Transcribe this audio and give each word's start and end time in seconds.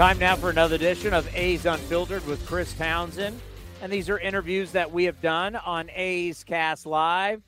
Time 0.00 0.18
now 0.18 0.34
for 0.34 0.48
another 0.48 0.76
edition 0.76 1.12
of 1.12 1.28
A's 1.36 1.66
Unfiltered 1.66 2.26
with 2.26 2.46
Chris 2.46 2.72
Townsend. 2.72 3.38
And 3.82 3.92
these 3.92 4.08
are 4.08 4.18
interviews 4.18 4.72
that 4.72 4.90
we 4.90 5.04
have 5.04 5.20
done 5.20 5.56
on 5.56 5.90
A's 5.94 6.42
Cast 6.42 6.86
Live. 6.86 7.42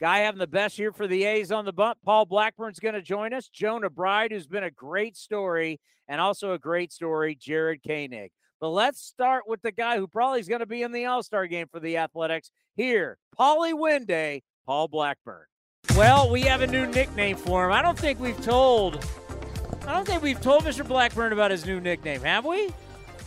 Guy 0.00 0.18
having 0.18 0.40
the 0.40 0.48
best 0.48 0.80
year 0.80 0.90
for 0.90 1.06
the 1.06 1.22
A's 1.22 1.52
on 1.52 1.64
the 1.64 1.72
bump. 1.72 1.98
Paul 2.04 2.26
Blackburn's 2.26 2.80
going 2.80 2.96
to 2.96 3.02
join 3.02 3.32
us. 3.32 3.48
Jonah 3.48 3.88
Bride, 3.88 4.32
who's 4.32 4.48
been 4.48 4.64
a 4.64 4.70
great 4.72 5.16
story, 5.16 5.78
and 6.08 6.20
also 6.20 6.54
a 6.54 6.58
great 6.58 6.92
story, 6.92 7.36
Jared 7.36 7.84
Koenig. 7.86 8.32
But 8.60 8.70
let's 8.70 9.00
start 9.00 9.44
with 9.46 9.62
the 9.62 9.70
guy 9.70 9.96
who 9.96 10.08
probably 10.08 10.40
is 10.40 10.48
going 10.48 10.58
to 10.58 10.66
be 10.66 10.82
in 10.82 10.90
the 10.90 11.04
All 11.04 11.22
Star 11.22 11.46
game 11.46 11.68
for 11.70 11.78
the 11.78 11.98
Athletics 11.98 12.50
here, 12.74 13.16
Paulie 13.38 13.78
Winday, 13.78 14.42
Paul 14.66 14.88
Blackburn. 14.88 15.44
Well, 15.96 16.28
we 16.28 16.40
have 16.42 16.62
a 16.62 16.66
new 16.66 16.84
nickname 16.84 17.36
for 17.36 17.66
him. 17.66 17.72
I 17.72 17.80
don't 17.80 17.96
think 17.96 18.18
we've 18.18 18.42
told. 18.42 19.06
I 19.86 19.92
don't 19.94 20.06
think 20.06 20.22
we've 20.22 20.40
told 20.40 20.64
Mr. 20.64 20.86
Blackburn 20.86 21.32
about 21.32 21.50
his 21.50 21.66
new 21.66 21.80
nickname, 21.80 22.20
have 22.22 22.44
we? 22.44 22.70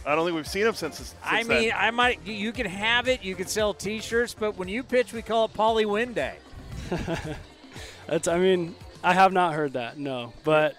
I 0.05 0.15
don't 0.15 0.25
think 0.25 0.35
we've 0.35 0.47
seen 0.47 0.65
him 0.67 0.73
since. 0.73 0.97
since 0.97 1.15
I 1.23 1.43
then. 1.43 1.61
mean, 1.61 1.73
I 1.75 1.91
might. 1.91 2.19
you- 2.25 2.33
You 2.33 2.51
can 2.51 2.65
have 2.67 3.07
it. 3.07 3.23
You 3.23 3.35
can 3.35 3.47
sell 3.47 3.73
T-shirts, 3.73 4.35
but 4.37 4.55
when 4.57 4.67
you 4.67 4.83
pitch, 4.83 5.11
we 5.13 5.21
call 5.21 5.45
it 5.45 5.53
Paulie 5.53 5.85
Winday. 5.85 6.37
That's. 8.07 8.27
I 8.27 8.37
mean, 8.37 8.75
I 9.03 9.13
have 9.13 9.33
not 9.33 9.53
heard 9.53 9.73
that. 9.73 9.97
No, 9.97 10.31
but 10.43 10.75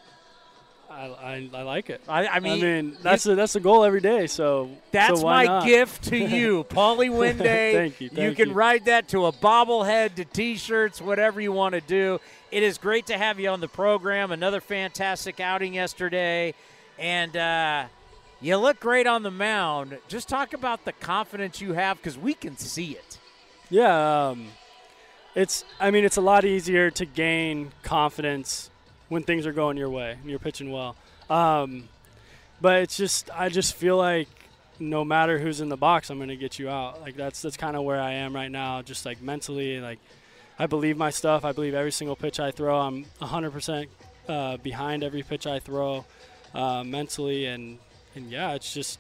I, 0.88 1.06
I, 1.06 1.50
I 1.53 1.62
like 1.62 1.91
it. 1.91 2.00
I, 2.09 2.26
I 2.26 2.36
I 2.36 2.41
mean, 2.41 2.60
mean, 2.60 2.97
that's 3.03 3.25
the 3.25 3.34
that's 3.34 3.53
the 3.54 3.60
goal 3.60 3.84
every 3.84 4.00
day. 4.00 4.28
So 4.28 4.70
That's 4.92 5.19
so 5.20 5.26
why 5.26 5.44
my 5.44 5.59
not? 5.59 5.66
gift 5.66 6.04
to 6.04 6.16
you, 6.36 6.65
Paulie 6.70 7.10
Winday. 7.10 7.72
Thank 7.75 8.00
you, 8.00 8.09
thank 8.09 8.36
can 8.36 8.50
you. 8.50 8.54
write 8.54 8.84
that 8.84 9.09
to 9.09 9.26
a 9.26 9.32
bobblehead, 9.32 10.15
to 10.16 10.25
T-shirts, 10.25 11.00
whatever 11.03 11.41
you 11.41 11.50
want 11.53 11.75
to 11.75 11.81
do. 11.81 12.20
It 12.51 12.62
is 12.62 12.79
great 12.79 13.07
to 13.07 13.19
have 13.19 13.41
you 13.41 13.49
on 13.49 13.61
the 13.61 13.69
program. 13.69 14.31
Another 14.31 14.61
fantastic 14.61 15.41
outing 15.41 15.75
yesterday, 15.75 16.55
and 16.99 17.37
uh, 17.37 17.84
you 18.41 18.57
look 18.57 18.81
great 18.81 19.07
on 19.07 19.23
the 19.23 19.31
mound. 19.31 19.99
Just 20.09 20.29
talk 20.29 20.53
about 20.53 20.84
the 20.84 20.93
confidence 20.93 21.61
you 21.61 21.73
have 21.73 21.97
because 21.97 22.17
we 22.17 22.34
can 22.34 22.57
see 22.57 22.93
it. 22.93 23.19
Yeah, 23.69 24.29
um, 24.29 24.49
it's. 25.34 25.65
I 25.81 25.91
mean, 25.91 26.05
it's 26.05 26.17
a 26.17 26.23
lot 26.23 26.45
easier 26.45 26.91
to 26.93 27.05
gain 27.05 27.73
confidence 27.83 28.71
when 29.09 29.23
things 29.23 29.47
are 29.47 29.53
going 29.53 29.77
your 29.77 29.91
way 29.91 30.17
and 30.21 30.31
you're 30.31 30.39
pitching 30.39 30.71
well. 30.71 30.97
Um, 31.28 31.89
but 32.61 32.83
it's 32.83 32.97
just, 32.97 33.31
I 33.34 33.49
just 33.49 33.75
feel 33.75 33.97
like 33.97 34.28
no 34.78 35.05
matter 35.05 35.39
who's 35.39 35.61
in 35.61 35.69
the 35.69 35.77
box, 35.77 36.11
I'm 36.11 36.19
going 36.19 36.28
to 36.28 36.37
get 36.37 36.59
you 36.59 36.69
out. 36.69 37.01
Like 37.01 37.17
that's 37.17 37.43
that's 37.43 37.57
kind 37.57 37.77
of 37.77 37.83
where 37.83 38.01
I 38.01 38.13
am 38.13 38.34
right 38.34 38.51
now. 38.51 38.83
Just 38.83 39.07
like 39.07 39.23
mentally, 39.23 39.81
like 39.81 39.99
I 40.59 40.67
believe 40.67 40.97
my 40.97 41.11
stuff. 41.11 41.44
I 41.44 41.53
believe 41.53 41.75
every 41.75 41.93
single 41.93 42.17
pitch 42.17 42.41
I 42.41 42.50
throw. 42.50 42.78
I'm 42.81 43.05
100% 43.21 43.89
uh, 44.28 44.56
behind 44.59 45.05
every 45.05 45.22
pitch 45.22 45.47
I 45.47 45.59
throw 45.59 46.05
uh, 46.55 46.83
mentally, 46.84 47.47
and 47.47 47.78
and 48.15 48.31
yeah, 48.31 48.55
it's 48.55 48.72
just, 48.72 48.99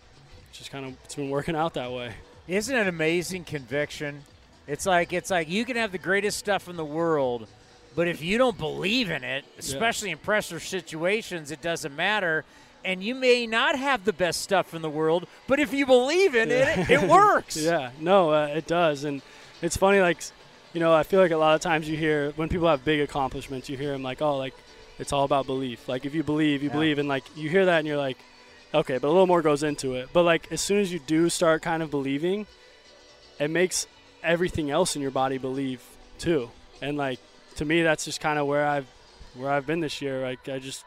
it's 0.50 0.58
just 0.58 0.70
kind 0.70 0.84
of 0.84 0.94
it's 1.04 1.14
been 1.14 1.30
working 1.30 1.56
out 1.56 1.74
that 1.74 1.90
way. 1.90 2.12
Isn't 2.46 2.76
it 2.76 2.86
amazing 2.86 3.44
conviction? 3.44 4.22
It's 4.66 4.84
like 4.84 5.12
it's 5.12 5.30
like 5.30 5.48
you 5.48 5.64
can 5.64 5.76
have 5.76 5.92
the 5.92 5.98
greatest 5.98 6.38
stuff 6.38 6.68
in 6.68 6.76
the 6.76 6.84
world, 6.84 7.48
but 7.94 8.08
if 8.08 8.22
you 8.22 8.36
don't 8.36 8.58
believe 8.58 9.10
in 9.10 9.24
it, 9.24 9.44
especially 9.58 10.10
in 10.10 10.18
pressure 10.18 10.60
situations, 10.60 11.50
it 11.50 11.62
doesn't 11.62 11.94
matter. 11.96 12.44
And 12.84 13.02
you 13.02 13.16
may 13.16 13.48
not 13.48 13.76
have 13.76 14.04
the 14.04 14.12
best 14.12 14.42
stuff 14.42 14.72
in 14.72 14.80
the 14.80 14.90
world, 14.90 15.26
but 15.48 15.58
if 15.58 15.72
you 15.72 15.86
believe 15.86 16.36
in 16.36 16.52
it, 16.52 16.88
it 16.88 17.08
works. 17.08 17.56
Yeah, 17.60 17.90
no, 17.98 18.30
uh, 18.30 18.46
it 18.54 18.68
does, 18.68 19.02
and 19.02 19.22
it's 19.60 19.76
funny. 19.76 20.00
Like, 20.00 20.22
you 20.76 20.80
know, 20.80 20.92
I 20.92 21.04
feel 21.04 21.20
like 21.20 21.30
a 21.30 21.38
lot 21.38 21.54
of 21.54 21.62
times 21.62 21.88
you 21.88 21.96
hear 21.96 22.32
when 22.32 22.50
people 22.50 22.68
have 22.68 22.84
big 22.84 23.00
accomplishments, 23.00 23.70
you 23.70 23.78
hear 23.78 23.92
them 23.92 24.02
like, 24.02 24.20
"Oh, 24.20 24.36
like 24.36 24.52
it's 24.98 25.10
all 25.10 25.24
about 25.24 25.46
belief." 25.46 25.88
Like, 25.88 26.04
if 26.04 26.14
you 26.14 26.22
believe, 26.22 26.62
you 26.62 26.68
Yeah. 26.68 26.74
believe, 26.74 26.98
and 26.98 27.08
like 27.08 27.24
you 27.34 27.48
hear 27.48 27.64
that, 27.64 27.78
and 27.78 27.88
you're 27.88 27.96
like, 27.96 28.18
"Okay," 28.74 28.98
but 28.98 29.08
a 29.08 29.08
little 29.08 29.26
more 29.26 29.40
goes 29.40 29.62
into 29.62 29.94
it. 29.94 30.10
But 30.12 30.24
like, 30.24 30.52
as 30.52 30.60
soon 30.60 30.78
as 30.80 30.92
you 30.92 30.98
do 30.98 31.30
start 31.30 31.62
kind 31.62 31.82
of 31.82 31.90
believing, 31.90 32.46
it 33.38 33.48
makes 33.48 33.86
everything 34.22 34.70
else 34.70 34.94
in 34.94 35.00
your 35.00 35.10
body 35.10 35.38
believe 35.38 35.82
too. 36.18 36.50
And 36.82 36.98
like 36.98 37.20
to 37.54 37.64
me, 37.64 37.82
that's 37.82 38.04
just 38.04 38.20
kind 38.20 38.38
of 38.38 38.46
where 38.46 38.66
I've 38.66 38.86
where 39.32 39.50
I've 39.50 39.66
been 39.66 39.80
this 39.80 40.02
year. 40.02 40.20
Like, 40.20 40.46
I 40.46 40.58
just 40.58 40.84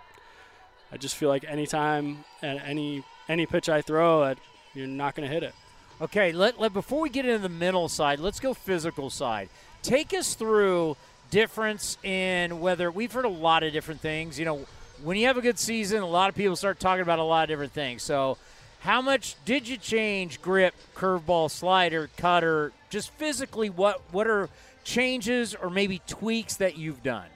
I 0.92 0.98
just 0.98 1.16
feel 1.16 1.30
like 1.30 1.44
anytime 1.46 2.26
and 2.44 2.60
any 2.60 3.04
any 3.28 3.48
pitch 3.48 3.68
I 3.70 3.82
throw, 3.82 4.20
that 4.20 4.38
you're 4.76 4.86
not 4.86 5.16
going 5.16 5.28
to 5.28 5.34
hit 5.34 5.42
it. 5.42 5.56
Okay, 6.00 6.32
let, 6.32 6.60
let 6.60 6.74
before 6.74 7.02
we 7.02 7.10
get 7.10 7.26
into 7.26 7.40
the 7.40 7.50
mental 7.50 7.90
side, 7.90 8.20
let's 8.20 8.40
go 8.40 8.54
physical 8.54 9.10
side. 9.10 9.50
Take 9.82 10.14
us 10.14 10.36
through 10.36 10.98
difference 11.30 11.98
in 12.04 12.60
whether 12.60 12.92
we've 12.92 13.12
heard 13.12 13.26
a 13.26 13.30
lot 13.30 13.64
of 13.64 13.74
different 13.74 14.02
things. 14.02 14.40
You 14.40 14.46
know, 14.46 14.66
when 15.04 15.18
you 15.18 15.28
have 15.28 15.38
a 15.38 15.42
good 15.42 15.60
season, 15.60 16.02
a 16.02 16.08
lot 16.08 16.30
of 16.30 16.36
people 16.36 16.56
start 16.56 16.80
talking 16.80 17.02
about 17.02 17.20
a 17.20 17.24
lot 17.24 17.44
of 17.44 17.50
different 17.50 17.74
things. 17.74 18.04
So, 18.04 18.38
how 18.82 19.02
much 19.02 19.36
did 19.46 19.68
you 19.68 19.78
change 19.78 20.42
grip, 20.42 20.74
curveball, 20.96 21.52
slider, 21.52 22.10
cutter? 22.18 22.72
Just 22.90 23.12
physically, 23.12 23.70
what 23.70 24.02
what 24.12 24.28
are 24.28 24.50
changes 24.84 25.56
or 25.56 25.70
maybe 25.70 26.02
tweaks 26.08 26.56
that 26.58 26.78
you've 26.78 27.04
done? 27.04 27.28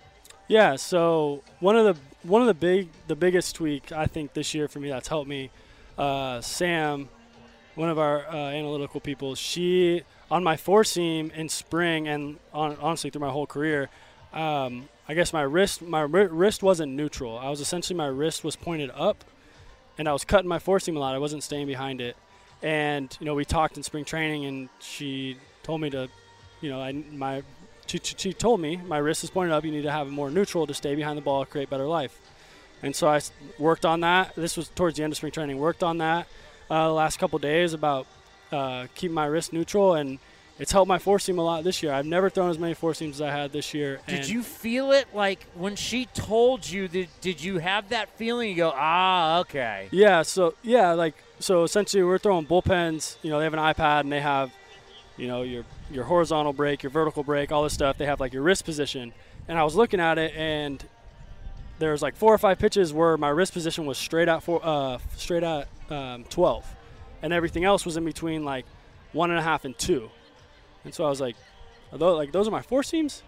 Yeah, 0.48 0.76
so 0.76 1.44
one 1.60 1.76
of 1.76 1.86
the 1.96 2.28
one 2.28 2.42
of 2.42 2.48
the 2.48 2.54
big 2.54 2.90
the 3.08 3.16
biggest 3.16 3.56
tweak 3.56 3.92
I 3.92 4.08
think 4.08 4.34
this 4.34 4.54
year 4.54 4.68
for 4.68 4.80
me 4.80 4.90
that's 4.90 5.08
helped 5.08 5.30
me, 5.30 5.52
uh, 5.98 6.42
Sam, 6.42 7.10
one 7.76 7.90
of 7.90 8.00
our 8.00 8.28
uh, 8.28 8.36
analytical 8.36 9.00
people, 9.00 9.36
she 9.36 10.04
on 10.34 10.44
my 10.44 10.58
four 10.58 10.84
seam 10.84 11.32
in 11.36 11.48
spring 11.48 12.08
and 12.08 12.38
on, 12.52 12.76
honestly 12.82 13.12
through 13.12 13.22
my 13.22 13.30
whole 13.30 13.46
career, 13.46 13.88
um, 14.34 14.90
I 15.08 15.14
guess 15.14 15.32
my 15.32 15.44
wrist 15.44 15.84
my 15.84 16.02
wrist 16.02 16.64
wasn't 16.64 16.94
neutral. 16.94 17.38
I 17.38 17.52
was 17.52 17.62
essentially 17.62 17.96
my 17.96 18.08
wrist 18.08 18.44
was 18.44 18.56
pointed 18.56 18.90
up, 18.96 19.24
and 19.96 20.08
I 20.10 20.12
was 20.12 20.26
cutting 20.26 20.50
my 20.50 20.58
four 20.58 20.80
seam 20.80 20.98
a 20.98 21.00
lot. 21.00 21.14
I 21.14 21.20
wasn't 21.20 21.44
staying 21.44 21.68
behind 21.68 22.02
it, 22.02 22.18
and 22.64 23.16
you 23.20 23.28
know 23.28 23.36
we 23.36 23.46
talked 23.46 23.78
in 23.78 23.84
spring 23.84 24.06
training, 24.06 24.46
and 24.46 24.70
she 24.80 25.38
told 25.62 25.82
me 25.82 25.92
to, 25.92 26.10
you 26.62 26.72
know, 26.72 26.82
I 26.82 26.94
my 26.94 27.44
she, 27.86 28.00
she 28.04 28.34
told 28.34 28.60
me 28.60 28.78
my 28.78 28.98
wrist 28.98 29.24
is 29.24 29.30
pointed 29.30 29.54
up. 29.54 29.64
You 29.64 29.72
need 29.72 29.84
to 29.84 29.92
have 29.92 30.08
more 30.08 30.32
neutral 30.32 30.66
to 30.66 30.74
stay 30.74 30.96
behind 30.96 31.16
the 31.16 31.22
ball, 31.22 31.46
create 31.46 31.70
better 31.70 31.86
life. 31.86 32.20
And 32.82 32.96
so 32.96 33.08
I 33.08 33.22
worked 33.60 33.86
on 33.86 34.00
that. 34.00 34.34
This 34.36 34.58
was 34.58 34.70
towards 34.70 34.98
the 34.98 35.04
end 35.04 35.14
of 35.14 35.18
spring 35.18 35.32
training. 35.32 35.60
Worked 35.60 35.84
on 35.84 36.00
that 36.00 36.28
uh, 36.72 36.88
the 36.88 36.94
last 36.94 37.20
couple 37.20 37.38
days 37.38 37.74
about 37.74 38.08
uh, 38.54 38.88
keeping 38.96 39.16
my 39.16 39.26
wrist 39.26 39.52
neutral, 39.54 39.96
and 39.96 40.20
it's 40.60 40.72
helped 40.72 40.88
my 40.88 41.00
four 41.00 41.20
seam 41.20 41.40
a 41.40 41.44
lot 41.44 41.64
this 41.64 41.82
year. 41.82 41.92
I've 41.92 42.06
never 42.06 42.30
thrown 42.30 42.50
as 42.50 42.60
many 42.60 42.74
four 42.74 42.94
seams 42.94 43.18
as 43.18 43.22
I 43.22 43.32
had 43.32 43.52
this 43.52 43.74
year. 43.74 44.00
Did 44.08 44.30
you 44.30 44.44
feel 44.44 44.92
it 44.92 45.08
like 45.14 45.46
when 45.56 45.76
she 45.76 46.06
told 46.06 46.70
you? 46.70 46.88
Did 46.88 47.10
did 47.22 47.44
you 47.44 47.58
have 47.58 47.90
that 47.90 48.10
feeling? 48.18 48.50
You 48.50 48.56
go, 48.56 48.74
ah, 48.76 49.40
okay. 49.40 49.88
Yeah, 49.92 50.22
so 50.22 50.54
yeah, 50.62 50.92
like 50.94 51.16
so 51.40 51.64
essentially 51.64 52.04
we're 52.04 52.20
throwing 52.20 52.46
bullpens, 52.46 53.18
you 53.24 53.30
know, 53.30 53.40
they 53.40 53.46
have 53.46 53.54
an 53.54 53.60
iPad 53.60 54.02
and 54.02 54.12
they 54.12 54.22
have, 54.22 54.52
you 55.18 55.28
know, 55.28 55.42
your 55.42 55.66
your 55.92 56.04
horizontal 56.06 56.54
break, 56.54 56.84
your 56.84 56.92
vertical 56.92 57.24
break, 57.24 57.52
all 57.52 57.64
this 57.64 57.74
stuff. 57.74 57.98
They 57.98 58.06
have 58.06 58.20
like 58.20 58.34
your 58.34 58.44
wrist 58.44 58.64
position. 58.66 59.14
And 59.48 59.58
I 59.58 59.64
was 59.64 59.76
looking 59.76 60.00
at 60.00 60.18
it 60.18 60.34
and 60.36 60.84
there's 61.80 62.02
like 62.02 62.16
four 62.16 62.34
or 62.34 62.38
five 62.38 62.60
pitches 62.60 62.94
where 62.94 63.18
my 63.18 63.30
wrist 63.30 63.54
position 63.54 63.86
was 63.86 63.98
straight 63.98 64.30
out 64.30 64.44
four, 64.44 64.62
uh, 64.64 65.00
straight 65.18 65.44
at 65.44 65.68
um, 65.90 66.24
12, 66.26 66.66
and 67.24 67.34
everything 67.34 67.64
else 67.64 67.86
was 67.86 67.98
in 67.98 68.06
between 68.06 68.46
like 68.46 68.66
one 69.14 69.32
and 69.32 69.40
a 69.40 69.44
half 69.44 69.66
and 69.66 69.76
two. 69.78 70.12
And 70.86 70.94
so 70.94 71.04
I 71.06 71.10
was 71.10 71.20
like, 71.22 71.36
are 71.92 71.98
those, 71.98 72.16
like 72.18 72.32
those 72.32 72.48
are 72.48 72.52
my 72.52 72.62
four 72.62 72.84
seams? 72.84 73.24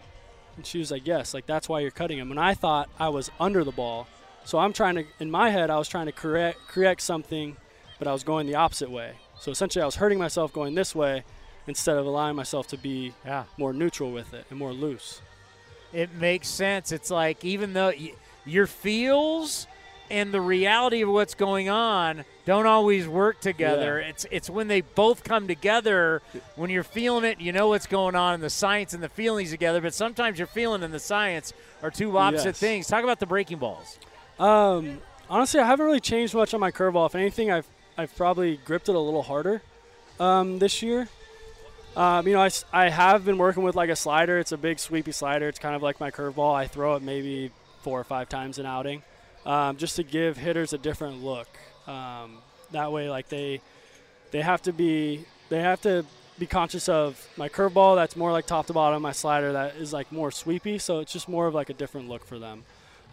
And 0.58 0.66
she 0.66 0.78
was 0.78 0.92
like, 0.92 1.08
yes, 1.08 1.34
like 1.34 1.48
that's 1.48 1.68
why 1.68 1.80
you're 1.80 1.92
cutting 1.92 2.20
them. 2.20 2.30
And 2.32 2.40
I 2.40 2.54
thought 2.54 2.90
I 3.00 3.10
was 3.10 3.32
under 3.40 3.64
the 3.64 3.72
ball, 3.72 4.08
so 4.44 4.60
I'm 4.60 4.74
trying 4.74 4.96
to, 4.96 5.06
in 5.20 5.32
my 5.32 5.50
head, 5.50 5.70
I 5.72 5.78
was 5.78 5.88
trying 5.90 6.06
to 6.06 6.12
correct 6.12 6.60
correct 6.68 7.02
something, 7.02 7.58
but 7.98 8.08
I 8.08 8.14
was 8.14 8.24
going 8.24 8.46
the 8.46 8.56
opposite 8.56 8.92
way. 8.92 9.14
So 9.40 9.52
essentially, 9.52 9.82
I 9.82 9.86
was 9.86 9.96
hurting 9.96 10.20
myself 10.20 10.54
going 10.54 10.76
this 10.76 10.94
way 10.96 11.24
instead 11.68 11.98
of 11.98 12.06
allowing 12.06 12.36
myself 12.36 12.68
to 12.68 12.78
be 12.78 13.14
Yeah. 13.26 13.46
more 13.58 13.74
neutral 13.74 14.12
with 14.12 14.34
it 14.34 14.46
and 14.52 14.60
more 14.60 14.72
loose. 14.72 15.22
It 15.92 16.14
makes 16.14 16.48
sense. 16.48 16.92
It's 16.92 17.10
like 17.10 17.44
even 17.44 17.74
though 17.74 17.88
y- 17.90 18.14
your 18.46 18.68
feels 18.68 19.66
and 20.10 20.34
the 20.34 20.42
reality 20.42 21.02
of 21.02 21.10
what's 21.10 21.34
going 21.36 21.70
on 21.70 22.26
don't 22.46 22.68
always 22.68 23.08
work 23.08 23.40
together. 23.42 24.00
Yeah. 24.00 24.08
It's 24.10 24.26
it's 24.32 24.50
when 24.50 24.68
they 24.68 24.82
both 24.82 25.24
come 25.24 25.48
together 25.48 26.22
when 26.56 26.70
you're 26.70 26.84
feeling 26.84 27.24
it, 27.26 27.40
you 27.42 27.52
know 27.52 27.70
what's 27.70 27.88
going 27.88 28.16
on, 28.16 28.36
and 28.36 28.44
the 28.44 28.50
science 28.50 28.94
and 28.94 29.02
the 29.02 29.10
feelings 29.10 29.50
together. 29.52 29.82
But 29.82 29.94
sometimes 29.94 30.38
your 30.38 30.48
feeling 30.48 30.84
and 30.84 30.94
the 30.94 31.00
science 31.00 31.54
are 31.82 31.90
two 31.92 32.18
opposite 32.18 32.46
Yes. 32.50 32.60
things. 32.60 32.88
Talk 32.88 33.04
about 33.04 33.20
the 33.20 33.26
breaking 33.26 33.58
balls. 33.58 33.98
Um, 34.40 35.00
honestly, 35.30 35.60
I 35.60 35.66
haven't 35.66 35.86
really 35.86 36.00
changed 36.00 36.34
much 36.36 36.54
on 36.54 36.60
my 36.60 36.72
curveball. 36.72 37.08
If 37.08 37.16
anything, 37.16 37.52
I've 37.52 37.68
I've 37.98 38.16
probably 38.16 38.58
gripped 38.58 38.90
it 38.90 38.96
a 38.96 39.00
little 39.00 39.24
harder 39.24 39.62
um, 40.20 40.60
this 40.60 40.82
year. 40.82 41.08
Um, 41.96 42.28
you 42.28 42.34
know, 42.34 42.42
I, 42.42 42.50
I 42.74 42.90
have 42.90 43.24
been 43.24 43.38
working 43.38 43.64
with 43.64 43.74
like 43.76 43.90
a 43.90 43.96
slider. 43.96 44.38
It's 44.38 44.52
a 44.52 44.58
big 44.58 44.80
sweepy 44.80 45.14
slider. 45.14 45.48
It's 45.48 45.60
kind 45.60 45.76
of 45.76 45.82
like 45.82 46.00
my 46.02 46.12
curveball. 46.12 46.54
I 46.54 46.68
throw 46.68 46.96
it 46.98 47.02
maybe 47.02 47.52
four 47.84 47.98
or 48.00 48.04
five 48.04 48.28
times 48.28 48.60
an 48.60 48.66
outing, 48.66 49.02
um, 49.46 49.78
just 49.78 49.96
to 49.98 50.04
give 50.04 50.38
hitters 50.38 50.74
a 50.74 50.78
different 50.78 51.24
look. 51.24 51.48
Um, 51.88 52.38
that 52.72 52.92
way, 52.92 53.10
like 53.10 53.30
they 53.30 53.62
they 54.32 54.42
have 54.42 54.62
to 54.64 54.74
be 54.74 55.26
they 55.50 55.62
have 55.62 55.82
to 55.82 56.06
be 56.38 56.46
conscious 56.46 56.90
of 56.90 57.28
my 57.38 57.48
curveball. 57.48 57.96
That's 57.96 58.16
more 58.16 58.32
like 58.32 58.46
top 58.46 58.68
to 58.68 58.74
bottom. 58.74 59.02
My 59.02 59.12
slider 59.12 59.54
that 59.54 59.76
is 59.76 59.94
like 59.94 60.12
more 60.12 60.32
sweepy. 60.32 60.78
So 60.80 61.00
it's 61.00 61.14
just 61.14 61.30
more 61.30 61.48
of 61.48 61.54
like 61.54 61.70
a 61.70 61.74
different 61.74 62.10
look 62.10 62.26
for 62.26 62.40
them. 62.40 62.64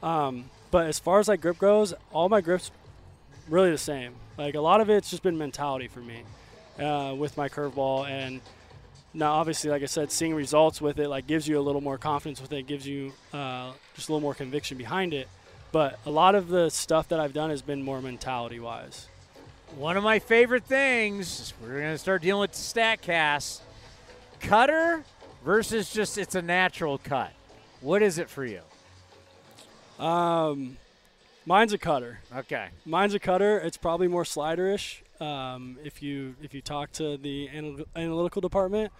Um, 0.03 0.47
but 0.71 0.87
as 0.87 0.99
far 0.99 1.21
as 1.21 1.29
like 1.29 1.41
grip 1.41 1.59
goes, 1.59 1.95
all 2.13 2.29
my 2.29 2.41
grips 2.41 2.71
really 3.49 3.71
the 3.71 3.79
same. 3.79 4.15
Like 4.37 4.55
a 4.55 4.61
lot 4.61 4.81
of 4.81 4.91
it's 4.91 5.11
just 5.11 5.23
been 5.23 5.39
mentality 5.39 5.89
for 5.89 6.01
me 6.01 6.23
uh, 6.79 7.15
with 7.17 7.37
my 7.37 7.49
curveball, 7.49 8.09
and 8.09 8.41
now 9.15 9.35
obviously, 9.35 9.71
like 9.71 9.83
I 9.83 9.87
said, 9.87 10.11
seeing 10.11 10.35
results 10.35 10.81
with 10.81 10.99
it 10.99 11.09
like 11.09 11.27
gives 11.27 11.47
you 11.47 11.59
a 11.59 11.61
little 11.61 11.81
more 11.81 11.99
confidence 11.99 12.41
with 12.41 12.53
it, 12.53 12.67
gives 12.67 12.87
you 12.87 13.13
uh, 13.33 13.73
just 13.95 14.09
a 14.09 14.13
little 14.13 14.23
more 14.23 14.35
conviction 14.35 14.79
behind 14.79 15.13
it. 15.13 15.29
But 15.73 15.99
a 16.05 16.11
lot 16.11 16.35
of 16.35 16.49
the 16.49 16.69
stuff 16.69 17.09
that 17.09 17.19
I've 17.19 17.33
done 17.33 17.51
has 17.51 17.63
been 17.63 17.83
more 17.83 18.03
mentality 18.03 18.61
wise. 18.61 19.09
One 19.77 19.97
of 19.97 20.05
my 20.05 20.19
favorite 20.19 20.65
things, 20.65 21.55
we're 21.63 21.81
going 21.81 21.95
to 21.95 21.99
start 21.99 22.21
dealing 22.21 22.43
with 22.43 22.53
StatCast. 22.53 23.61
Cutter 24.41 25.03
versus 25.45 25.91
just 25.91 26.19
it's 26.19 26.35
a 26.35 26.43
natural 26.43 26.99
cut. 26.99 27.33
What 27.81 28.03
is 28.03 28.19
it 28.19 28.29
for 28.29 28.45
you? 28.45 28.61
Um, 29.99 30.77
mine's 31.47 31.73
a 31.73 31.79
cutter. 31.79 32.21
Okay. 32.37 32.69
Mine's 32.85 33.15
a 33.15 33.19
cutter. 33.19 33.59
It's 33.59 33.79
probably 33.79 34.09
more 34.09 34.25
sliderish. 34.25 34.99
Um, 35.21 35.79
if 35.85 36.03
you 36.03 36.35
if 36.43 36.53
you 36.53 36.61
talk 36.61 36.93
to 36.93 37.17
the 37.17 37.49
anal- 37.49 37.87
analytical 37.97 38.43
department, 38.43 38.93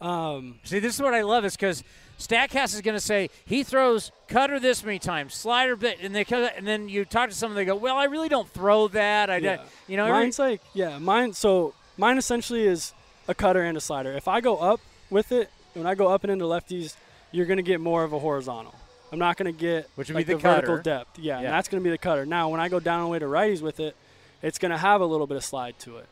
um, 0.00 0.58
See, 0.64 0.78
this 0.78 0.94
is 0.94 1.02
what 1.02 1.14
I 1.14 1.22
love 1.22 1.44
is 1.44 1.56
because 1.56 1.82
Statcast 2.18 2.74
is 2.74 2.80
going 2.80 2.96
to 2.96 3.00
say 3.00 3.30
he 3.44 3.62
throws 3.62 4.10
cutter 4.26 4.58
this 4.58 4.82
many 4.84 4.98
times, 4.98 5.34
slider 5.34 5.76
bit, 5.76 5.98
and 6.02 6.14
they 6.14 6.24
cut, 6.24 6.54
and 6.56 6.66
then 6.66 6.88
you 6.88 7.04
talk 7.04 7.30
to 7.30 7.34
someone, 7.34 7.56
they 7.56 7.64
go, 7.64 7.76
"Well, 7.76 7.96
I 7.96 8.04
really 8.04 8.28
don't 8.28 8.48
throw 8.48 8.88
that." 8.88 9.30
I, 9.30 9.36
Yeah. 9.36 9.56
don't 9.56 9.68
you 9.86 9.96
know, 9.96 10.06
every- 10.06 10.20
mine's 10.24 10.38
like 10.38 10.60
yeah, 10.74 10.98
mine. 10.98 11.32
So 11.32 11.74
mine 11.96 12.18
essentially 12.18 12.66
is 12.66 12.92
a 13.28 13.34
cutter 13.34 13.62
and 13.62 13.76
a 13.76 13.80
slider. 13.80 14.12
If 14.12 14.26
I 14.28 14.40
go 14.40 14.56
up 14.56 14.80
with 15.10 15.30
it, 15.32 15.48
when 15.74 15.86
I 15.86 15.94
go 15.94 16.08
up 16.08 16.24
and 16.24 16.32
into 16.32 16.44
lefties, 16.44 16.96
you're 17.30 17.46
gonna 17.46 17.62
get 17.62 17.80
more 17.80 18.02
of 18.04 18.12
a 18.12 18.18
horizontal. 18.18 18.74
I'm 19.12 19.18
not 19.18 19.36
gonna 19.36 19.52
get 19.52 19.88
Which 19.94 20.08
would 20.08 20.16
like 20.16 20.26
be 20.26 20.32
the 20.34 20.38
vertical 20.38 20.78
depth. 20.78 21.18
Yeah, 21.18 21.34
Yeah. 21.40 21.46
and 21.46 21.54
that's 21.54 21.68
gonna 21.68 21.82
be 21.82 21.90
the 21.90 21.98
cutter. 21.98 22.26
Now 22.26 22.48
when 22.48 22.60
I 22.60 22.68
go 22.68 22.80
down 22.80 23.00
and 23.00 23.10
way 23.10 23.18
to 23.20 23.26
righties 23.26 23.62
with 23.62 23.78
it, 23.80 23.94
it's 24.42 24.58
gonna 24.58 24.76
have 24.78 25.00
a 25.00 25.06
little 25.06 25.26
bit 25.26 25.36
of 25.36 25.44
slide 25.44 25.78
to 25.80 25.98
it, 25.98 26.06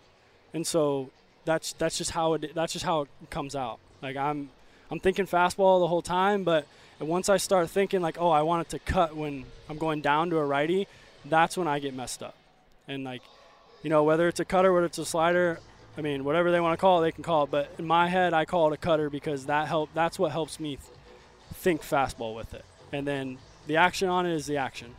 and 0.54 0.66
so 0.66 1.10
that's 1.46 1.72
that's 1.75 1.96
just 1.96 2.10
how 2.10 2.34
it 2.34 2.54
that's 2.54 2.75
just 2.75 2.84
how 2.84 3.02
it 3.02 3.08
comes 3.31 3.56
out. 3.56 3.78
Like 4.02 4.16
I'm 4.16 4.50
I'm 4.90 5.00
thinking 5.00 5.26
fastball 5.26 5.81
the 5.81 5.88
whole 5.88 6.02
time, 6.02 6.44
but 6.44 6.66
once 7.00 7.28
I 7.28 7.38
start 7.38 7.70
thinking 7.70 8.02
like, 8.02 8.19
oh, 8.20 8.31
I 8.31 8.43
want 8.43 8.66
it 8.66 8.70
to 8.70 8.78
cut 8.78 9.16
when 9.16 9.44
I'm 9.69 9.78
going 9.78 10.00
down 10.02 10.31
to 10.31 10.38
a 10.38 10.44
righty, 10.44 10.87
that's 11.25 11.56
when 11.56 11.69
I 11.69 11.78
get 11.78 11.94
messed 11.94 12.22
up. 12.22 12.37
And 12.88 13.04
like, 13.04 13.22
you 13.82 13.90
know, 13.90 14.04
whether 14.04 14.28
it's 14.28 14.40
a 14.40 14.44
cutter, 14.44 14.72
whether 14.72 14.87
it's 14.87 14.98
a 14.98 15.04
slider, 15.04 15.58
I 15.98 16.02
mean, 16.02 16.25
whatever 16.25 16.50
they 16.50 16.60
want 16.60 16.75
to 16.75 16.81
call 16.81 17.02
it, 17.02 17.06
they 17.06 17.12
can 17.12 17.25
call 17.25 17.44
it. 17.44 17.50
But 17.50 17.70
in 17.78 17.87
my 17.87 18.08
head, 18.08 18.34
I 18.34 18.44
call 18.44 18.70
it 18.70 18.75
a 18.75 18.76
cutter 18.76 19.10
because 19.10 19.46
that 19.46 19.69
help. 19.69 19.90
That's 19.94 20.19
what 20.19 20.32
helps 20.32 20.60
me 20.60 20.76
th- 20.76 20.81
think 21.54 21.82
fastball 21.82 22.34
with 22.34 22.54
it. 22.54 22.64
And 22.93 23.06
then 23.06 23.38
the 23.66 23.76
action 23.76 24.08
on 24.08 24.26
it 24.26 24.34
is 24.34 24.46
the 24.46 24.58
action. 24.58 24.94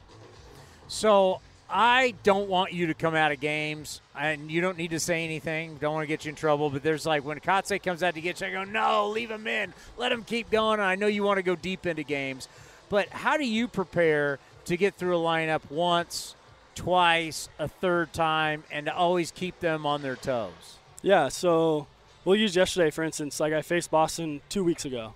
So 0.88 1.42
I 1.70 2.14
don't 2.24 2.48
want 2.48 2.72
you 2.72 2.88
to 2.88 2.94
come 2.94 3.14
out 3.14 3.32
of 3.32 3.40
games, 3.40 4.00
and 4.18 4.50
you 4.50 4.62
don't 4.62 4.78
need 4.78 4.92
to 4.92 5.00
say 5.00 5.26
anything. 5.26 5.78
Don't 5.78 5.94
want 5.94 6.04
to 6.04 6.08
get 6.08 6.24
you 6.24 6.30
in 6.30 6.36
trouble. 6.36 6.70
But 6.70 6.82
there's 6.82 7.06
like 7.06 7.26
when 7.26 7.40
Kotsay 7.40 7.84
comes 7.84 8.04
out 8.04 8.14
to 8.16 8.22
get 8.22 8.40
you, 8.40 8.48
I 8.48 8.52
go, 8.52 8.64
no, 8.64 9.10
leave 9.10 9.30
him 9.30 9.48
in. 9.48 9.74
Let 9.98 10.12
him 10.12 10.24
keep 10.24 10.50
going. 10.50 10.80
And 10.80 10.88
I 10.88 10.96
know 10.96 11.08
you 11.08 11.24
want 11.24 11.38
to 11.38 11.44
go 11.44 11.56
deep 11.56 11.86
into 11.86 12.04
games, 12.04 12.48
but 12.90 13.10
how 13.10 13.36
do 13.36 13.46
you 13.46 13.68
prepare 13.68 14.40
to 14.66 14.78
get 14.78 14.96
through 14.96 15.18
a 15.18 15.20
lineup 15.20 15.70
once, 15.70 16.36
twice, 16.76 17.50
a 17.60 17.68
third 17.68 18.14
time, 18.14 18.64
and 18.72 18.86
to 18.86 18.96
always 18.96 19.32
keep 19.32 19.60
them 19.60 19.86
on 19.86 20.02
their 20.02 20.16
toes? 20.16 20.78
Yeah, 21.02 21.28
so 21.28 21.88
we'll 22.24 22.38
use 22.38 22.56
yesterday, 22.56 22.92
for 22.92 23.04
instance. 23.04 23.40
Like 23.42 23.52
I 23.52 23.62
faced 23.62 23.92
Boston 23.92 24.40
two 24.48 24.64
weeks 24.64 24.86
ago, 24.86 25.16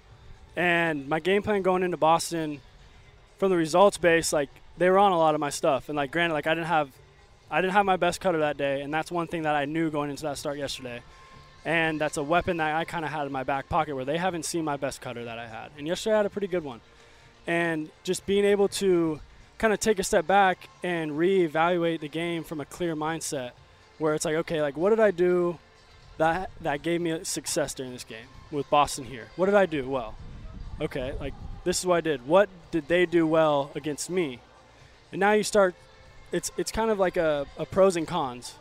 and 0.58 1.08
my 1.08 1.22
game 1.22 1.44
plan 1.44 1.62
going 1.62 1.84
into 1.84 1.98
Boston, 1.98 2.60
from 3.38 3.50
the 3.50 3.58
results 3.58 3.98
base, 3.98 4.34
like 4.34 4.50
they 4.78 4.90
were 4.90 5.00
on 5.00 5.12
a 5.12 5.18
lot 5.18 5.36
of 5.36 5.42
my 5.42 5.50
stuff. 5.50 5.90
And 5.90 5.96
like 5.96 6.12
granted, 6.12 6.34
like 6.34 6.48
I 6.48 6.54
didn't 6.54 6.68
have, 6.68 6.90
I 7.50 7.62
didn't 7.62 7.74
have 7.74 7.86
my 7.86 7.98
best 7.98 8.22
cutter 8.22 8.40
that 8.40 8.58
day, 8.58 8.82
and 8.82 8.94
that's 8.94 9.12
one 9.12 9.28
thing 9.28 9.44
that 9.44 9.56
I 9.56 9.66
knew 9.66 9.90
going 9.92 10.10
into 10.10 10.24
that 10.24 10.38
start 10.38 10.58
yesterday. 10.58 11.02
And 11.64 12.02
that's 12.02 12.18
a 12.18 12.24
weapon 12.24 12.58
that 12.58 12.76
I 12.76 12.86
kind 12.86 13.06
of 13.06 13.12
had 13.12 13.28
in 13.28 13.32
my 13.32 13.44
back 13.44 13.70
pocket 13.70 13.96
where 13.96 14.06
they 14.06 14.18
haven't 14.18 14.46
seen 14.46 14.66
my 14.66 14.78
best 14.78 15.00
cutter 15.00 15.26
that 15.26 15.38
I 15.38 15.48
had. 15.48 15.70
And 15.78 15.86
yesterday 15.86 16.16
I 16.16 16.18
had 16.18 16.26
a 16.26 16.30
pretty 16.30 16.48
good 16.48 16.64
one. 16.64 16.82
And 17.46 17.90
just 18.04 18.26
being 18.26 18.46
able 18.46 18.68
to 18.70 19.20
kind 19.58 19.74
of 19.74 19.80
take 19.80 20.00
a 20.00 20.04
step 20.04 20.26
back 20.26 20.70
and 20.82 21.12
reevaluate 21.12 22.00
the 22.00 22.08
game 22.08 22.44
from 22.44 22.60
a 22.60 22.66
clear 22.66 22.96
mindset 22.96 23.52
where 24.00 24.16
it's 24.16 24.26
like, 24.26 24.36
okay, 24.36 24.62
like 24.62 24.76
what 24.76 24.90
did 24.90 25.00
I 25.00 25.12
do 25.12 25.60
that 26.18 26.50
that 26.62 26.82
gave 26.82 27.00
me 27.00 27.24
success 27.24 27.74
during 27.74 27.94
this 27.94 28.04
game 28.04 28.26
with 28.52 28.70
Boston 28.70 29.06
here? 29.06 29.28
What 29.36 29.46
did 29.46 29.56
I 29.56 29.68
do 29.68 29.88
well? 29.88 30.16
Okay, 30.80 31.14
like 31.20 31.34
this 31.64 31.80
is 31.80 31.86
what 31.86 31.98
I 31.98 32.02
did. 32.02 32.28
What 32.28 32.50
did 32.72 32.88
they 32.88 33.06
do 33.06 33.28
well 33.28 33.70
against 33.76 34.10
me? 34.10 34.40
And 35.12 35.20
now 35.20 35.34
you 35.34 35.44
start 35.44 35.76
it's 36.32 36.52
it's 36.58 36.72
kind 36.72 36.90
of 36.90 37.00
like 37.00 37.18
a, 37.18 37.46
a 37.58 37.66
pros 37.66 37.96
and 37.96 38.08
cons 38.08 38.56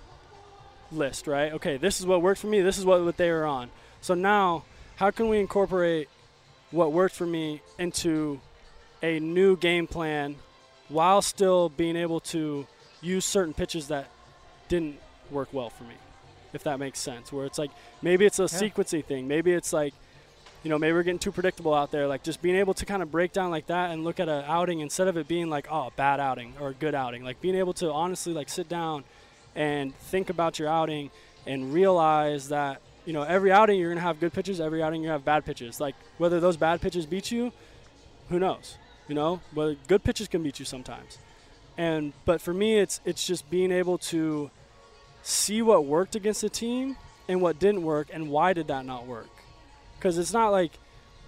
list, 0.93 1.27
right? 1.27 1.53
Okay, 1.53 1.77
this 1.77 2.01
is 2.01 2.07
what 2.07 2.23
worked 2.23 2.41
for 2.41 2.49
me, 2.49 2.61
this 2.61 2.79
is 2.79 2.85
what, 2.85 3.05
what 3.05 3.17
they 3.17 3.31
were 3.31 3.47
on. 3.47 3.71
So 4.01 4.15
now 4.15 4.65
how 4.97 5.11
can 5.11 5.29
we 5.29 5.39
incorporate 5.39 6.09
what 6.71 6.93
worked 6.93 7.15
for 7.15 7.27
me 7.27 7.63
into 7.79 8.41
a 9.03 9.19
new 9.21 9.57
game 9.57 9.87
plan 9.87 10.37
while 10.89 11.23
still 11.23 11.69
being 11.69 11.97
able 11.97 12.21
to 12.21 12.67
use 13.01 13.25
certain 13.25 13.55
pitches 13.55 13.89
that 13.89 14.09
didn't 14.69 14.99
work 15.31 15.49
well 15.53 15.71
for 15.71 15.85
me, 15.85 15.95
if 16.53 16.65
that 16.65 16.79
makes 16.79 16.99
sense. 16.99 17.33
Where 17.33 17.47
it's 17.47 17.59
like 17.59 17.71
maybe 18.03 18.27
it's 18.27 18.39
a 18.39 18.45
sequencing 18.45 19.05
thing, 19.05 19.29
maybe 19.29 19.53
it's 19.53 19.73
like, 19.73 19.95
you 20.63 20.69
know, 20.69 20.79
maybe 20.79 20.93
we're 20.93 21.03
getting 21.03 21.19
too 21.19 21.33
predictable 21.33 21.73
out 21.73 21.91
there. 21.91 22.07
Like 22.07 22.23
just 22.23 22.43
being 22.43 22.57
able 22.57 22.75
to 22.75 22.85
kind 22.85 23.03
of 23.03 23.11
break 23.11 23.33
down 23.33 23.51
like 23.51 23.67
that 23.69 23.91
and 23.91 24.05
look 24.05 24.21
at 24.21 24.29
an 24.29 24.45
outing 24.47 24.81
instead 24.81 25.09
of 25.09 25.17
it 25.17 25.27
being 25.27 25.49
like, 25.49 25.67
oh, 25.71 25.87
a 25.87 25.91
bad 25.97 26.21
outing 26.21 26.55
or 26.61 26.69
a 26.69 26.75
good 26.75 26.95
outing. 26.95 27.25
Like 27.25 27.41
being 27.41 27.55
able 27.55 27.73
to 27.75 27.91
honestly 27.91 28.33
like 28.33 28.49
sit 28.49 28.69
down 28.69 29.05
and 29.55 29.95
think 29.97 30.31
about 30.31 30.59
your 30.59 30.69
outing 30.69 31.11
and 31.47 31.73
realize 31.73 32.49
that 32.49 32.81
you 33.07 33.13
know 33.13 33.23
every 33.23 33.51
outing 33.51 33.79
you're 33.81 33.91
gonna 33.91 34.01
have 34.01 34.21
good 34.21 34.33
pitches, 34.33 34.61
every 34.61 34.83
outing 34.83 35.03
you 35.03 35.09
have 35.09 35.25
bad 35.25 35.45
pitches. 35.45 35.81
Like 35.81 35.95
whether 36.19 36.41
those 36.41 36.57
bad 36.57 36.81
pitches 36.81 37.07
beat 37.07 37.31
you, 37.31 37.53
who 38.29 38.39
knows? 38.39 38.77
You 39.09 39.15
know, 39.15 39.41
but 39.55 39.77
good 39.89 40.05
pitches 40.05 40.29
can 40.29 40.43
beat 40.43 40.59
you 40.59 40.65
sometimes. 40.65 41.19
And 41.79 42.13
but 42.25 42.41
for 42.41 42.53
me, 42.53 42.79
it's 42.79 43.01
it's 43.05 43.27
just 43.27 43.51
being 43.51 43.73
able 43.73 43.99
to 43.99 44.51
see 45.23 45.63
what 45.63 45.85
worked 45.87 46.15
against 46.15 46.43
the 46.43 46.51
team 46.51 46.97
and 47.29 47.41
what 47.41 47.59
didn't 47.59 47.83
work 47.83 48.09
and 48.13 48.31
why 48.31 48.53
did 48.53 48.69
that 48.69 48.85
not 48.85 49.07
work. 49.07 49.40
Because 50.01 50.17
it's 50.19 50.33
not 50.33 50.49
like 50.49 50.73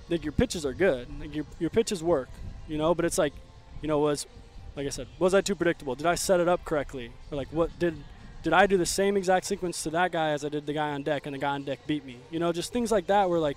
like 0.08 0.24
your 0.24 0.32
pitches 0.32 0.64
are 0.66 0.72
good, 0.72 1.08
like 1.20 1.34
your 1.34 1.44
your 1.58 1.70
pitches 1.70 2.02
work, 2.02 2.28
you 2.66 2.78
know. 2.78 2.94
But 2.94 3.04
it's 3.04 3.18
like, 3.18 3.34
you 3.82 3.88
know, 3.88 3.98
was 3.98 4.26
like 4.74 4.86
I 4.86 4.90
said, 4.90 5.06
was 5.18 5.34
I 5.34 5.42
too 5.42 5.54
predictable? 5.54 5.94
Did 5.94 6.06
I 6.06 6.14
set 6.14 6.40
it 6.40 6.48
up 6.48 6.64
correctly? 6.64 7.12
Or 7.30 7.36
like 7.36 7.48
what 7.52 7.78
did 7.78 8.02
did 8.42 8.52
I 8.52 8.66
do 8.66 8.76
the 8.76 8.86
same 8.86 9.16
exact 9.16 9.46
sequence 9.46 9.82
to 9.84 9.90
that 9.90 10.10
guy 10.10 10.30
as 10.30 10.44
I 10.44 10.48
did 10.48 10.66
the 10.66 10.72
guy 10.72 10.90
on 10.90 11.02
deck, 11.02 11.26
and 11.26 11.34
the 11.34 11.38
guy 11.38 11.50
on 11.50 11.64
deck 11.64 11.86
beat 11.86 12.04
me? 12.04 12.16
You 12.30 12.40
know, 12.40 12.52
just 12.52 12.72
things 12.72 12.90
like 12.90 13.06
that 13.06 13.28
where 13.28 13.38
like 13.38 13.56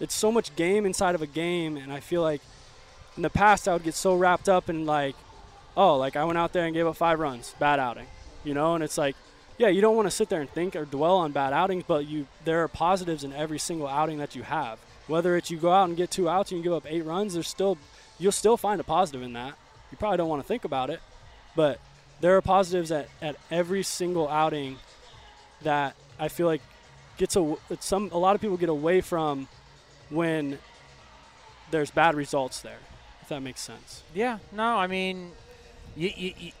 it's 0.00 0.14
so 0.14 0.32
much 0.32 0.56
game 0.56 0.86
inside 0.86 1.14
of 1.14 1.22
a 1.22 1.26
game, 1.26 1.76
and 1.76 1.92
I 1.92 2.00
feel 2.00 2.22
like 2.22 2.40
in 3.16 3.22
the 3.22 3.30
past 3.30 3.68
I 3.68 3.74
would 3.74 3.84
get 3.84 3.94
so 3.94 4.16
wrapped 4.16 4.48
up 4.48 4.68
in 4.68 4.86
like, 4.86 5.14
oh, 5.76 5.96
like 5.96 6.16
I 6.16 6.24
went 6.24 6.38
out 6.38 6.52
there 6.52 6.64
and 6.64 6.74
gave 6.74 6.86
up 6.86 6.96
five 6.96 7.20
runs, 7.20 7.54
bad 7.58 7.78
outing, 7.78 8.06
you 8.42 8.54
know, 8.54 8.74
and 8.74 8.82
it's 8.82 8.98
like, 8.98 9.14
yeah, 9.58 9.68
you 9.68 9.80
don't 9.80 9.96
want 9.96 10.06
to 10.06 10.10
sit 10.10 10.28
there 10.28 10.40
and 10.40 10.50
think 10.50 10.74
or 10.74 10.84
dwell 10.84 11.16
on 11.16 11.32
bad 11.32 11.52
outings, 11.52 11.84
but 11.86 12.06
you 12.06 12.26
there 12.44 12.62
are 12.64 12.68
positives 12.68 13.24
in 13.24 13.32
every 13.32 13.58
single 13.58 13.86
outing 13.86 14.18
that 14.18 14.34
you 14.34 14.42
have. 14.42 14.78
Whether 15.06 15.36
it's 15.36 15.50
you 15.50 15.58
go 15.58 15.70
out 15.70 15.88
and 15.88 15.96
get 15.96 16.10
two 16.10 16.28
outs 16.28 16.50
and 16.50 16.58
you 16.58 16.64
give 16.64 16.72
up 16.72 16.84
eight 16.88 17.04
runs, 17.04 17.34
there's 17.34 17.48
still 17.48 17.78
you'll 18.18 18.32
still 18.32 18.56
find 18.56 18.80
a 18.80 18.84
positive 18.84 19.22
in 19.22 19.32
that. 19.34 19.54
You 19.90 19.98
probably 19.98 20.16
don't 20.16 20.28
want 20.28 20.42
to 20.42 20.48
think 20.48 20.64
about 20.64 20.90
it, 20.90 21.00
but 21.54 21.78
there 22.20 22.36
are 22.36 22.42
positives 22.42 22.90
at, 22.90 23.08
at 23.22 23.36
every 23.50 23.82
single 23.82 24.28
outing 24.28 24.78
that 25.62 25.94
I 26.18 26.28
feel 26.28 26.46
like 26.46 26.62
gets 27.16 27.36
a 27.36 27.56
some 27.80 28.10
a 28.12 28.18
lot 28.18 28.34
of 28.34 28.40
people 28.40 28.56
get 28.56 28.68
away 28.68 29.00
from 29.00 29.46
when 30.10 30.58
there's 31.70 31.90
bad 31.90 32.14
results 32.14 32.60
there. 32.60 32.78
If 33.22 33.28
that 33.28 33.40
makes 33.40 33.60
sense. 33.60 34.02
Yeah. 34.14 34.38
No, 34.52 34.76
I 34.76 34.86
mean, 34.86 35.32
you 35.96 36.10
you, 36.16 36.52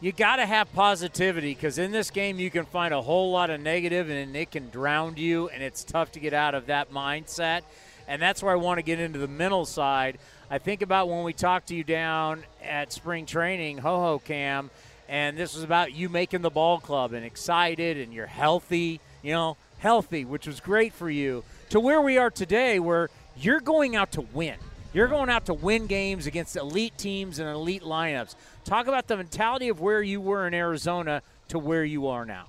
you, 0.00 0.12
got 0.12 0.36
to 0.36 0.46
have 0.46 0.72
positivity 0.72 1.54
because 1.54 1.78
in 1.78 1.90
this 1.90 2.10
game 2.10 2.38
you 2.38 2.50
can 2.50 2.64
find 2.64 2.92
a 2.92 3.02
whole 3.02 3.30
lot 3.32 3.50
of 3.50 3.60
negative 3.60 4.10
and 4.10 4.36
it 4.36 4.50
can 4.50 4.70
drown 4.70 5.16
you, 5.16 5.48
and 5.48 5.62
it's 5.62 5.84
tough 5.84 6.12
to 6.12 6.20
get 6.20 6.32
out 6.32 6.54
of 6.54 6.66
that 6.66 6.92
mindset. 6.92 7.62
And 8.08 8.22
that's 8.22 8.42
where 8.42 8.52
I 8.52 8.56
want 8.56 8.78
to 8.78 8.82
get 8.82 9.00
into 9.00 9.18
the 9.18 9.28
mental 9.28 9.64
side. 9.64 10.18
I 10.50 10.58
think 10.58 10.82
about 10.82 11.08
when 11.08 11.24
we 11.24 11.32
talked 11.32 11.68
to 11.68 11.74
you 11.74 11.82
down 11.82 12.44
at 12.62 12.92
spring 12.92 13.26
training, 13.26 13.78
Hohokam, 13.78 14.70
and 15.08 15.36
this 15.36 15.54
was 15.54 15.64
about 15.64 15.92
you 15.92 16.08
making 16.08 16.42
the 16.42 16.50
ball 16.50 16.78
club 16.78 17.12
and 17.12 17.24
excited 17.24 17.96
and 17.96 18.12
you're 18.12 18.26
healthy, 18.26 19.00
you 19.22 19.32
know, 19.32 19.56
healthy, 19.78 20.24
which 20.24 20.46
was 20.46 20.60
great 20.60 20.92
for 20.92 21.10
you, 21.10 21.44
to 21.70 21.80
where 21.80 22.00
we 22.00 22.18
are 22.18 22.30
today 22.30 22.78
where 22.78 23.10
you're 23.36 23.60
going 23.60 23.96
out 23.96 24.12
to 24.12 24.20
win. 24.20 24.56
You're 24.92 25.08
going 25.08 25.28
out 25.28 25.46
to 25.46 25.54
win 25.54 25.86
games 25.86 26.26
against 26.26 26.56
elite 26.56 26.96
teams 26.96 27.38
and 27.38 27.48
elite 27.48 27.82
lineups. 27.82 28.34
Talk 28.66 28.88
about 28.88 29.06
the 29.06 29.16
mentality 29.16 29.68
of 29.68 29.80
where 29.80 30.02
you 30.02 30.20
were 30.20 30.46
in 30.46 30.52
Arizona 30.52 31.22
to 31.48 31.58
where 31.58 31.84
you 31.84 32.08
are 32.08 32.24
now. 32.26 32.46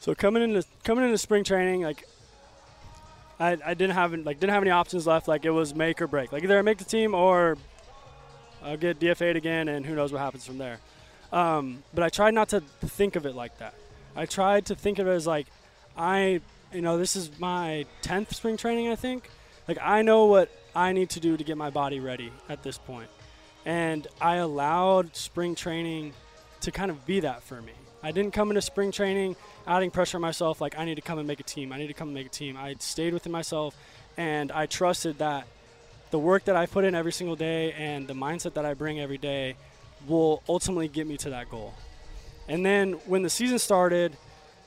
So 0.00 0.12
coming 0.12 0.42
into 0.42 0.64
coming 0.82 1.04
into 1.04 1.18
spring 1.18 1.44
training, 1.44 1.82
like 1.82 2.04
I, 3.38 3.56
I 3.64 3.74
didn't 3.74 3.94
have 3.94 4.12
like 4.12 4.40
didn't 4.40 4.52
have 4.52 4.62
any 4.62 4.72
options 4.72 5.06
left. 5.06 5.28
Like 5.28 5.44
it 5.44 5.50
was 5.50 5.72
make 5.72 6.02
or 6.02 6.08
break. 6.08 6.32
Like 6.32 6.42
either 6.42 6.58
I 6.58 6.62
make 6.62 6.78
the 6.78 6.84
team 6.84 7.14
or 7.14 7.56
I'll 8.62 8.76
get 8.76 8.98
DFA'd 8.98 9.36
again, 9.36 9.68
and 9.68 9.86
who 9.86 9.94
knows 9.94 10.12
what 10.12 10.18
happens 10.18 10.44
from 10.44 10.58
there. 10.58 10.80
Um, 11.32 11.84
but 11.94 12.02
I 12.02 12.08
tried 12.08 12.34
not 12.34 12.48
to 12.48 12.60
think 12.60 13.14
of 13.14 13.24
it 13.24 13.36
like 13.36 13.56
that. 13.58 13.74
I 14.16 14.26
tried 14.26 14.66
to 14.66 14.74
think 14.74 14.98
of 14.98 15.06
it 15.06 15.12
as 15.12 15.28
like 15.28 15.46
I, 15.96 16.40
you 16.72 16.82
know, 16.82 16.98
this 16.98 17.14
is 17.14 17.30
my 17.38 17.86
tenth 18.02 18.34
spring 18.34 18.56
training. 18.56 18.88
I 18.88 18.96
think 18.96 19.30
like 19.68 19.78
I 19.80 20.02
know 20.02 20.26
what 20.26 20.50
I 20.74 20.92
need 20.92 21.10
to 21.10 21.20
do 21.20 21.36
to 21.36 21.44
get 21.44 21.56
my 21.56 21.70
body 21.70 22.00
ready 22.00 22.32
at 22.48 22.64
this 22.64 22.78
point, 22.78 23.10
and 23.64 24.06
I 24.20 24.36
allowed 24.36 25.14
spring 25.16 25.54
training 25.54 26.12
to 26.60 26.70
kind 26.70 26.90
of 26.90 27.06
be 27.06 27.20
that 27.20 27.42
for 27.42 27.60
me. 27.60 27.72
I 28.02 28.12
didn't 28.12 28.32
come 28.32 28.50
into 28.50 28.62
spring 28.62 28.92
training 28.92 29.36
adding 29.66 29.90
pressure 29.90 30.16
on 30.16 30.22
myself 30.22 30.60
like 30.60 30.78
I 30.78 30.84
need 30.84 30.94
to 30.94 31.02
come 31.02 31.18
and 31.18 31.26
make 31.26 31.40
a 31.40 31.44
team. 31.44 31.72
I 31.72 31.78
need 31.78 31.88
to 31.88 31.94
come 31.94 32.08
and 32.08 32.14
make 32.14 32.26
a 32.26 32.30
team. 32.30 32.56
I 32.56 32.74
stayed 32.78 33.12
within 33.12 33.32
myself 33.32 33.76
and 34.16 34.50
I 34.52 34.66
trusted 34.66 35.18
that 35.18 35.46
the 36.10 36.18
work 36.18 36.44
that 36.44 36.56
I 36.56 36.66
put 36.66 36.84
in 36.84 36.94
every 36.94 37.12
single 37.12 37.36
day 37.36 37.72
and 37.72 38.08
the 38.08 38.14
mindset 38.14 38.54
that 38.54 38.64
I 38.64 38.74
bring 38.74 38.98
every 38.98 39.18
day 39.18 39.56
will 40.06 40.42
ultimately 40.48 40.88
get 40.88 41.06
me 41.06 41.16
to 41.18 41.30
that 41.30 41.50
goal. 41.50 41.74
And 42.48 42.64
then 42.64 42.94
when 43.06 43.22
the 43.22 43.30
season 43.30 43.58
started, 43.58 44.16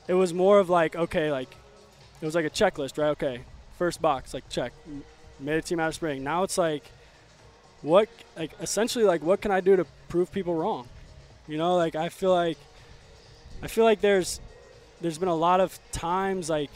it 0.06 0.14
was 0.14 0.32
more 0.32 0.58
of 0.58 0.70
like, 0.70 0.94
okay, 0.94 1.32
like 1.32 1.54
it 2.20 2.24
was 2.24 2.34
like 2.34 2.44
a 2.44 2.50
checklist, 2.50 2.96
right? 2.98 3.10
Okay, 3.10 3.40
first 3.76 4.00
box, 4.00 4.34
like 4.34 4.48
check, 4.48 4.72
made 5.40 5.56
a 5.56 5.62
team 5.62 5.80
out 5.80 5.88
of 5.88 5.94
spring. 5.94 6.22
Now 6.22 6.44
it's 6.44 6.58
like, 6.58 6.84
what, 7.82 8.08
like 8.36 8.52
essentially, 8.60 9.04
like 9.04 9.22
what 9.22 9.40
can 9.40 9.50
I 9.50 9.60
do 9.60 9.76
to 9.76 9.86
prove 10.08 10.32
people 10.32 10.54
wrong? 10.54 10.88
You 11.46 11.58
know, 11.58 11.76
like 11.76 11.94
I 11.94 12.08
feel 12.08 12.32
like, 12.32 12.58
I 13.62 13.66
feel 13.66 13.84
like 13.84 14.00
there's, 14.00 14.40
there's 15.00 15.18
been 15.18 15.28
a 15.28 15.34
lot 15.34 15.60
of 15.60 15.78
times 15.92 16.48
like 16.48 16.70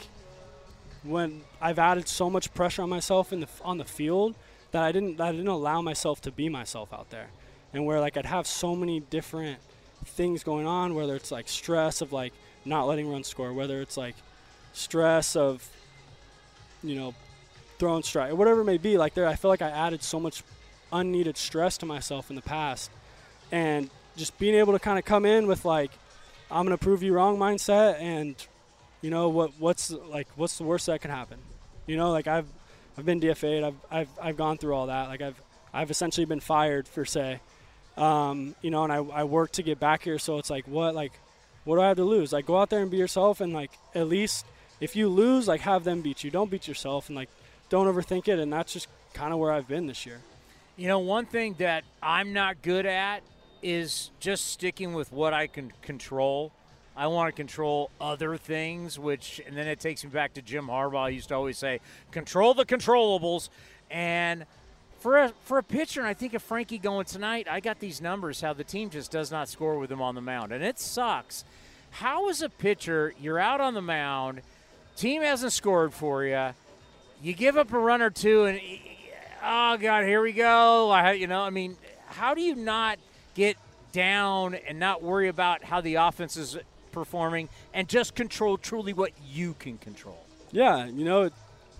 when 1.03 1.41
I've 1.61 1.79
added 1.79 2.07
so 2.07 2.29
much 2.29 2.53
pressure 2.53 2.81
on 2.81 2.89
myself 2.89 3.31
in 3.31 3.39
the 3.39 3.47
on 3.63 3.77
the 3.77 3.85
field 3.85 4.35
that 4.71 4.83
I 4.83 4.91
didn't 4.91 5.17
that 5.17 5.27
I 5.27 5.31
didn't 5.31 5.47
allow 5.47 5.81
myself 5.81 6.21
to 6.21 6.31
be 6.31 6.49
myself 6.49 6.93
out 6.93 7.09
there, 7.09 7.27
and 7.73 7.85
where 7.85 7.99
like 7.99 8.17
I'd 8.17 8.25
have 8.25 8.45
so 8.45 8.75
many 8.75 8.99
different 8.99 9.59
things 10.05 10.43
going 10.43 10.67
on, 10.67 10.95
whether 10.95 11.15
it's 11.15 11.31
like 11.31 11.47
stress 11.47 12.01
of 12.01 12.11
like 12.11 12.33
not 12.65 12.87
letting 12.87 13.09
runs 13.09 13.27
score, 13.27 13.53
whether 13.53 13.81
it's 13.81 13.97
like 13.97 14.15
stress 14.73 15.35
of 15.35 15.67
you 16.83 16.95
know 16.95 17.13
throwing 17.79 18.03
strike, 18.03 18.33
whatever 18.33 18.61
it 18.61 18.65
may 18.65 18.77
be. 18.77 18.97
Like 18.97 19.13
there, 19.13 19.27
I 19.27 19.35
feel 19.35 19.49
like 19.49 19.61
I 19.61 19.69
added 19.69 20.03
so 20.03 20.19
much 20.19 20.43
unneeded 20.91 21.37
stress 21.37 21.77
to 21.79 21.85
myself 21.85 22.29
in 22.29 22.35
the 22.35 22.41
past, 22.41 22.91
and 23.51 23.89
just 24.15 24.37
being 24.39 24.55
able 24.55 24.73
to 24.73 24.79
kind 24.79 24.97
of 24.99 25.05
come 25.05 25.25
in 25.25 25.47
with 25.47 25.65
like 25.65 25.91
I'm 26.49 26.65
gonna 26.65 26.77
prove 26.77 27.03
you 27.03 27.13
wrong 27.13 27.37
mindset, 27.37 27.99
and 27.99 28.35
you 29.01 29.09
know 29.09 29.29
what 29.29 29.51
what's 29.59 29.91
like 29.91 30.27
what's 30.35 30.57
the 30.57 30.63
worst 30.63 30.85
that 30.87 31.01
can 31.01 31.11
happen? 31.11 31.39
You 31.85 31.97
know, 31.97 32.11
like 32.11 32.27
I've 32.27 32.47
I've 32.97 33.05
been 33.05 33.19
DFA'd, 33.19 33.63
I've 33.63 33.75
I've 33.91 34.09
I've 34.21 34.37
gone 34.37 34.57
through 34.57 34.73
all 34.73 34.87
that. 34.87 35.09
Like 35.09 35.21
I've 35.21 35.41
I've 35.73 35.91
essentially 35.91 36.25
been 36.25 36.39
fired 36.39 36.87
for 36.87 37.05
say, 37.05 37.39
um, 37.97 38.55
you 38.61 38.71
know, 38.71 38.83
and 38.83 38.91
I 38.91 38.97
I 38.97 39.23
worked 39.23 39.55
to 39.55 39.63
get 39.63 39.79
back 39.79 40.03
here, 40.03 40.19
so 40.19 40.37
it's 40.37 40.49
like 40.49 40.67
what 40.67 40.95
like 40.95 41.13
what 41.63 41.75
do 41.75 41.81
I 41.81 41.89
have 41.89 41.97
to 41.97 42.05
lose? 42.05 42.31
Like 42.31 42.45
go 42.45 42.57
out 42.57 42.69
there 42.69 42.81
and 42.81 42.89
be 42.89 42.97
yourself, 42.97 43.41
and 43.41 43.53
like 43.53 43.71
at 43.93 44.07
least 44.07 44.45
if 44.79 44.95
you 44.95 45.09
lose, 45.09 45.47
like 45.47 45.61
have 45.61 45.83
them 45.83 46.01
beat 46.01 46.23
you. 46.23 46.31
Don't 46.31 46.49
beat 46.49 46.67
yourself, 46.67 47.09
and 47.09 47.15
like 47.15 47.29
don't 47.69 47.93
overthink 47.93 48.27
it. 48.27 48.39
And 48.39 48.51
that's 48.51 48.73
just 48.73 48.87
kind 49.13 49.33
of 49.33 49.39
where 49.39 49.51
I've 49.51 49.67
been 49.67 49.87
this 49.87 50.05
year. 50.05 50.21
You 50.79 50.87
know, 50.87 50.99
one 50.99 51.25
thing 51.25 51.55
that 51.57 51.85
I'm 52.03 52.33
not 52.33 52.61
good 52.61 52.85
at 52.85 53.23
is 53.63 54.11
just 54.19 54.45
sticking 54.45 54.93
with 54.93 55.11
what 55.11 55.33
I 55.33 55.47
can 55.47 55.73
control. 55.81 56.51
I 56.95 57.07
want 57.07 57.29
to 57.29 57.31
control 57.31 57.89
other 57.99 58.37
things, 58.37 58.99
which, 58.99 59.41
and 59.47 59.57
then 59.57 59.67
it 59.67 59.79
takes 59.79 60.03
me 60.03 60.11
back 60.11 60.35
to 60.35 60.41
Jim 60.43 60.67
Harbaugh. 60.67 61.05
I 61.05 61.09
used 61.09 61.29
to 61.29 61.35
always 61.35 61.57
say, 61.57 61.79
control 62.11 62.53
the 62.53 62.63
controllables. 62.63 63.49
And 63.89 64.45
for 64.99 65.17
a, 65.17 65.29
for 65.45 65.57
a 65.57 65.63
pitcher, 65.63 65.99
and 65.99 66.07
I 66.07 66.13
think 66.13 66.35
of 66.35 66.43
Frankie 66.43 66.77
going 66.77 67.05
tonight, 67.05 67.47
I 67.49 67.59
got 67.59 67.79
these 67.79 67.99
numbers 67.99 68.41
how 68.41 68.53
the 68.53 68.63
team 68.63 68.91
just 68.91 69.09
does 69.09 69.31
not 69.31 69.49
score 69.49 69.79
with 69.79 69.91
him 69.91 70.01
on 70.01 70.13
the 70.13 70.21
mound. 70.21 70.51
And 70.51 70.63
it 70.63 70.79
sucks. 70.79 71.43
How 71.89 72.29
is 72.29 72.43
a 72.43 72.49
pitcher, 72.49 73.15
you're 73.19 73.39
out 73.39 73.61
on 73.61 73.73
the 73.73 73.81
mound, 73.81 74.41
team 74.95 75.23
hasn't 75.23 75.53
scored 75.53 75.91
for 75.91 76.23
you, 76.23 76.49
you 77.19 77.33
give 77.33 77.57
up 77.57 77.73
a 77.73 77.79
run 77.79 78.03
or 78.03 78.11
two, 78.11 78.45
and 78.45 78.59
oh, 79.47 79.77
God, 79.77 80.03
here 80.03 80.21
we 80.21 80.33
go. 80.33 80.91
I, 80.91 81.13
you 81.13 81.27
know, 81.27 81.41
I 81.41 81.49
mean, 81.49 81.77
how 82.07 82.33
do 82.33 82.41
you 82.41 82.55
not 82.55 82.99
get 83.33 83.57
down 83.91 84.55
and 84.55 84.79
not 84.79 85.01
worry 85.01 85.27
about 85.27 85.63
how 85.63 85.81
the 85.81 85.95
offense 85.95 86.37
is 86.37 86.57
performing 86.91 87.49
and 87.73 87.87
just 87.87 88.15
control 88.15 88.57
truly 88.57 88.93
what 88.93 89.11
you 89.27 89.55
can 89.59 89.77
control. 89.77 90.25
Yeah, 90.51 90.85
you 90.85 91.05
know, 91.05 91.29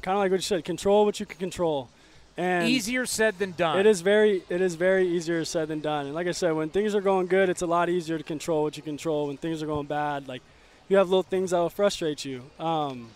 kind 0.01 0.15
of 0.15 0.19
like 0.19 0.31
what 0.31 0.37
you 0.37 0.41
said, 0.41 0.63
control 0.63 1.05
what 1.05 1.19
you 1.19 1.25
can 1.25 1.39
control. 1.39 1.89
And 2.37 2.69
easier 2.69 3.07
said 3.07 3.39
than 3.39 3.53
done. 3.53 3.79
It 3.79 3.87
is 3.87 4.01
very 4.01 4.43
it 4.47 4.61
is 4.61 4.75
very 4.75 5.07
easier 5.07 5.43
said 5.43 5.69
than 5.69 5.79
done. 5.79 6.05
And 6.05 6.13
like 6.13 6.27
I 6.27 6.31
said, 6.31 6.51
when 6.51 6.69
things 6.69 6.93
are 6.93 7.01
going 7.01 7.25
good, 7.25 7.49
it's 7.49 7.63
a 7.63 7.65
lot 7.65 7.89
easier 7.89 8.17
to 8.19 8.23
control 8.23 8.61
what 8.61 8.77
you 8.77 8.83
control. 8.83 9.25
When 9.25 9.37
things 9.37 9.63
are 9.63 9.65
going 9.65 9.87
bad, 9.87 10.27
like 10.27 10.43
you 10.87 10.97
have 10.97 11.09
little 11.09 11.23
things 11.23 11.49
that 11.49 11.57
will 11.57 11.71
frustrate 11.71 12.25
you. 12.25 12.43
Um, 12.59 13.09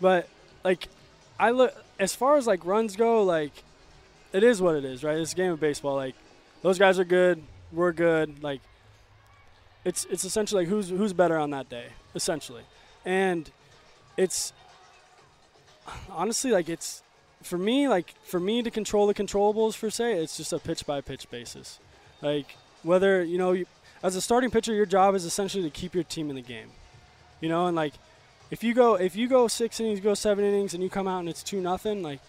but 0.00 0.28
like 0.64 0.88
I 1.38 1.50
look 1.50 1.74
as 1.98 2.14
far 2.14 2.38
as 2.38 2.46
like 2.46 2.64
runs 2.64 2.96
go, 2.96 3.22
like 3.22 3.52
it 4.32 4.42
is 4.42 4.60
what 4.60 4.76
it 4.76 4.84
is, 4.84 5.04
right? 5.04 5.18
It's 5.18 5.32
a 5.32 5.36
game 5.36 5.52
of 5.52 5.60
baseball. 5.60 5.96
Like 5.96 6.14
those 6.62 6.78
guys 6.78 6.98
are 6.98 7.04
good 7.04 7.42
we're 7.72 7.92
good. 7.92 8.42
Like 8.42 8.60
it's 9.84 10.04
it's 10.06 10.24
essentially 10.24 10.64
like 10.64 10.70
who's 10.70 10.88
who's 10.88 11.12
better 11.12 11.38
on 11.38 11.50
that 11.50 11.68
day, 11.68 11.86
essentially, 12.14 12.62
and 13.04 13.50
it's 14.16 14.52
honestly 16.10 16.50
like 16.50 16.68
it's 16.68 17.02
for 17.42 17.58
me 17.58 17.88
like 17.88 18.14
for 18.24 18.40
me 18.40 18.62
to 18.62 18.70
control 18.70 19.06
the 19.06 19.14
controllables 19.14 19.74
for 19.74 19.90
say 19.90 20.14
it's 20.14 20.36
just 20.36 20.52
a 20.52 20.58
pitch 20.58 20.86
by 20.86 21.00
pitch 21.00 21.30
basis, 21.30 21.78
like 22.22 22.56
whether 22.82 23.22
you 23.22 23.38
know 23.38 23.52
you, 23.52 23.66
as 24.02 24.16
a 24.16 24.20
starting 24.20 24.50
pitcher 24.50 24.74
your 24.74 24.86
job 24.86 25.14
is 25.14 25.24
essentially 25.24 25.62
to 25.62 25.70
keep 25.70 25.94
your 25.94 26.04
team 26.04 26.30
in 26.30 26.36
the 26.36 26.42
game, 26.42 26.70
you 27.40 27.48
know, 27.48 27.66
and 27.66 27.76
like 27.76 27.94
if 28.50 28.64
you 28.64 28.74
go 28.74 28.94
if 28.94 29.14
you 29.14 29.28
go 29.28 29.48
six 29.48 29.78
innings, 29.80 30.00
go 30.00 30.14
seven 30.14 30.44
innings, 30.44 30.74
and 30.74 30.82
you 30.82 30.90
come 30.90 31.06
out 31.06 31.20
and 31.20 31.28
it's 31.28 31.42
two 31.42 31.60
nothing, 31.60 32.02
like 32.02 32.20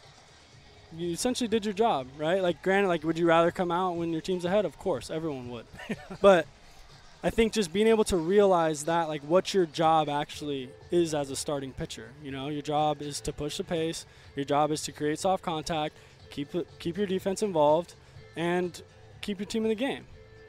you 0.95 1.11
essentially 1.11 1.47
did 1.47 1.65
your 1.65 1.73
job, 1.73 2.07
right? 2.17 2.41
Like, 2.41 2.61
granted, 2.61 2.87
like, 2.87 3.03
would 3.03 3.17
you 3.17 3.27
rather 3.27 3.51
come 3.51 3.71
out 3.71 3.95
when 3.95 4.11
your 4.11 4.21
team's 4.21 4.45
ahead? 4.45 4.65
Of 4.65 4.77
course, 4.77 5.09
everyone 5.09 5.49
would. 5.49 5.65
but 6.21 6.47
I 7.23 7.29
think 7.29 7.53
just 7.53 7.71
being 7.71 7.87
able 7.87 8.03
to 8.05 8.17
realize 8.17 8.85
that, 8.85 9.07
like, 9.07 9.21
what 9.21 9.53
your 9.53 9.65
job 9.65 10.09
actually 10.09 10.69
is 10.91 11.13
as 11.13 11.29
a 11.29 11.35
starting 11.35 11.73
pitcher. 11.73 12.09
You 12.23 12.31
know, 12.31 12.49
your 12.49 12.61
job 12.61 13.01
is 13.01 13.21
to 13.21 13.33
push 13.33 13.57
the 13.57 13.63
pace. 13.63 14.05
Your 14.35 14.45
job 14.45 14.71
is 14.71 14.81
to 14.83 14.91
create 14.91 15.19
soft 15.19 15.43
contact, 15.43 15.95
keep 16.29 16.49
keep 16.79 16.97
your 16.97 17.07
defense 17.07 17.43
involved, 17.43 17.93
and 18.35 18.81
keep 19.21 19.39
your 19.39 19.45
team 19.45 19.63
in 19.63 19.69
the 19.69 19.75
game. 19.75 20.05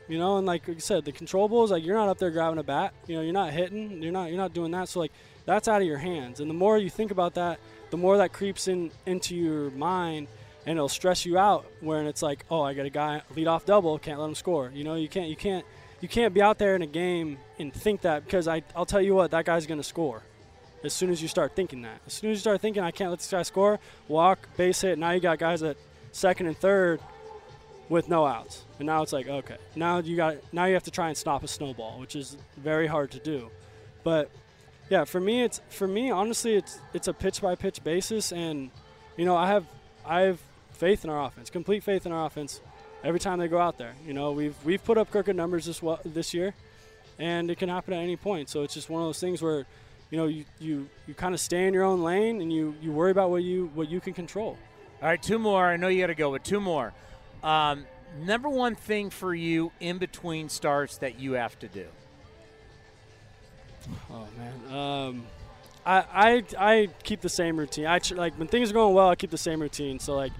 You 0.08 0.18
know, 0.18 0.38
and 0.38 0.46
like 0.46 0.66
you 0.66 0.80
said, 0.80 1.04
the 1.04 1.12
controllables, 1.12 1.70
like 1.70 1.84
you're 1.84 1.96
not 1.96 2.08
up 2.08 2.18
there 2.18 2.30
grabbing 2.30 2.58
a 2.58 2.64
bat. 2.64 2.94
You 3.06 3.16
know, 3.16 3.22
you're 3.22 3.32
not 3.32 3.52
hitting. 3.52 4.02
You're 4.02 4.12
not 4.12 4.28
you're 4.28 4.36
not 4.36 4.54
doing 4.54 4.72
that. 4.72 4.88
So 4.88 5.00
like 5.00 5.12
that's 5.44 5.68
out 5.68 5.80
of 5.80 5.86
your 5.86 5.98
hands. 5.98 6.40
And 6.40 6.50
the 6.50 6.54
more 6.54 6.78
you 6.78 6.90
think 6.90 7.10
about 7.10 7.34
that, 7.34 7.60
the 7.90 7.96
more 7.96 8.16
that 8.18 8.32
creeps 8.32 8.68
in 8.68 8.90
into 9.06 9.34
your 9.34 9.70
mind 9.70 10.28
and 10.66 10.76
it'll 10.76 10.88
stress 10.88 11.24
you 11.24 11.38
out 11.38 11.66
where 11.80 12.02
it's 12.04 12.22
like, 12.22 12.44
oh, 12.50 12.62
I 12.62 12.74
got 12.74 12.86
a 12.86 12.90
guy 12.90 13.22
lead 13.34 13.46
off 13.46 13.64
double, 13.64 13.98
can't 13.98 14.20
let 14.20 14.26
him 14.26 14.34
score. 14.34 14.70
You 14.74 14.84
know, 14.84 14.94
you 14.94 15.08
can't 15.08 15.28
you 15.28 15.36
can't 15.36 15.64
you 16.00 16.08
can't 16.08 16.32
be 16.32 16.42
out 16.42 16.58
there 16.58 16.76
in 16.76 16.82
a 16.82 16.86
game 16.86 17.38
and 17.58 17.72
think 17.72 18.02
that 18.02 18.24
because 18.24 18.48
I 18.48 18.62
I'll 18.74 18.86
tell 18.86 19.02
you 19.02 19.14
what, 19.14 19.30
that 19.32 19.44
guy's 19.44 19.66
gonna 19.66 19.82
score. 19.82 20.22
As 20.82 20.94
soon 20.94 21.10
as 21.10 21.20
you 21.20 21.28
start 21.28 21.54
thinking 21.54 21.82
that. 21.82 22.00
As 22.06 22.14
soon 22.14 22.30
as 22.30 22.38
you 22.38 22.40
start 22.40 22.60
thinking 22.60 22.82
I 22.82 22.90
can't 22.90 23.10
let 23.10 23.18
this 23.18 23.30
guy 23.30 23.42
score, 23.42 23.78
walk, 24.08 24.48
base 24.56 24.80
hit, 24.80 24.98
now 24.98 25.10
you 25.10 25.20
got 25.20 25.38
guys 25.38 25.62
at 25.62 25.76
second 26.12 26.46
and 26.46 26.56
third 26.56 27.00
with 27.90 28.08
no 28.08 28.24
outs. 28.24 28.64
And 28.78 28.86
now 28.86 29.02
it's 29.02 29.12
like, 29.12 29.28
okay. 29.28 29.56
Now 29.76 29.98
you 29.98 30.16
got 30.16 30.36
now 30.52 30.64
you 30.64 30.74
have 30.74 30.84
to 30.84 30.90
try 30.90 31.08
and 31.08 31.16
stop 31.16 31.42
a 31.42 31.48
snowball, 31.48 31.98
which 32.00 32.16
is 32.16 32.36
very 32.56 32.86
hard 32.86 33.10
to 33.10 33.18
do. 33.18 33.50
But 34.04 34.30
yeah, 34.90 35.04
for 35.04 35.20
me 35.20 35.42
it's 35.42 35.62
for 35.70 35.86
me 35.86 36.10
honestly 36.10 36.56
it's 36.56 36.78
it's 36.92 37.08
a 37.08 37.14
pitch 37.14 37.40
by 37.40 37.54
pitch 37.54 37.82
basis 37.82 38.32
and 38.32 38.70
you 39.20 39.26
know, 39.26 39.36
I 39.36 39.48
have 39.48 39.66
I 40.06 40.22
have 40.22 40.40
faith 40.72 41.04
in 41.04 41.10
our 41.10 41.26
offense, 41.26 41.50
complete 41.50 41.82
faith 41.82 42.06
in 42.06 42.12
our 42.12 42.24
offense. 42.24 42.62
Every 43.04 43.20
time 43.20 43.38
they 43.38 43.48
go 43.48 43.58
out 43.58 43.76
there, 43.76 43.94
you 44.06 44.14
know, 44.14 44.32
we've 44.32 44.56
we've 44.64 44.82
put 44.82 44.96
up 44.96 45.10
crooked 45.10 45.36
numbers 45.36 45.66
this 45.66 45.82
this 46.06 46.32
year, 46.32 46.54
and 47.18 47.50
it 47.50 47.58
can 47.58 47.68
happen 47.68 47.92
at 47.92 48.00
any 48.00 48.16
point. 48.16 48.48
So 48.48 48.62
it's 48.62 48.72
just 48.72 48.88
one 48.88 49.02
of 49.02 49.08
those 49.08 49.20
things 49.20 49.42
where, 49.42 49.66
you 50.10 50.16
know, 50.16 50.26
you 50.26 50.46
you, 50.58 50.88
you 51.06 51.12
kind 51.12 51.34
of 51.34 51.40
stay 51.40 51.66
in 51.66 51.74
your 51.74 51.84
own 51.84 52.02
lane 52.02 52.40
and 52.40 52.50
you 52.50 52.74
you 52.80 52.92
worry 52.92 53.10
about 53.10 53.28
what 53.28 53.42
you 53.42 53.70
what 53.74 53.90
you 53.90 54.00
can 54.00 54.14
control. 54.14 54.56
All 55.02 55.08
right, 55.08 55.22
two 55.22 55.38
more. 55.38 55.66
I 55.66 55.76
know 55.76 55.88
you 55.88 56.00
got 56.00 56.06
to 56.06 56.14
go, 56.14 56.30
but 56.30 56.42
two 56.42 56.60
more. 56.60 56.94
Um, 57.42 57.84
number 58.22 58.48
one 58.48 58.74
thing 58.74 59.10
for 59.10 59.34
you 59.34 59.70
in 59.80 59.98
between 59.98 60.48
starts 60.48 60.96
that 60.98 61.20
you 61.20 61.32
have 61.32 61.58
to 61.58 61.68
do. 61.68 61.86
Oh 64.10 64.26
man, 64.38 64.76
um, 64.76 65.22
I, 65.84 66.04
I 66.12 66.44
I 66.58 66.88
keep 67.02 67.20
the 67.20 67.28
same 67.28 67.58
routine. 67.58 67.86
I 67.86 68.00
like 68.14 68.34
when 68.38 68.48
things 68.48 68.70
are 68.70 68.74
going 68.74 68.94
well, 68.94 69.08
I 69.08 69.14
keep 69.14 69.30
the 69.30 69.38
same 69.38 69.60
routine. 69.60 69.98
So 69.98 70.14
like 70.14 70.32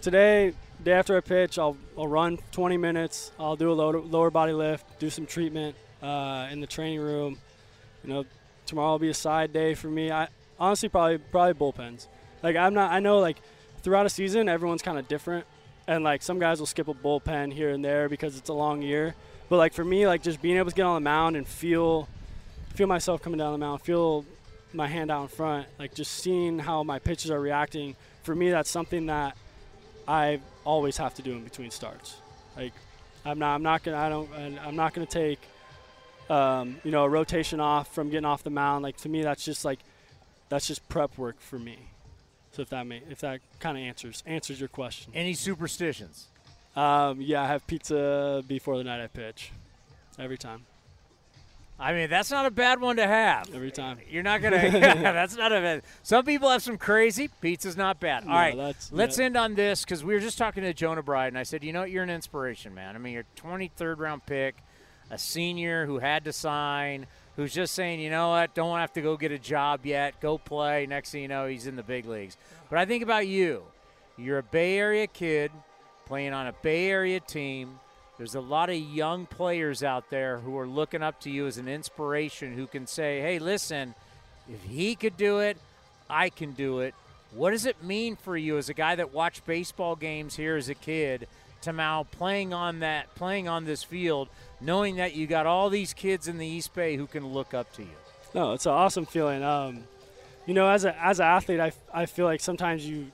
today, 0.00 0.54
day 0.82 0.92
after 0.92 1.16
I 1.16 1.20
pitch, 1.20 1.58
I'll 1.58 1.76
I'll 1.96 2.08
run 2.08 2.38
20 2.52 2.76
minutes. 2.76 3.32
I'll 3.38 3.56
do 3.56 3.70
a 3.70 3.74
lower, 3.74 4.00
lower 4.00 4.30
body 4.30 4.52
lift, 4.52 4.98
do 4.98 5.10
some 5.10 5.26
treatment 5.26 5.76
uh, 6.02 6.48
in 6.50 6.60
the 6.60 6.66
training 6.66 7.00
room. 7.00 7.38
You 8.04 8.10
know, 8.10 8.24
tomorrow 8.66 8.92
will 8.92 8.98
be 8.98 9.10
a 9.10 9.14
side 9.14 9.52
day 9.52 9.74
for 9.74 9.88
me. 9.88 10.10
I 10.10 10.28
honestly 10.58 10.88
probably 10.88 11.18
probably 11.18 11.54
bullpens. 11.54 12.06
Like 12.42 12.56
I'm 12.56 12.74
not. 12.74 12.92
I 12.92 13.00
know 13.00 13.18
like 13.18 13.36
throughout 13.82 14.06
a 14.06 14.10
season, 14.10 14.48
everyone's 14.48 14.82
kind 14.82 14.98
of 14.98 15.08
different, 15.08 15.46
and 15.86 16.02
like 16.02 16.22
some 16.22 16.38
guys 16.38 16.58
will 16.58 16.66
skip 16.66 16.88
a 16.88 16.94
bullpen 16.94 17.52
here 17.52 17.70
and 17.70 17.84
there 17.84 18.08
because 18.08 18.36
it's 18.36 18.48
a 18.48 18.54
long 18.54 18.82
year. 18.82 19.14
But 19.48 19.56
like 19.56 19.74
for 19.74 19.84
me, 19.84 20.06
like 20.06 20.22
just 20.22 20.40
being 20.40 20.56
able 20.56 20.70
to 20.70 20.76
get 20.76 20.84
on 20.86 20.94
the 20.94 21.04
mound 21.04 21.36
and 21.36 21.46
feel 21.46 22.08
feel 22.74 22.86
myself 22.86 23.22
coming 23.22 23.38
down 23.38 23.52
the 23.52 23.58
mound, 23.58 23.82
feel 23.82 24.24
my 24.72 24.86
hand 24.86 25.10
out 25.10 25.22
in 25.22 25.28
front, 25.28 25.66
like 25.78 25.94
just 25.94 26.12
seeing 26.12 26.58
how 26.58 26.82
my 26.82 26.98
pitches 26.98 27.30
are 27.30 27.40
reacting. 27.40 27.96
For 28.22 28.34
me, 28.34 28.50
that's 28.50 28.70
something 28.70 29.06
that 29.06 29.36
I 30.06 30.40
always 30.64 30.96
have 30.96 31.14
to 31.14 31.22
do 31.22 31.32
in 31.32 31.44
between 31.44 31.70
starts. 31.70 32.16
Like 32.56 32.72
I'm 33.24 33.38
not, 33.38 33.54
I'm 33.54 33.62
not 33.62 33.82
gonna, 33.82 33.96
I 33.96 34.08
don't, 34.08 34.30
I'm 34.64 34.76
not 34.76 34.94
gonna 34.94 35.06
take, 35.06 35.40
um, 36.28 36.76
you 36.84 36.90
know, 36.90 37.04
a 37.04 37.08
rotation 37.08 37.60
off 37.60 37.92
from 37.92 38.10
getting 38.10 38.24
off 38.24 38.42
the 38.42 38.50
mound. 38.50 38.82
Like 38.82 38.96
to 38.98 39.08
me, 39.08 39.22
that's 39.22 39.44
just 39.44 39.64
like, 39.64 39.80
that's 40.48 40.66
just 40.66 40.88
prep 40.88 41.18
work 41.18 41.40
for 41.40 41.58
me. 41.58 41.78
So 42.52 42.62
if 42.62 42.70
that 42.70 42.86
may, 42.86 43.02
if 43.08 43.20
that 43.20 43.40
kind 43.60 43.76
of 43.76 43.82
answers 43.82 44.22
answers 44.26 44.58
your 44.58 44.68
question. 44.68 45.12
Any 45.14 45.34
superstitions? 45.34 46.26
Um, 46.76 47.20
yeah, 47.20 47.42
I 47.42 47.46
have 47.46 47.66
pizza 47.66 48.44
before 48.46 48.78
the 48.78 48.84
night 48.84 49.02
I 49.02 49.08
pitch, 49.08 49.50
every 50.18 50.38
time. 50.38 50.66
I 51.80 51.94
mean, 51.94 52.10
that's 52.10 52.30
not 52.30 52.44
a 52.44 52.50
bad 52.50 52.80
one 52.80 52.96
to 52.96 53.06
have. 53.06 53.52
Every 53.54 53.70
time. 53.70 53.98
You're 54.08 54.22
not 54.22 54.42
gonna. 54.42 54.56
yeah, 54.62 55.12
that's 55.12 55.36
not 55.36 55.50
a 55.50 55.60
bad. 55.60 55.82
Some 56.02 56.24
people 56.24 56.50
have 56.50 56.62
some 56.62 56.76
crazy. 56.76 57.30
Pizza's 57.40 57.76
not 57.76 57.98
bad. 57.98 58.24
All 58.24 58.28
No, 58.28 58.34
right, 58.34 58.56
let's 58.92 59.18
yeah. 59.18 59.24
end 59.24 59.36
on 59.36 59.54
this 59.54 59.84
because 59.84 60.04
we 60.04 60.12
were 60.12 60.20
just 60.20 60.36
talking 60.36 60.62
to 60.62 60.74
Jonah 60.74 61.02
Bride, 61.02 61.28
and 61.28 61.38
I 61.38 61.42
said, 61.42 61.64
you 61.64 61.72
know, 61.72 61.80
what? 61.80 61.90
you're 61.90 62.02
an 62.02 62.10
inspiration, 62.10 62.74
man. 62.74 62.94
I 62.94 62.98
mean, 62.98 63.14
you're 63.14 63.24
23rd 63.36 63.98
round 63.98 64.26
pick, 64.26 64.56
a 65.10 65.16
senior 65.16 65.86
who 65.86 65.98
had 65.98 66.24
to 66.26 66.32
sign, 66.32 67.06
who's 67.36 67.54
just 67.54 67.74
saying, 67.74 68.00
you 68.00 68.10
know 68.10 68.28
what, 68.28 68.54
don't 68.54 68.78
have 68.78 68.92
to 68.92 69.00
go 69.00 69.16
get 69.16 69.32
a 69.32 69.38
job 69.38 69.86
yet, 69.86 70.20
go 70.20 70.36
play. 70.36 70.86
Next 70.86 71.10
thing 71.12 71.22
you 71.22 71.28
know, 71.28 71.46
he's 71.46 71.66
in 71.66 71.76
the 71.76 71.82
big 71.82 72.04
leagues. 72.04 72.36
But 72.68 72.78
I 72.78 72.84
think 72.84 73.02
about 73.02 73.26
you. 73.26 73.62
You're 74.18 74.38
a 74.38 74.42
Bay 74.42 74.76
Area 74.78 75.06
kid 75.06 75.50
playing 76.04 76.34
on 76.34 76.46
a 76.46 76.52
Bay 76.52 76.90
Area 76.90 77.20
team. 77.20 77.80
There's 78.20 78.34
a 78.34 78.40
lot 78.42 78.68
of 78.68 78.76
young 78.76 79.24
players 79.24 79.82
out 79.82 80.10
there 80.10 80.40
who 80.40 80.58
are 80.58 80.66
looking 80.66 81.02
up 81.02 81.22
to 81.22 81.30
you 81.30 81.46
as 81.46 81.56
an 81.56 81.68
inspiration 81.68 82.52
who 82.52 82.66
can 82.66 82.86
say, 82.86 83.18
hey, 83.22 83.38
listen, 83.38 83.94
if 84.46 84.62
he 84.62 84.94
could 84.94 85.16
do 85.16 85.38
it, 85.38 85.56
I 86.10 86.28
can 86.28 86.52
do 86.52 86.80
it. 86.80 86.94
What 87.32 87.52
does 87.52 87.64
it 87.64 87.82
mean 87.82 88.16
for 88.16 88.36
you 88.36 88.58
as 88.58 88.68
a 88.68 88.74
guy 88.74 88.94
that 88.96 89.14
watched 89.14 89.46
baseball 89.46 89.96
games 89.96 90.36
here 90.36 90.56
as 90.56 90.68
a 90.68 90.74
kid 90.74 91.28
to 91.62 91.72
now 91.72 92.02
playing 92.10 92.52
on 92.52 92.80
that 92.80 93.14
playing 93.14 93.48
on 93.48 93.64
this 93.64 93.82
field, 93.82 94.28
knowing 94.60 94.96
that 94.96 95.14
you 95.14 95.26
got 95.26 95.46
all 95.46 95.70
these 95.70 95.94
kids 95.94 96.28
in 96.28 96.36
the 96.36 96.46
East 96.46 96.74
Bay 96.74 96.96
who 96.96 97.06
can 97.06 97.26
look 97.26 97.54
up 97.54 97.72
to 97.76 97.82
you? 97.82 97.96
No, 98.34 98.52
it's 98.52 98.66
an 98.66 98.72
awesome 98.72 99.06
feeling. 99.06 99.42
Um, 99.42 99.84
you 100.44 100.52
know, 100.52 100.68
as 100.68 100.84
a 100.84 100.94
as 101.02 101.20
an 101.20 101.26
athlete, 101.26 101.58
I, 101.60 101.72
I 101.90 102.04
feel 102.04 102.26
like 102.26 102.40
sometimes 102.40 102.86
you 102.86 103.10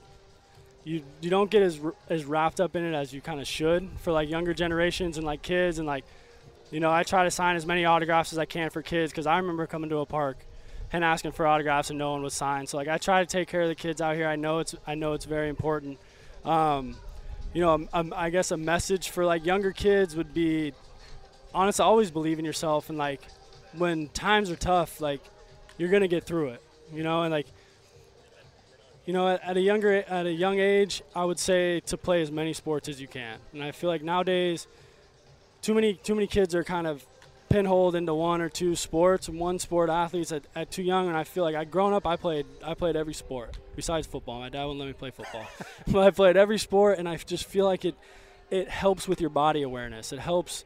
you 0.87 1.03
you 1.19 1.29
don't 1.29 1.51
get 1.51 1.61
as 1.61 1.79
as 2.09 2.23
wrapped 2.23 2.61
up 2.61 2.75
in 2.75 2.83
it 2.85 2.95
as 2.95 3.11
you 3.11 3.19
kind 3.19 3.41
of 3.41 3.47
should 3.47 3.89
for 3.99 4.13
like 4.13 4.29
younger 4.29 4.53
generations 4.53 5.17
and 5.17 5.25
like 5.25 5.41
kids 5.41 5.79
and 5.79 5.87
like 5.87 6.05
you 6.71 6.79
know 6.79 6.89
I 6.89 7.03
try 7.03 7.25
to 7.25 7.31
sign 7.31 7.57
as 7.57 7.65
many 7.65 7.83
autographs 7.83 8.31
as 8.31 8.39
I 8.39 8.45
can 8.45 8.69
for 8.69 8.81
kids 8.81 9.11
because 9.11 9.27
I 9.27 9.35
remember 9.37 9.67
coming 9.67 9.89
to 9.89 9.97
a 9.97 10.05
park 10.05 10.37
and 10.93 11.03
asking 11.03 11.33
for 11.33 11.45
autographs 11.45 11.89
and 11.89 11.99
no 11.99 12.11
one 12.11 12.23
would 12.23 12.31
sign. 12.31 12.67
So 12.67 12.77
like 12.77 12.87
I 12.87 12.97
try 12.97 13.19
to 13.19 13.25
take 13.25 13.49
care 13.49 13.63
of 13.63 13.67
the 13.67 13.75
kids 13.75 13.99
out 13.99 14.15
here. 14.15 14.27
I 14.27 14.37
know 14.37 14.59
it's 14.59 14.75
I 14.87 14.95
know 14.95 15.11
it's 15.11 15.25
very 15.25 15.49
important. 15.49 15.99
Um, 16.45 16.95
you 17.53 17.59
know, 17.59 17.85
um, 17.91 18.13
I 18.15 18.29
guess 18.29 18.51
a 18.51 18.57
message 18.57 19.09
for 19.09 19.25
like 19.25 19.45
younger 19.45 19.73
kids 19.73 20.15
would 20.15 20.33
be 20.33 20.73
honestly 21.53 21.83
always 21.83 22.11
believe 22.11 22.39
in 22.39 22.45
yourself 22.45 22.89
and 22.89 22.97
like 22.97 23.21
when 23.77 24.07
times 24.09 24.49
are 24.49 24.55
tough, 24.55 25.01
like 25.01 25.19
you're 25.77 25.89
gonna 25.89 26.07
get 26.07 26.23
through 26.23 26.49
it. 26.49 26.61
You 26.93 27.03
know, 27.03 27.23
and 27.23 27.31
like 27.33 27.47
you 29.07 29.13
know, 29.13 29.29
at, 29.29 29.41
at 29.41 29.57
a 29.57 29.61
younger 29.61 30.03
at 30.03 30.25
a 30.25 30.31
young 30.31 30.59
age, 30.59 31.01
I 31.15 31.23
would 31.23 31.39
say 31.39 31.79
to 31.87 31.97
play 31.97 32.21
as 32.21 32.29
many 32.29 32.53
sports 32.53 32.89
as 32.89 32.99
you 33.01 33.07
can. 33.07 33.39
And 33.53 33.63
I 33.63 33.71
feel 33.71 33.89
like 33.89 34.03
nowadays, 34.03 34.67
too 35.61 35.73
many 35.73 35.93
too 35.93 36.13
many 36.13 36.27
kids 36.27 36.53
are 36.53 36.63
kind 36.63 36.85
of 36.85 37.05
pinholed 37.49 37.95
into 37.95 38.13
one 38.13 38.41
or 38.41 38.49
two 38.49 38.75
sports 38.75 39.29
and 39.29 39.39
one 39.39 39.59
sport 39.59 39.89
athletes 39.89 40.33
at, 40.33 40.43
at 40.53 40.69
too 40.71 40.83
young. 40.83 41.07
And 41.07 41.15
I 41.15 41.23
feel 41.23 41.45
like 41.45 41.55
I 41.55 41.63
grown 41.63 41.93
up, 41.93 42.05
I 42.05 42.17
played 42.17 42.45
I 42.61 42.73
played 42.73 42.97
every 42.97 43.13
sport 43.13 43.57
besides 43.77 44.05
football. 44.05 44.41
My 44.41 44.49
dad 44.49 44.65
wouldn't 44.65 44.79
let 44.81 44.87
me 44.87 44.93
play 44.93 45.11
football, 45.11 45.47
but 45.87 46.03
I 46.05 46.11
played 46.11 46.35
every 46.35 46.59
sport, 46.59 46.99
and 46.99 47.07
I 47.07 47.15
just 47.15 47.45
feel 47.45 47.65
like 47.65 47.85
it 47.85 47.95
it 48.51 48.67
helps 48.67 49.07
with 49.07 49.21
your 49.21 49.29
body 49.29 49.61
awareness. 49.61 50.11
It 50.11 50.19
helps 50.19 50.65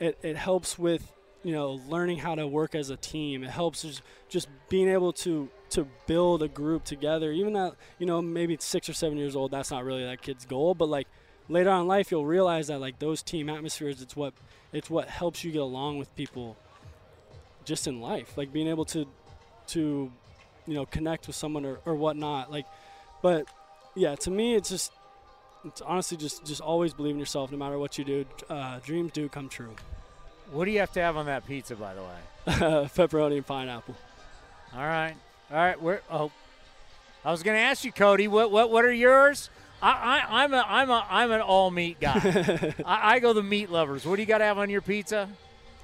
it, 0.00 0.18
it 0.22 0.36
helps 0.36 0.78
with 0.78 1.06
you 1.44 1.52
know 1.52 1.80
learning 1.88 2.18
how 2.18 2.34
to 2.34 2.46
work 2.46 2.74
as 2.74 2.90
a 2.90 2.96
team. 2.96 3.44
It 3.44 3.50
helps 3.50 3.82
just, 4.28 4.48
being 4.68 4.88
able 4.88 5.12
to 5.12 5.48
to 5.70 5.86
build 6.06 6.42
a 6.42 6.48
group 6.48 6.84
together. 6.84 7.30
Even 7.30 7.52
that 7.52 7.74
you 7.98 8.06
know 8.06 8.20
maybe 8.20 8.56
six 8.58 8.88
or 8.88 8.94
seven 8.94 9.18
years 9.18 9.36
old, 9.36 9.52
that's 9.52 9.70
not 9.70 9.84
really 9.84 10.04
that 10.04 10.22
kid's 10.22 10.44
goal, 10.44 10.74
but 10.74 10.88
like 10.88 11.06
later 11.48 11.70
on 11.70 11.82
in 11.82 11.86
life, 11.86 12.10
you'll 12.10 12.26
realize 12.26 12.68
that 12.68 12.80
like 12.80 12.98
those 12.98 13.22
team 13.22 13.48
atmospheres, 13.48 14.02
it's 14.02 14.16
what 14.16 14.32
it's 14.72 14.90
what 14.90 15.08
helps 15.08 15.44
you 15.44 15.52
get 15.52 15.60
along 15.60 15.98
with 15.98 16.14
people 16.16 16.56
just 17.64 17.86
in 17.86 18.00
life. 18.00 18.36
Like 18.36 18.52
being 18.52 18.68
able 18.68 18.86
to 18.86 19.06
to 19.68 20.10
you 20.66 20.74
know 20.74 20.86
connect 20.86 21.26
with 21.26 21.36
someone 21.36 21.64
or, 21.64 21.78
or 21.84 21.94
whatnot. 21.94 22.50
Like, 22.50 22.66
but 23.22 23.46
yeah, 23.94 24.14
to 24.16 24.30
me, 24.30 24.54
it's 24.54 24.70
just 24.70 24.92
it's 25.64 25.80
honestly 25.80 26.16
just 26.16 26.44
just 26.44 26.60
always 26.60 26.94
believe 26.94 27.14
in 27.14 27.20
yourself 27.20 27.52
no 27.52 27.58
matter 27.58 27.78
what 27.78 27.98
you 27.98 28.04
do. 28.04 28.24
Uh, 28.48 28.80
dreams 28.80 29.12
do 29.12 29.28
come 29.28 29.48
true. 29.48 29.74
What 30.52 30.66
do 30.66 30.70
you 30.70 30.80
have 30.80 30.92
to 30.92 31.00
have 31.00 31.16
on 31.16 31.26
that 31.26 31.46
pizza, 31.46 31.76
by 31.76 31.94
the 31.94 32.02
way? 32.02 32.08
Pepperoni 32.46 33.36
and 33.36 33.46
pineapple. 33.46 33.94
All 34.74 34.80
right, 34.80 35.14
all 35.50 35.56
right. 35.56 35.80
We're 35.80 36.00
oh, 36.10 36.30
I 37.24 37.30
was 37.30 37.42
going 37.42 37.56
to 37.56 37.62
ask 37.62 37.84
you, 37.84 37.92
Cody. 37.92 38.28
What 38.28 38.50
what 38.50 38.70
what 38.70 38.84
are 38.84 38.92
yours? 38.92 39.50
I, 39.82 39.90
I 39.90 40.42
I'm 40.44 40.54
a 40.54 40.64
I'm 40.66 40.90
a 40.90 41.06
I'm 41.08 41.30
an 41.30 41.40
all 41.40 41.70
meat 41.70 42.00
guy. 42.00 42.74
I, 42.84 43.14
I 43.14 43.18
go 43.18 43.32
the 43.32 43.42
meat 43.42 43.70
lovers. 43.70 44.06
What 44.06 44.16
do 44.16 44.22
you 44.22 44.26
got 44.26 44.38
to 44.38 44.44
have 44.44 44.58
on 44.58 44.70
your 44.70 44.82
pizza? 44.82 45.28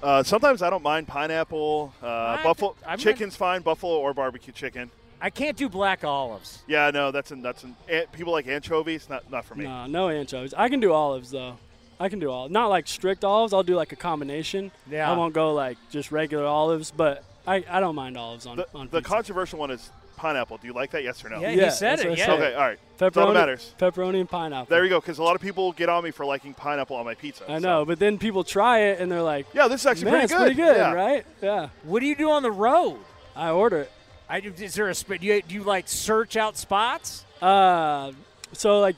Uh, 0.01 0.23
sometimes 0.23 0.61
I 0.61 0.69
don't 0.69 0.83
mind 0.83 1.07
pineapple. 1.07 1.93
Uh, 2.01 2.43
buffalo 2.43 2.75
I'm 2.85 2.97
chicken's 2.97 3.35
fine. 3.35 3.61
Buffalo 3.61 3.99
or 3.99 4.13
barbecue 4.13 4.53
chicken. 4.53 4.89
I 5.21 5.29
can't 5.29 5.55
do 5.55 5.69
black 5.69 6.03
olives. 6.03 6.63
Yeah, 6.67 6.89
no, 6.89 7.11
that's 7.11 7.29
an, 7.29 7.43
that's 7.43 7.63
an, 7.63 7.75
an, 7.87 8.05
people 8.11 8.33
like 8.33 8.47
anchovies. 8.47 9.07
Not 9.07 9.29
not 9.29 9.45
for 9.45 9.53
me. 9.53 9.65
No, 9.65 9.85
no 9.85 10.09
anchovies. 10.09 10.53
I 10.55 10.67
can 10.69 10.79
do 10.79 10.91
olives 10.91 11.29
though. 11.29 11.57
I 12.01 12.09
can 12.09 12.19
do 12.19 12.29
all. 12.31 12.49
Not 12.49 12.67
like 12.67 12.87
strict 12.87 13.23
olives. 13.23 13.53
I'll 13.53 13.63
do 13.63 13.75
like 13.75 13.91
a 13.91 13.95
combination. 13.95 14.71
Yeah. 14.89 15.09
I 15.11 15.15
won't 15.15 15.33
go 15.33 15.53
like 15.53 15.77
just 15.91 16.11
regular 16.11 16.45
olives, 16.45 16.91
but 16.91 17.23
I, 17.45 17.63
I 17.69 17.79
don't 17.79 17.95
mind 17.95 18.17
olives 18.17 18.45
on 18.45 18.57
The, 18.57 18.67
on 18.73 18.89
the 18.91 19.01
controversial 19.01 19.59
one 19.59 19.71
is 19.71 19.89
pineapple. 20.17 20.57
Do 20.57 20.67
you 20.67 20.73
like 20.73 20.91
that? 20.91 21.03
Yes 21.03 21.23
or 21.23 21.29
no? 21.29 21.39
Yeah, 21.39 21.49
Yeah, 21.51 21.65
he 21.65 21.71
said 21.71 21.99
that's 21.99 22.03
it. 22.03 22.17
Yeah. 22.17 22.25
said. 22.25 22.39
Okay, 22.41 22.53
all 22.55 22.61
right. 22.61 22.79
That's 22.97 23.17
all 23.17 23.27
that 23.27 23.31
pepperoni, 23.31 23.33
matters. 23.33 23.73
pepperoni 23.79 24.19
and 24.19 24.29
pineapple. 24.29 24.67
There 24.69 24.83
you 24.83 24.89
go. 24.89 24.99
Because 24.99 25.17
a 25.19 25.23
lot 25.23 25.35
of 25.35 25.41
people 25.41 25.71
get 25.73 25.89
on 25.89 26.03
me 26.03 26.11
for 26.11 26.25
liking 26.25 26.53
pineapple 26.53 26.95
on 26.95 27.05
my 27.05 27.13
pizza. 27.15 27.43
I 27.49 27.59
so- 27.59 27.59
know, 27.59 27.85
but 27.85 27.99
then 27.99 28.17
people 28.17 28.43
try 28.43 28.79
it 28.79 28.99
and 28.99 29.11
they're 29.11 29.21
like, 29.23 29.47
Yeah, 29.53 29.67
this 29.67 29.81
is 29.81 29.87
actually 29.87 30.05
"Man, 30.05 30.13
pretty 30.13 30.23
it's 30.25 30.33
good. 30.33 30.39
pretty 30.39 30.55
good, 30.55 30.77
yeah. 30.77 30.93
right?" 30.93 31.25
Yeah. 31.41 31.69
What 31.83 31.99
do 31.99 32.05
you 32.07 32.15
do 32.15 32.29
on 32.31 32.43
the 32.43 32.51
road? 32.51 32.97
I 33.35 33.49
order 33.51 33.77
it. 33.81 33.91
I, 34.29 34.37
is 34.39 34.75
there 34.75 34.89
a 34.89 34.95
sp- 34.95 35.19
do 35.19 35.27
you, 35.27 35.41
do 35.41 35.53
you 35.55 35.63
like 35.63 35.87
search 35.87 36.35
out 36.37 36.57
spots? 36.57 37.25
Uh, 37.41 38.11
so 38.53 38.79
like, 38.79 38.95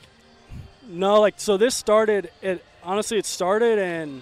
no, 0.87 1.21
like 1.21 1.35
so 1.37 1.57
this 1.57 1.75
started. 1.75 2.29
It 2.41 2.63
honestly, 2.83 3.17
it 3.17 3.25
started 3.25 3.79
in 3.79 4.21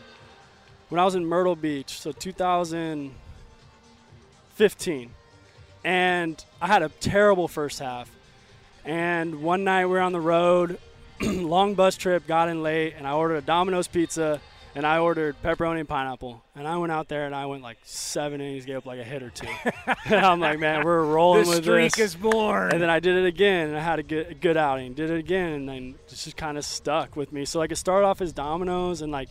when 0.89 0.99
I 0.99 1.05
was 1.05 1.15
in 1.15 1.25
Myrtle 1.25 1.55
Beach, 1.55 1.99
so 1.99 2.11
2015, 2.11 5.11
and 5.83 6.45
I 6.61 6.67
had 6.67 6.83
a 6.83 6.89
terrible 6.89 7.47
first 7.47 7.79
half. 7.79 8.11
And 8.83 9.41
one 9.41 9.63
night 9.63 9.85
we 9.85 9.93
were 9.93 10.01
on 10.01 10.11
the 10.11 10.19
road, 10.19 10.77
long 11.21 11.75
bus 11.75 11.95
trip, 11.95 12.27
got 12.27 12.49
in 12.49 12.63
late, 12.63 12.95
and 12.97 13.07
I 13.07 13.13
ordered 13.13 13.37
a 13.37 13.41
Domino's 13.41 13.87
pizza, 13.87 14.41
and 14.75 14.85
I 14.85 14.99
ordered 14.99 15.35
pepperoni 15.43 15.79
and 15.79 15.89
pineapple. 15.89 16.43
And 16.55 16.67
I 16.67 16.77
went 16.77 16.91
out 16.91 17.07
there 17.07 17.25
and 17.25 17.35
I 17.35 17.45
went 17.45 17.61
like 17.61 17.77
seven 17.83 18.39
innings, 18.41 18.65
gave 18.65 18.77
up 18.77 18.85
like 18.85 18.99
a 18.99 19.03
hit 19.03 19.21
or 19.23 19.29
two. 19.29 19.47
and 20.05 20.25
I'm 20.25 20.39
like, 20.39 20.59
man, 20.59 20.85
we're 20.85 21.03
rolling 21.03 21.43
the 21.43 21.49
with 21.49 21.63
streak 21.63 21.99
is 21.99 22.15
born. 22.15 22.71
And 22.71 22.81
then 22.81 22.89
I 22.89 22.99
did 22.99 23.17
it 23.17 23.25
again, 23.25 23.69
and 23.69 23.77
I 23.77 23.81
had 23.81 23.99
a 23.99 24.03
good, 24.03 24.27
a 24.31 24.33
good 24.33 24.57
outing. 24.57 24.93
Did 24.93 25.09
it 25.09 25.17
again, 25.17 25.53
and 25.53 25.69
then 25.69 25.95
it 26.07 26.09
just 26.09 26.37
kind 26.37 26.57
of 26.57 26.65
stuck 26.65 27.15
with 27.15 27.31
me. 27.31 27.45
So 27.45 27.59
like 27.59 27.71
it 27.71 27.77
started 27.77 28.05
off 28.05 28.21
as 28.21 28.31
Domino's, 28.33 29.01
and 29.01 29.11
like 29.11 29.29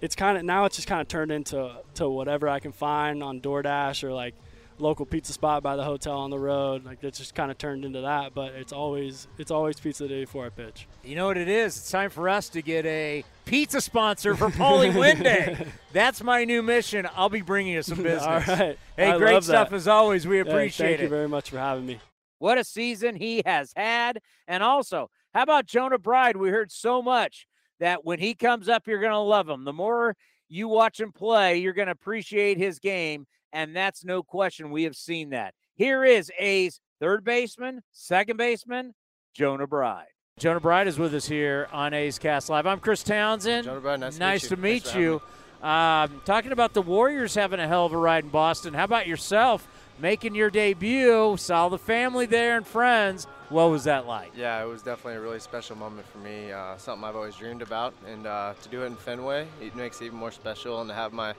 it's 0.00 0.14
kind 0.14 0.38
of 0.38 0.44
now 0.44 0.64
it's 0.64 0.76
just 0.76 0.88
kind 0.88 1.00
of 1.00 1.08
turned 1.08 1.32
into 1.32 1.72
to 1.94 2.08
whatever 2.08 2.48
I 2.48 2.60
can 2.60 2.72
find 2.72 3.22
on 3.22 3.40
DoorDash 3.40 4.04
or 4.04 4.12
like 4.12 4.34
local 4.80 5.06
pizza 5.06 5.32
spot 5.32 5.62
by 5.62 5.76
the 5.76 5.84
hotel 5.84 6.18
on 6.18 6.30
the 6.30 6.38
road. 6.38 6.84
Like 6.84 7.02
it's 7.02 7.18
just 7.18 7.34
kind 7.34 7.50
of 7.50 7.58
turned 7.58 7.84
into 7.84 8.00
that. 8.02 8.34
But 8.34 8.54
it's 8.54 8.72
always 8.72 9.28
it's 9.38 9.50
always 9.50 9.78
pizza 9.78 10.08
day 10.08 10.24
before 10.24 10.46
I 10.46 10.48
pitch. 10.48 10.86
You 11.04 11.16
know 11.16 11.26
what 11.26 11.36
it 11.36 11.48
is? 11.48 11.76
It's 11.76 11.90
time 11.90 12.10
for 12.10 12.28
us 12.28 12.48
to 12.50 12.62
get 12.62 12.86
a 12.86 13.24
pizza 13.44 13.80
sponsor 13.80 14.34
for 14.34 14.48
Paulie 14.48 14.94
Winday. 14.98 15.66
That's 15.92 16.22
my 16.22 16.44
new 16.44 16.62
mission. 16.62 17.08
I'll 17.16 17.28
be 17.28 17.42
bringing 17.42 17.74
you 17.74 17.82
some 17.82 17.98
business. 18.02 18.22
All 18.22 18.56
right. 18.56 18.78
Hey, 18.96 19.10
I 19.10 19.18
great 19.18 19.42
stuff 19.44 19.70
that. 19.70 19.76
as 19.76 19.88
always. 19.88 20.26
We 20.26 20.40
appreciate 20.40 20.86
thank 20.86 20.94
it. 20.94 20.96
Thank 20.98 21.02
you 21.02 21.08
very 21.08 21.28
much 21.28 21.50
for 21.50 21.58
having 21.58 21.86
me. 21.86 22.00
What 22.38 22.58
a 22.58 22.64
season 22.64 23.16
he 23.16 23.42
has 23.44 23.72
had. 23.76 24.20
And 24.48 24.62
also, 24.62 25.10
how 25.34 25.42
about 25.42 25.66
Jonah 25.66 25.98
Bride? 25.98 26.36
We 26.36 26.48
heard 26.48 26.72
so 26.72 27.02
much 27.02 27.46
that 27.80 28.04
when 28.04 28.18
he 28.18 28.34
comes 28.34 28.68
up, 28.68 28.86
you're 28.86 29.00
going 29.00 29.12
to 29.12 29.18
love 29.18 29.48
him. 29.48 29.64
The 29.64 29.72
more 29.72 30.16
you 30.48 30.68
watch 30.68 30.98
him 30.98 31.12
play, 31.12 31.58
you're 31.58 31.72
going 31.72 31.86
to 31.86 31.92
appreciate 31.92 32.58
his 32.58 32.78
game. 32.78 33.26
And 33.52 33.74
that's 33.74 34.04
no 34.04 34.22
question. 34.22 34.70
We 34.70 34.84
have 34.84 34.96
seen 34.96 35.30
that. 35.30 35.54
Here 35.74 36.04
is 36.04 36.30
A's 36.38 36.80
third 37.00 37.24
baseman, 37.24 37.82
second 37.90 38.36
baseman, 38.36 38.94
Jonah 39.34 39.66
Bride. 39.66 40.06
Jonah 40.38 40.60
Bride 40.60 40.88
is 40.88 40.98
with 40.98 41.14
us 41.14 41.26
here 41.26 41.68
on 41.72 41.92
A's 41.92 42.18
Cast 42.18 42.48
Live. 42.48 42.66
I'm 42.66 42.80
Chris 42.80 43.02
Townsend. 43.02 43.64
Jonah 43.64 43.80
Bride, 43.80 44.00
nice 44.00 44.14
to 44.16 44.20
meet 44.20 44.26
nice 44.26 44.42
you. 44.42 44.48
to 44.48 44.56
meet 44.56 44.82
for 44.82 44.88
having 44.90 45.02
you. 45.02 45.22
Um, 45.62 46.22
talking 46.24 46.52
about 46.52 46.72
the 46.72 46.80
Warriors 46.82 47.34
having 47.34 47.60
a 47.60 47.68
hell 47.68 47.84
of 47.84 47.92
a 47.92 47.96
ride 47.96 48.24
in 48.24 48.30
Boston. 48.30 48.72
How 48.72 48.84
about 48.84 49.06
yourself 49.06 49.68
making 49.98 50.34
your 50.34 50.48
debut? 50.48 51.36
Saw 51.36 51.68
the 51.68 51.78
family 51.78 52.24
there 52.24 52.56
and 52.56 52.66
friends. 52.66 53.26
What 53.50 53.66
was 53.66 53.84
that 53.84 54.06
like? 54.06 54.32
Yeah, 54.34 54.62
it 54.62 54.66
was 54.66 54.80
definitely 54.80 55.16
a 55.16 55.20
really 55.20 55.40
special 55.40 55.76
moment 55.76 56.06
for 56.06 56.18
me. 56.18 56.52
Uh, 56.52 56.76
something 56.78 57.06
I've 57.06 57.16
always 57.16 57.34
dreamed 57.34 57.62
about, 57.62 57.92
and 58.06 58.26
uh, 58.26 58.54
to 58.62 58.68
do 58.68 58.82
it 58.82 58.86
in 58.86 58.96
Fenway, 58.96 59.46
it 59.60 59.74
makes 59.74 60.00
it 60.00 60.06
even 60.06 60.18
more 60.18 60.30
special. 60.30 60.80
And 60.80 60.88
to 60.88 60.94
have 60.94 61.12
my 61.12 61.34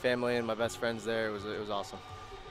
family 0.00 0.36
and 0.36 0.46
my 0.46 0.54
best 0.54 0.78
friends 0.78 1.04
there, 1.04 1.28
it 1.28 1.32
was 1.32 1.44
it 1.44 1.60
was 1.60 1.70
awesome. 1.70 1.98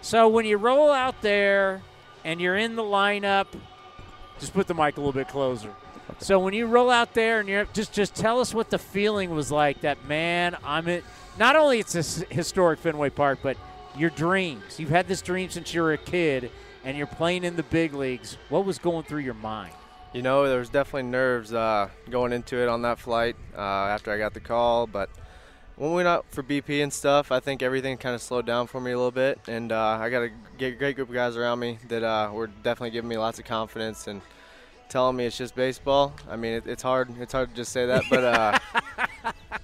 So 0.01 0.29
when 0.29 0.45
you 0.45 0.57
roll 0.57 0.91
out 0.91 1.21
there 1.21 1.81
and 2.23 2.39
you're 2.39 2.57
in 2.57 2.75
the 2.75 2.83
lineup, 2.83 3.47
just 4.39 4.53
put 4.53 4.67
the 4.67 4.73
mic 4.73 4.97
a 4.97 5.01
little 5.01 5.11
bit 5.11 5.27
closer. 5.27 5.73
So 6.19 6.39
when 6.39 6.53
you 6.53 6.65
roll 6.65 6.89
out 6.89 7.13
there 7.13 7.39
and 7.39 7.47
you're 7.47 7.65
just 7.73 7.93
just 7.93 8.15
tell 8.15 8.39
us 8.39 8.53
what 8.53 8.69
the 8.69 8.79
feeling 8.79 9.31
was 9.31 9.51
like. 9.51 9.81
That 9.81 10.07
man, 10.07 10.57
I'm 10.63 10.87
it. 10.87 11.03
Not 11.37 11.55
only 11.55 11.79
it's 11.79 11.95
a 11.95 12.25
historic 12.33 12.79
Fenway 12.79 13.09
Park, 13.11 13.39
but 13.43 13.57
your 13.95 14.09
dreams. 14.09 14.79
You've 14.79 14.89
had 14.89 15.07
this 15.07 15.21
dream 15.21 15.49
since 15.49 15.73
you 15.73 15.81
were 15.81 15.93
a 15.93 15.97
kid, 15.97 16.51
and 16.83 16.97
you're 16.97 17.07
playing 17.07 17.43
in 17.43 17.55
the 17.55 17.63
big 17.63 17.93
leagues. 17.93 18.37
What 18.49 18.65
was 18.65 18.79
going 18.79 19.03
through 19.03 19.21
your 19.21 19.33
mind? 19.35 19.73
You 20.13 20.21
know, 20.23 20.47
there 20.47 20.59
was 20.59 20.69
definitely 20.69 21.09
nerves 21.09 21.53
uh, 21.53 21.89
going 22.09 22.33
into 22.33 22.57
it 22.57 22.67
on 22.67 22.81
that 22.81 22.97
flight 22.97 23.35
uh, 23.55 23.61
after 23.61 24.11
I 24.11 24.17
got 24.17 24.33
the 24.33 24.39
call, 24.39 24.87
but 24.87 25.09
when 25.79 25.91
we 25.91 25.95
went 25.95 26.09
out 26.09 26.25
for 26.29 26.43
BP 26.43 26.83
and 26.83 26.91
stuff, 26.91 27.31
I 27.31 27.39
think 27.39 27.63
everything 27.63 27.97
kind 27.97 28.13
of 28.13 28.21
slowed 28.21 28.45
down 28.45 28.67
for 28.67 28.81
me 28.81 28.91
a 28.91 28.97
little 28.97 29.11
bit, 29.11 29.39
and 29.47 29.71
uh, 29.71 29.97
I 30.01 30.09
got 30.09 30.23
a 30.23 30.29
great 30.57 30.97
group 30.97 31.07
of 31.07 31.13
guys 31.13 31.37
around 31.37 31.59
me 31.59 31.79
that 31.87 32.03
uh, 32.03 32.29
were 32.33 32.47
definitely 32.47 32.89
giving 32.89 33.07
me 33.07 33.17
lots 33.17 33.39
of 33.39 33.45
confidence 33.45 34.07
and 34.07 34.21
telling 34.89 35.15
me 35.15 35.25
it's 35.25 35.37
just 35.37 35.55
baseball. 35.55 36.13
I 36.29 36.35
mean, 36.35 36.51
it, 36.51 36.67
it's 36.67 36.83
hard. 36.83 37.09
It's 37.21 37.31
hard 37.31 37.51
to 37.51 37.55
just 37.55 37.71
say 37.71 37.85
that, 37.85 38.03
but 38.09 38.23
uh, 38.25 38.59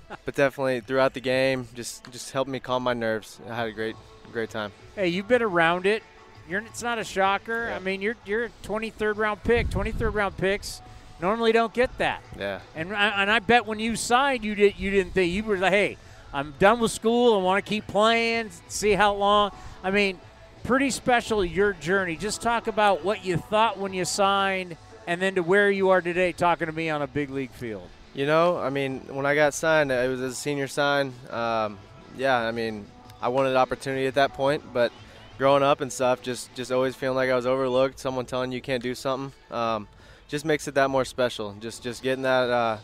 but 0.25 0.35
definitely 0.35 0.79
throughout 0.79 1.13
the 1.13 1.19
game, 1.19 1.67
just 1.75 2.09
just 2.09 2.31
helped 2.31 2.49
me 2.49 2.61
calm 2.61 2.83
my 2.83 2.93
nerves. 2.93 3.41
I 3.49 3.53
had 3.53 3.67
a 3.67 3.73
great 3.73 3.97
great 4.31 4.49
time. 4.49 4.71
Hey, 4.95 5.09
you've 5.09 5.27
been 5.27 5.41
around 5.41 5.85
it. 5.85 6.01
You're, 6.47 6.61
it's 6.61 6.83
not 6.83 6.97
a 6.97 7.03
shocker. 7.03 7.67
Yeah. 7.67 7.75
I 7.75 7.79
mean, 7.79 8.01
you're 8.01 8.15
you're 8.25 8.45
a 8.45 8.49
23rd 8.63 9.17
round 9.17 9.43
pick. 9.43 9.67
23rd 9.67 10.13
round 10.13 10.37
picks 10.37 10.81
normally 11.21 11.51
don't 11.51 11.73
get 11.73 11.97
that. 11.97 12.21
Yeah. 12.37 12.59
And 12.75 12.93
I, 12.93 13.21
and 13.21 13.31
I 13.31 13.39
bet 13.39 13.65
when 13.65 13.79
you 13.79 13.95
signed, 13.95 14.43
you 14.43 14.55
did 14.55 14.79
you 14.79 14.91
didn't 14.91 15.13
think 15.13 15.33
you 15.33 15.43
were 15.43 15.57
like, 15.57 15.71
hey, 15.71 15.97
I'm 16.35 16.53
done 16.59 16.81
with 16.81 16.91
school. 16.91 17.39
I 17.39 17.41
want 17.41 17.63
to 17.63 17.69
keep 17.69 17.87
playing, 17.87 18.49
see 18.67 18.91
how 18.91 19.13
long. 19.13 19.51
I 19.81 19.89
mean, 19.89 20.19
pretty 20.65 20.89
special 20.89 21.45
your 21.45 21.71
journey. 21.71 22.17
Just 22.17 22.41
talk 22.41 22.67
about 22.67 23.05
what 23.05 23.23
you 23.23 23.37
thought 23.37 23.77
when 23.77 23.93
you 23.93 24.03
signed, 24.03 24.75
and 25.07 25.21
then 25.21 25.35
to 25.35 25.43
where 25.43 25.71
you 25.71 25.91
are 25.91 26.01
today, 26.01 26.33
talking 26.33 26.67
to 26.67 26.73
me 26.73 26.89
on 26.89 27.01
a 27.01 27.07
big 27.07 27.29
league 27.29 27.51
field. 27.51 27.87
You 28.13 28.25
know, 28.25 28.57
I 28.57 28.69
mean, 28.69 28.99
when 29.15 29.25
I 29.25 29.33
got 29.33 29.53
signed, 29.53 29.93
it 29.93 30.09
was 30.09 30.19
as 30.19 30.33
a 30.33 30.35
senior 30.35 30.67
sign. 30.67 31.13
Um, 31.29 31.77
yeah, 32.17 32.37
I 32.37 32.51
mean, 32.51 32.85
I 33.21 33.29
wanted 33.29 33.51
an 33.51 33.57
opportunity 33.57 34.05
at 34.05 34.15
that 34.15 34.33
point, 34.33 34.61
but 34.73 34.91
growing 35.37 35.63
up 35.63 35.79
and 35.79 35.91
stuff, 35.91 36.21
just 36.21 36.53
just 36.53 36.69
always 36.69 36.97
feeling 36.97 37.15
like 37.15 37.29
I 37.29 37.35
was 37.37 37.45
overlooked, 37.45 37.97
someone 37.97 38.25
telling 38.25 38.51
you 38.51 38.59
can't 38.59 38.83
do 38.83 38.93
something, 38.93 39.31
um, 39.55 39.87
just 40.27 40.43
makes 40.43 40.67
it 40.67 40.75
that 40.75 40.89
more 40.89 41.05
special. 41.05 41.55
Just 41.61 41.81
just 41.81 42.03
getting 42.03 42.23
that 42.23 42.49
uh, 42.49 42.77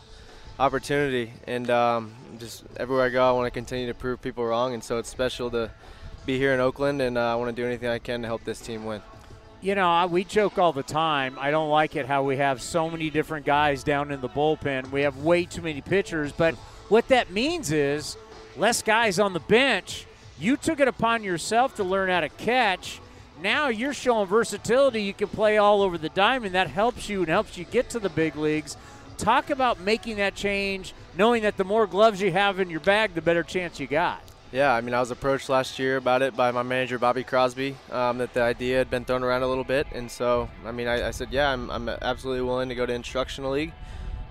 opportunity, 0.58 1.32
and 1.46 1.68
um, 1.70 2.12
just 2.38 2.64
everywhere 2.76 3.06
I 3.06 3.08
go, 3.08 3.28
I 3.28 3.32
want 3.32 3.46
to 3.46 3.50
continue 3.50 3.86
to 3.86 3.94
prove 3.94 4.20
people 4.22 4.44
wrong, 4.44 4.74
and 4.74 4.82
so 4.82 4.98
it's 4.98 5.08
special 5.08 5.50
to 5.50 5.70
be 6.26 6.38
here 6.38 6.54
in 6.54 6.60
Oakland, 6.60 7.00
and 7.00 7.18
uh, 7.18 7.32
I 7.32 7.34
want 7.34 7.54
to 7.54 7.62
do 7.62 7.66
anything 7.66 7.88
I 7.88 7.98
can 7.98 8.22
to 8.22 8.28
help 8.28 8.44
this 8.44 8.60
team 8.60 8.84
win. 8.84 9.02
You 9.60 9.76
know, 9.76 10.06
we 10.08 10.24
joke 10.24 10.58
all 10.58 10.72
the 10.72 10.82
time. 10.82 11.36
I 11.38 11.50
don't 11.52 11.70
like 11.70 11.94
it 11.94 12.06
how 12.06 12.24
we 12.24 12.36
have 12.38 12.60
so 12.60 12.90
many 12.90 13.10
different 13.10 13.46
guys 13.46 13.84
down 13.84 14.10
in 14.10 14.20
the 14.20 14.28
bullpen. 14.28 14.90
We 14.90 15.02
have 15.02 15.18
way 15.18 15.44
too 15.44 15.62
many 15.62 15.80
pitchers, 15.80 16.32
but 16.32 16.54
what 16.88 17.06
that 17.08 17.30
means 17.30 17.70
is 17.70 18.16
less 18.56 18.82
guys 18.82 19.18
on 19.18 19.32
the 19.32 19.40
bench. 19.40 20.06
You 20.38 20.56
took 20.56 20.80
it 20.80 20.88
upon 20.88 21.22
yourself 21.22 21.76
to 21.76 21.84
learn 21.84 22.08
how 22.08 22.20
to 22.20 22.28
catch. 22.28 23.00
Now 23.40 23.68
you're 23.68 23.94
showing 23.94 24.26
versatility. 24.26 25.02
You 25.02 25.14
can 25.14 25.28
play 25.28 25.58
all 25.58 25.82
over 25.82 25.96
the 25.96 26.08
diamond. 26.08 26.54
That 26.54 26.68
helps 26.68 27.08
you 27.08 27.20
and 27.20 27.28
helps 27.28 27.56
you 27.56 27.64
get 27.64 27.90
to 27.90 28.00
the 28.00 28.08
big 28.08 28.34
leagues. 28.34 28.76
Talk 29.18 29.50
about 29.50 29.80
making 29.80 30.16
that 30.16 30.34
change, 30.34 30.94
knowing 31.16 31.42
that 31.42 31.56
the 31.56 31.64
more 31.64 31.86
gloves 31.86 32.20
you 32.20 32.32
have 32.32 32.58
in 32.60 32.70
your 32.70 32.80
bag, 32.80 33.14
the 33.14 33.22
better 33.22 33.42
chance 33.42 33.78
you 33.78 33.86
got. 33.86 34.22
Yeah, 34.50 34.74
I 34.74 34.82
mean, 34.82 34.94
I 34.94 35.00
was 35.00 35.10
approached 35.10 35.48
last 35.48 35.78
year 35.78 35.96
about 35.96 36.20
it 36.20 36.36
by 36.36 36.50
my 36.50 36.62
manager, 36.62 36.98
Bobby 36.98 37.24
Crosby, 37.24 37.76
um, 37.90 38.18
that 38.18 38.34
the 38.34 38.42
idea 38.42 38.78
had 38.78 38.90
been 38.90 39.04
thrown 39.04 39.22
around 39.22 39.42
a 39.42 39.48
little 39.48 39.64
bit. 39.64 39.86
And 39.92 40.10
so, 40.10 40.50
I 40.66 40.72
mean, 40.72 40.88
I, 40.88 41.08
I 41.08 41.10
said, 41.10 41.28
yeah, 41.30 41.50
I'm, 41.50 41.70
I'm 41.70 41.88
absolutely 41.88 42.42
willing 42.42 42.68
to 42.68 42.74
go 42.74 42.84
to 42.84 42.92
instructional 42.92 43.52
league. 43.52 43.72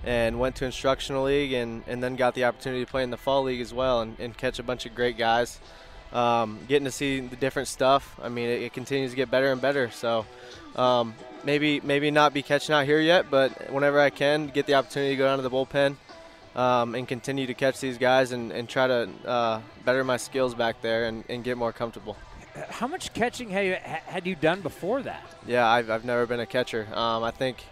And 0.04 0.40
went 0.40 0.56
to 0.56 0.66
instructional 0.66 1.26
league 1.26 1.54
and, 1.54 1.84
and 1.86 2.02
then 2.02 2.16
got 2.16 2.34
the 2.34 2.46
opportunity 2.46 2.84
to 2.84 2.90
play 2.90 3.04
in 3.04 3.12
the 3.12 3.18
fall 3.18 3.44
league 3.44 3.62
as 3.62 3.72
well 3.72 4.02
and, 4.02 4.20
and 4.20 4.36
catch 4.36 4.58
a 4.58 4.64
bunch 4.64 4.88
of 4.88 4.96
great 4.96 5.16
guys. 5.16 5.60
Um, 6.12 6.58
getting 6.68 6.86
to 6.86 6.92
see 6.92 7.20
the 7.20 7.36
different 7.36 7.68
stuff, 7.68 8.20
I 8.22 8.28
mean, 8.28 8.50
it, 8.50 8.64
it 8.64 8.74
continues 8.74 9.12
to 9.12 9.16
get 9.16 9.30
better 9.30 9.52
and 9.52 9.62
better. 9.62 9.92
So 9.92 10.26
um, 10.76 11.14
maybe 11.44 11.80
maybe 11.82 12.12
not 12.12 12.34
be 12.34 12.42
catching 12.42 12.74
out 12.74 12.86
here 12.86 13.00
yet, 13.00 13.30
but 13.30 13.72
whenever 13.72 14.00
I 14.00 14.10
can, 14.10 14.48
get 14.48 14.66
the 14.66 14.76
opportunity 14.76 15.14
to 15.14 15.18
go 15.18 15.26
down 15.26 15.38
to 15.38 15.44
the 15.44 15.50
bullpen 15.50 15.96
um, 16.56 16.96
and 16.96 17.08
continue 17.08 17.48
to 17.48 17.54
catch 17.54 17.80
these 17.80 17.98
guys 17.98 18.32
and, 18.32 18.52
and 18.52 18.68
try 18.68 18.88
to 18.88 19.10
uh, 19.26 19.62
better 19.86 20.04
my 20.04 20.18
skills 20.18 20.54
back 20.56 20.82
there 20.82 21.06
and, 21.06 21.24
and 21.30 21.44
get 21.44 21.58
more 21.58 21.72
comfortable. 21.72 22.18
How 22.70 22.88
much 22.88 23.14
catching 23.14 23.50
have 23.52 23.64
you, 23.64 23.76
had 23.76 24.28
you 24.28 24.36
done 24.36 24.62
before 24.62 25.02
that? 25.04 25.24
Yeah, 25.48 25.68
I've, 25.68 25.90
I've 25.90 26.04
never 26.04 26.26
been 26.26 26.42
a 26.42 26.46
catcher. 26.46 26.88
Um, 26.94 27.24
I 27.24 27.32
think 27.32 27.64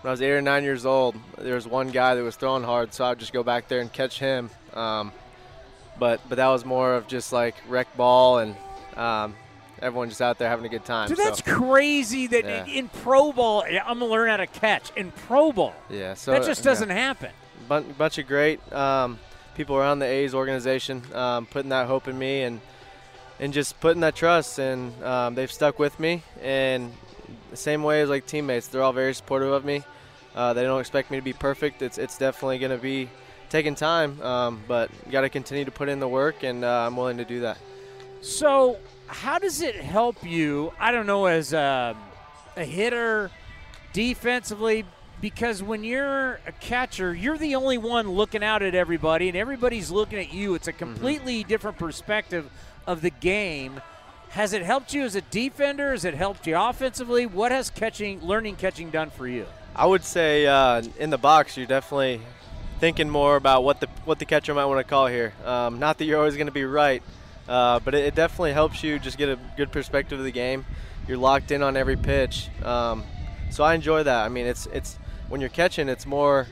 when 0.00 0.08
I 0.08 0.12
was 0.12 0.22
eight 0.22 0.32
or 0.32 0.40
nine 0.40 0.64
years 0.64 0.86
old, 0.86 1.14
there 1.38 1.54
was 1.54 1.66
one 1.66 1.90
guy 1.90 2.14
that 2.14 2.22
was 2.22 2.36
throwing 2.36 2.62
hard, 2.62 2.94
so 2.94 3.04
I'd 3.04 3.18
just 3.18 3.32
go 3.32 3.42
back 3.42 3.68
there 3.68 3.80
and 3.80 3.92
catch 3.92 4.18
him. 4.18 4.50
Um, 4.72 5.12
but 5.98 6.20
but 6.28 6.36
that 6.36 6.48
was 6.48 6.64
more 6.64 6.94
of 6.94 7.06
just 7.06 7.32
like 7.32 7.54
rec 7.68 7.94
ball 7.96 8.38
and 8.38 8.56
um, 8.96 9.36
everyone 9.84 10.08
just 10.08 10.22
out 10.22 10.38
there 10.38 10.48
having 10.48 10.64
a 10.64 10.68
good 10.68 10.84
time. 10.84 11.08
Dude, 11.08 11.18
so, 11.18 11.24
that's 11.24 11.42
crazy 11.42 12.26
that 12.28 12.44
Yeah. 12.44 12.64
in, 12.64 12.70
in 12.70 12.88
pro 12.88 13.32
ball, 13.32 13.62
I'm 13.64 13.98
gonna 13.98 14.06
learn 14.06 14.28
how 14.28 14.38
to 14.38 14.46
catch 14.46 14.90
in 14.96 15.12
pro 15.12 15.52
ball. 15.52 15.74
yeah, 15.90 16.14
so 16.14 16.30
that 16.32 16.44
just 16.44 16.64
doesn't 16.64 16.90
happen. 16.90 17.30
bun- 17.68 17.94
bunch 17.96 18.18
of 18.18 18.26
great 18.26 18.60
um, 18.72 19.18
people 19.54 19.76
around 19.76 19.98
the 20.00 20.06
A's 20.06 20.34
organization, 20.34 21.02
um, 21.14 21.46
putting 21.46 21.68
that 21.70 21.86
hope 21.86 22.08
in 22.08 22.18
me 22.18 22.42
and 22.42 22.60
and 23.40 23.52
just 23.52 23.78
putting 23.80 24.00
that 24.00 24.14
trust. 24.14 24.58
And 24.58 25.02
um, 25.04 25.34
they've 25.34 25.50
stuck 25.50 25.78
with 25.78 25.98
me. 25.98 26.22
And 26.42 26.92
the 27.50 27.56
same 27.56 27.82
way 27.82 28.00
as 28.02 28.08
like 28.08 28.26
teammates, 28.26 28.68
they're 28.68 28.82
all 28.82 28.92
very 28.92 29.12
supportive 29.14 29.50
of 29.52 29.64
me. 29.64 29.82
Uh, 30.34 30.52
they 30.52 30.62
don't 30.62 30.80
expect 30.80 31.10
me 31.10 31.16
to 31.18 31.22
be 31.22 31.32
perfect. 31.32 31.82
It's 31.82 31.98
it's 31.98 32.16
definitely 32.18 32.58
going 32.58 32.72
to 32.72 32.78
be 32.82 33.08
taking 33.50 33.74
time, 33.76 34.20
um, 34.22 34.62
but 34.66 34.90
got 35.10 35.20
to 35.22 35.28
continue 35.28 35.64
to 35.64 35.70
put 35.70 35.88
in 35.88 36.00
the 36.00 36.08
work, 36.08 36.42
and 36.42 36.64
uh, 36.64 36.86
I'm 36.86 36.96
willing 36.96 37.18
to 37.18 37.24
do 37.24 37.40
that. 37.40 37.58
So, 38.20 38.78
how 39.06 39.38
does 39.38 39.60
it 39.60 39.76
help 39.76 40.24
you? 40.24 40.72
I 40.78 40.90
don't 40.90 41.06
know, 41.06 41.26
as 41.26 41.52
a, 41.52 41.96
a 42.56 42.64
hitter, 42.64 43.30
defensively, 43.92 44.84
because 45.20 45.62
when 45.62 45.84
you're 45.84 46.40
a 46.46 46.52
catcher, 46.60 47.14
you're 47.14 47.38
the 47.38 47.54
only 47.54 47.78
one 47.78 48.10
looking 48.10 48.42
out 48.42 48.62
at 48.62 48.74
everybody, 48.74 49.28
and 49.28 49.36
everybody's 49.36 49.90
looking 49.90 50.18
at 50.18 50.32
you. 50.32 50.54
It's 50.54 50.68
a 50.68 50.72
completely 50.72 51.40
mm-hmm. 51.40 51.48
different 51.48 51.78
perspective 51.78 52.50
of 52.86 53.00
the 53.00 53.10
game. 53.10 53.80
Has 54.30 54.52
it 54.52 54.62
helped 54.62 54.92
you 54.92 55.02
as 55.02 55.14
a 55.14 55.20
defender? 55.20 55.92
Has 55.92 56.04
it 56.04 56.14
helped 56.14 56.46
you 56.46 56.58
offensively? 56.58 57.24
What 57.24 57.52
has 57.52 57.70
catching, 57.70 58.20
learning 58.20 58.56
catching 58.56 58.90
done 58.90 59.10
for 59.10 59.28
you? 59.28 59.46
I 59.76 59.86
would 59.86 60.04
say 60.04 60.46
uh, 60.46 60.82
in 60.98 61.10
the 61.10 61.18
box, 61.18 61.56
you're 61.56 61.66
definitely 61.66 62.20
thinking 62.80 63.08
more 63.08 63.36
about 63.36 63.64
what 63.64 63.80
the 63.80 63.86
what 64.04 64.18
the 64.18 64.24
catcher 64.24 64.52
might 64.54 64.66
want 64.66 64.78
to 64.78 64.84
call 64.84 65.06
here. 65.06 65.32
Um, 65.44 65.78
not 65.78 65.98
that 65.98 66.04
you're 66.04 66.18
always 66.18 66.34
going 66.34 66.48
to 66.48 66.52
be 66.52 66.64
right, 66.64 67.02
uh, 67.48 67.80
but 67.80 67.94
it, 67.94 68.04
it, 68.06 68.14
definitely 68.14 68.52
helps 68.52 68.82
you 68.82 68.98
just 68.98 69.18
get 69.18 69.28
a 69.28 69.38
good 69.56 69.70
perspective 69.70 70.18
of 70.18 70.24
the 70.24 70.32
game. 70.32 70.64
You're 71.06 71.18
locked 71.18 71.50
in 71.50 71.62
on 71.62 71.76
every 71.76 71.96
pitch, 71.96 72.48
um, 72.62 73.04
so 73.50 73.64
I 73.64 73.74
enjoy 73.74 74.02
that. 74.02 74.24
I 74.24 74.28
mean, 74.28 74.46
it's 74.46 74.66
it's 74.66 74.96
when 75.28 75.40
you're 75.40 75.50
catching, 75.50 75.88
it's 75.88 76.06
more. 76.06 76.46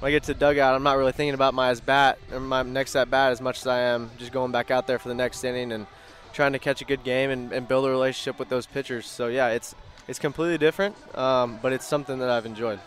When 0.00 0.10
I 0.10 0.12
get 0.12 0.24
to 0.24 0.34
the 0.34 0.38
dugout, 0.38 0.74
I'm 0.74 0.82
not 0.82 0.98
really 0.98 1.12
thinking 1.12 1.32
about 1.32 1.54
my 1.54 1.72
bat 1.74 2.18
or 2.30 2.38
my 2.38 2.62
next 2.62 2.94
at 2.96 3.10
bat 3.10 3.32
as 3.32 3.40
much 3.40 3.60
as 3.60 3.66
I 3.66 3.78
am 3.78 4.10
just 4.18 4.30
going 4.30 4.52
back 4.52 4.70
out 4.70 4.86
there 4.86 4.98
for 4.98 5.08
the 5.08 5.14
next 5.14 5.42
inning 5.42 5.72
and 5.72 5.86
trying 6.34 6.52
to 6.52 6.58
catch 6.58 6.82
a 6.82 6.84
good 6.84 7.02
game 7.02 7.30
and, 7.30 7.50
and 7.50 7.66
build 7.66 7.86
a 7.86 7.88
relationship 7.88 8.38
with 8.38 8.50
those 8.50 8.66
pitchers. 8.66 9.06
So 9.06 9.28
yeah, 9.28 9.48
it's 9.48 9.74
it's 10.06 10.18
completely 10.18 10.58
different, 10.58 10.96
um, 11.16 11.58
but 11.62 11.72
it's 11.72 11.86
something 11.86 12.18
that 12.18 12.28
I've 12.28 12.44
enjoyed. 12.44 12.78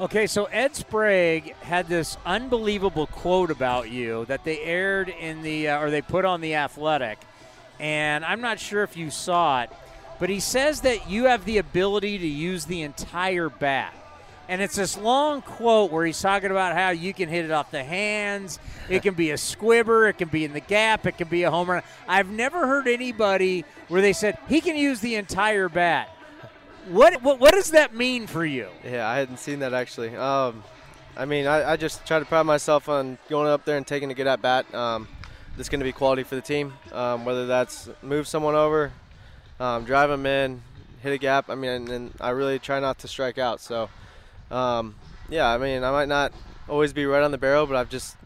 Okay, 0.00 0.26
so 0.26 0.46
Ed 0.46 0.74
Sprague 0.74 1.54
had 1.56 1.86
this 1.86 2.16
unbelievable 2.24 3.06
quote 3.06 3.50
about 3.50 3.90
you 3.90 4.24
that 4.24 4.42
they 4.42 4.58
aired 4.60 5.10
in 5.10 5.42
the 5.42 5.68
uh, 5.68 5.80
or 5.80 5.90
they 5.90 6.00
put 6.00 6.24
on 6.24 6.40
the 6.40 6.54
Athletic, 6.54 7.18
and 7.78 8.24
I'm 8.24 8.40
not 8.40 8.58
sure 8.58 8.82
if 8.84 8.96
you 8.96 9.10
saw 9.10 9.62
it, 9.62 9.70
but 10.18 10.30
he 10.30 10.40
says 10.40 10.80
that 10.80 11.10
you 11.10 11.24
have 11.24 11.44
the 11.44 11.58
ability 11.58 12.18
to 12.18 12.26
use 12.26 12.64
the 12.64 12.80
entire 12.80 13.50
bat. 13.50 13.92
And 14.48 14.62
it's 14.62 14.76
this 14.76 14.96
long 14.96 15.42
quote 15.42 15.92
where 15.92 16.06
he's 16.06 16.20
talking 16.20 16.50
about 16.50 16.74
how 16.74 16.90
you 16.90 17.12
can 17.12 17.28
hit 17.28 17.44
it 17.44 17.50
off 17.50 17.70
the 17.70 17.84
hands. 17.84 18.58
It 18.88 19.02
can 19.02 19.14
be 19.14 19.30
a 19.30 19.36
squibber. 19.36 20.08
It 20.08 20.18
can 20.18 20.28
be 20.28 20.44
in 20.44 20.54
the 20.54 20.60
gap. 20.60 21.06
It 21.06 21.18
can 21.18 21.28
be 21.28 21.42
a 21.42 21.50
home 21.50 21.70
run. 21.70 21.82
I've 22.08 22.28
never 22.28 22.66
heard 22.66 22.88
anybody 22.88 23.64
where 23.88 24.00
they 24.00 24.12
said 24.14 24.38
he 24.48 24.60
can 24.60 24.76
use 24.76 25.00
the 25.00 25.16
entire 25.16 25.68
bat. 25.68 26.08
What, 26.88 27.22
what 27.22 27.38
what 27.38 27.52
does 27.54 27.70
that 27.70 27.94
mean 27.94 28.26
for 28.26 28.44
you? 28.44 28.68
Yeah, 28.84 29.08
I 29.08 29.16
hadn't 29.16 29.38
seen 29.38 29.60
that 29.60 29.72
actually. 29.72 30.16
Um, 30.16 30.64
I 31.16 31.26
mean, 31.26 31.46
I, 31.46 31.72
I, 31.72 31.76
just 31.76 32.04
try 32.06 32.18
to 32.18 32.24
pride 32.24 32.44
myself 32.44 32.88
on 32.88 33.18
going 33.28 33.46
up 33.46 33.64
there 33.64 33.76
and 33.76 33.86
taking 33.86 34.10
a 34.10 34.14
good 34.14 34.26
at 34.26 34.40
bat. 34.40 34.72
Um, 34.74 35.06
that's 35.56 35.68
going 35.68 35.80
to 35.80 35.84
be 35.84 35.92
quality 35.92 36.22
for 36.22 36.34
the 36.34 36.40
team. 36.40 36.72
Um, 36.90 37.24
whether 37.24 37.46
that's 37.46 37.88
move 38.02 38.26
someone 38.26 38.54
over, 38.54 38.92
um, 39.60 39.84
drive 39.84 40.08
them 40.08 40.26
in, 40.26 40.62
hit 41.02 41.12
a 41.12 41.18
gap. 41.18 41.50
I 41.50 41.54
mean, 41.54 41.70
and, 41.70 41.88
and, 41.88 42.14
I 42.20 42.30
really 42.30 42.58
try 42.58 42.80
not 42.80 42.98
to 43.00 43.08
strike 43.08 43.38
out. 43.38 43.60
So, 43.60 43.90
um, 44.50 44.94
yeah, 45.28 45.48
I 45.48 45.58
mean, 45.58 45.84
I 45.84 45.90
might 45.90 46.08
not 46.08 46.32
always 46.68 46.92
be 46.92 47.04
right 47.04 47.22
on 47.22 47.30
the 47.30 47.38
barrel, 47.38 47.66
but 47.66 47.76
I've 47.76 47.90
just 47.90 48.16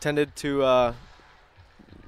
tended 0.00 0.34
to 0.36 0.62
uh, 0.64 0.94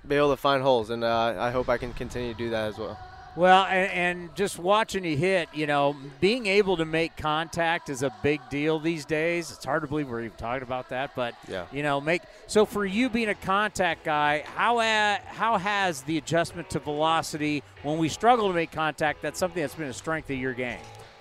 be 0.06 0.16
able 0.16 0.30
to 0.30 0.36
find 0.36 0.62
holes, 0.62 0.90
and 0.90 1.04
uh, 1.04 1.36
I 1.38 1.50
hope 1.50 1.68
I 1.68 1.78
can 1.78 1.92
continue 1.92 2.32
to 2.32 2.38
do 2.38 2.50
that 2.50 2.68
as 2.68 2.78
well. 2.78 2.98
Well, 3.36 3.64
and, 3.64 3.90
and, 3.92 4.34
just 4.34 4.58
watching 4.58 5.04
you 5.04 5.16
hit, 5.16 5.48
you 5.54 5.66
know, 5.66 5.96
being 6.20 6.46
able 6.46 6.76
to 6.78 6.84
make 6.84 7.16
contact 7.16 7.88
is 7.88 8.02
a 8.02 8.12
big 8.22 8.40
deal 8.48 8.80
these 8.80 9.04
days. 9.04 9.52
It's 9.52 9.64
hard 9.64 9.82
to 9.82 9.88
believe 9.88 10.08
we're 10.08 10.22
even 10.22 10.36
talking 10.36 10.62
about 10.62 10.88
that, 10.88 11.14
but 11.14 11.34
yeah. 11.48 11.66
you 11.72 11.82
know, 11.82 12.00
make 12.00 12.22
so 12.48 12.66
for 12.66 12.84
you 12.84 13.08
being 13.08 13.28
a 13.28 13.34
contact 13.34 14.04
guy, 14.04 14.44
how 14.54 14.78
uh, 14.78 15.18
how 15.26 15.58
has 15.58 16.02
the 16.02 16.18
adjustment 16.18 16.70
to 16.70 16.80
velocity 16.80 17.62
when 17.82 17.98
we 17.98 18.08
struggle 18.08 18.48
to 18.48 18.54
make 18.54 18.72
contact? 18.72 19.22
That's 19.22 19.38
something 19.38 19.62
that's 19.62 19.74
been 19.74 19.88
a 19.88 19.92
strength 19.92 20.28
of 20.30 20.36
your 20.36 20.54
game. 20.54 20.80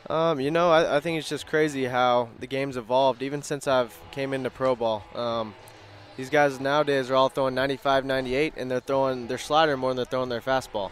Um, 0.10 0.40
you 0.40 0.50
know, 0.50 0.72
I, 0.72 0.98
I, 0.98 1.00
think 1.02 1.20
it's 1.20 1.30
just 1.30 1.46
crazy 1.46 1.86
how 1.86 2.30
the 2.40 2.48
game's 2.48 2.78
evolved. 2.78 3.22
Even 3.22 3.44
since 3.44 3.68
I've 3.68 3.96
came 4.10 4.34
into 4.34 4.50
pro 4.50 4.76
ball, 4.76 5.04
um, 5.14 5.54
these 6.18 6.32
guys 6.32 6.60
nowadays 6.60 7.12
are 7.12 7.16
all 7.16 7.30
throwing 7.30 7.54
95, 7.54 8.06
98, 8.06 8.54
and 8.58 8.72
they're 8.72 8.80
throwing 8.80 9.28
their 9.28 9.38
slider 9.38 9.78
more 9.78 9.92
than 9.92 9.98
they're 9.98 10.06
throwing 10.06 10.30
their 10.30 10.42
fastball 10.42 10.90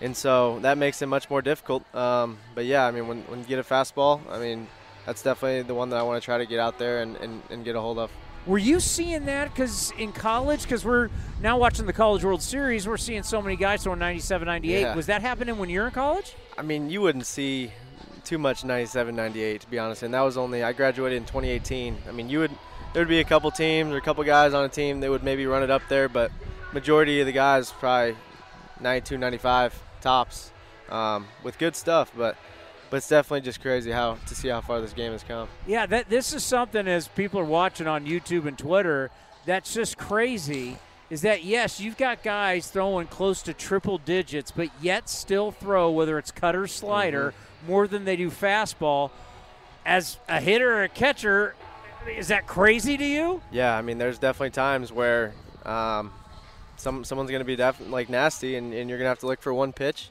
and 0.00 0.16
so 0.16 0.58
that 0.60 0.78
makes 0.78 1.02
it 1.02 1.06
much 1.06 1.28
more 1.30 1.42
difficult. 1.42 1.82
Um, 1.94 2.38
but 2.54 2.64
yeah, 2.64 2.86
I 2.86 2.90
mean, 2.90 3.06
when, 3.06 3.22
when 3.22 3.40
you 3.40 3.44
get 3.44 3.58
a 3.58 3.62
fastball, 3.62 4.20
I 4.30 4.38
mean, 4.38 4.66
that's 5.06 5.22
definitely 5.22 5.62
the 5.62 5.74
one 5.74 5.90
that 5.90 5.98
I 5.98 6.02
want 6.02 6.20
to 6.20 6.24
try 6.24 6.38
to 6.38 6.46
get 6.46 6.58
out 6.58 6.78
there 6.78 7.02
and, 7.02 7.16
and, 7.16 7.42
and 7.50 7.64
get 7.64 7.76
a 7.76 7.80
hold 7.80 7.98
of. 7.98 8.10
Were 8.46 8.58
you 8.58 8.80
seeing 8.80 9.26
that 9.26 9.52
because 9.52 9.92
in 9.98 10.12
college? 10.12 10.62
Because 10.62 10.84
we're 10.84 11.10
now 11.42 11.58
watching 11.58 11.84
the 11.84 11.92
College 11.92 12.24
World 12.24 12.40
Series, 12.40 12.88
we're 12.88 12.96
seeing 12.96 13.22
so 13.22 13.42
many 13.42 13.56
guys 13.56 13.82
throwing 13.82 13.98
97, 13.98 14.46
98. 14.46 14.80
Yeah. 14.80 14.94
Was 14.94 15.06
that 15.06 15.20
happening 15.20 15.58
when 15.58 15.68
you're 15.68 15.86
in 15.86 15.92
college? 15.92 16.34
I 16.56 16.62
mean, 16.62 16.88
you 16.88 17.02
wouldn't 17.02 17.26
see 17.26 17.70
too 18.24 18.38
much 18.38 18.64
97, 18.64 19.14
98 19.14 19.60
to 19.60 19.70
be 19.70 19.78
honest. 19.78 20.02
And 20.02 20.14
that 20.14 20.22
was 20.22 20.38
only 20.38 20.62
I 20.62 20.72
graduated 20.72 21.18
in 21.18 21.24
2018. 21.24 21.98
I 22.08 22.12
mean, 22.12 22.30
you 22.30 22.38
would 22.38 22.50
there 22.94 23.02
would 23.02 23.08
be 23.08 23.20
a 23.20 23.24
couple 23.24 23.50
teams 23.50 23.92
or 23.92 23.98
a 23.98 24.00
couple 24.00 24.24
guys 24.24 24.54
on 24.54 24.64
a 24.64 24.68
team 24.68 25.00
that 25.00 25.10
would 25.10 25.22
maybe 25.22 25.46
run 25.46 25.62
it 25.62 25.70
up 25.70 25.82
there, 25.88 26.08
but 26.08 26.32
majority 26.72 27.20
of 27.20 27.26
the 27.26 27.32
guys 27.32 27.70
probably 27.70 28.16
92, 28.80 29.18
95 29.18 29.80
tops 30.00 30.52
um, 30.88 31.26
with 31.42 31.58
good 31.58 31.76
stuff, 31.76 32.12
but 32.16 32.36
but 32.90 32.96
it's 32.96 33.08
definitely 33.08 33.42
just 33.42 33.60
crazy 33.62 33.92
how 33.92 34.14
to 34.26 34.34
see 34.34 34.48
how 34.48 34.60
far 34.60 34.80
this 34.80 34.92
game 34.92 35.12
has 35.12 35.22
come. 35.22 35.48
Yeah, 35.66 35.86
that 35.86 36.10
this 36.10 36.32
is 36.32 36.44
something 36.44 36.88
as 36.88 37.06
people 37.06 37.38
are 37.38 37.44
watching 37.44 37.86
on 37.86 38.04
YouTube 38.04 38.46
and 38.46 38.58
Twitter 38.58 39.10
that's 39.46 39.72
just 39.74 39.96
crazy. 39.96 40.78
Is 41.08 41.22
that 41.22 41.42
yes, 41.42 41.80
you've 41.80 41.96
got 41.96 42.22
guys 42.22 42.68
throwing 42.68 43.06
close 43.08 43.42
to 43.42 43.54
triple 43.54 43.98
digits, 43.98 44.50
but 44.50 44.68
yet 44.80 45.08
still 45.08 45.50
throw 45.50 45.90
whether 45.90 46.18
it's 46.18 46.30
cutter 46.30 46.66
slider 46.66 47.30
mm-hmm. 47.32 47.72
more 47.72 47.88
than 47.88 48.04
they 48.04 48.16
do 48.16 48.30
fastball. 48.30 49.10
As 49.84 50.18
a 50.28 50.40
hitter 50.40 50.78
or 50.78 50.82
a 50.84 50.88
catcher, 50.88 51.54
is 52.06 52.28
that 52.28 52.46
crazy 52.46 52.96
to 52.96 53.04
you? 53.04 53.40
Yeah, 53.50 53.76
I 53.76 53.82
mean, 53.82 53.98
there's 53.98 54.18
definitely 54.18 54.50
times 54.50 54.92
where 54.92 55.32
um, 55.64 56.12
some 56.80 57.04
someone's 57.04 57.30
going 57.30 57.40
to 57.40 57.44
be 57.46 57.56
def- 57.56 57.80
like 57.88 58.08
nasty, 58.08 58.56
and, 58.56 58.72
and 58.72 58.88
you're 58.88 58.98
going 58.98 59.06
to 59.06 59.10
have 59.10 59.20
to 59.20 59.26
look 59.26 59.40
for 59.40 59.54
one 59.54 59.72
pitch. 59.72 60.10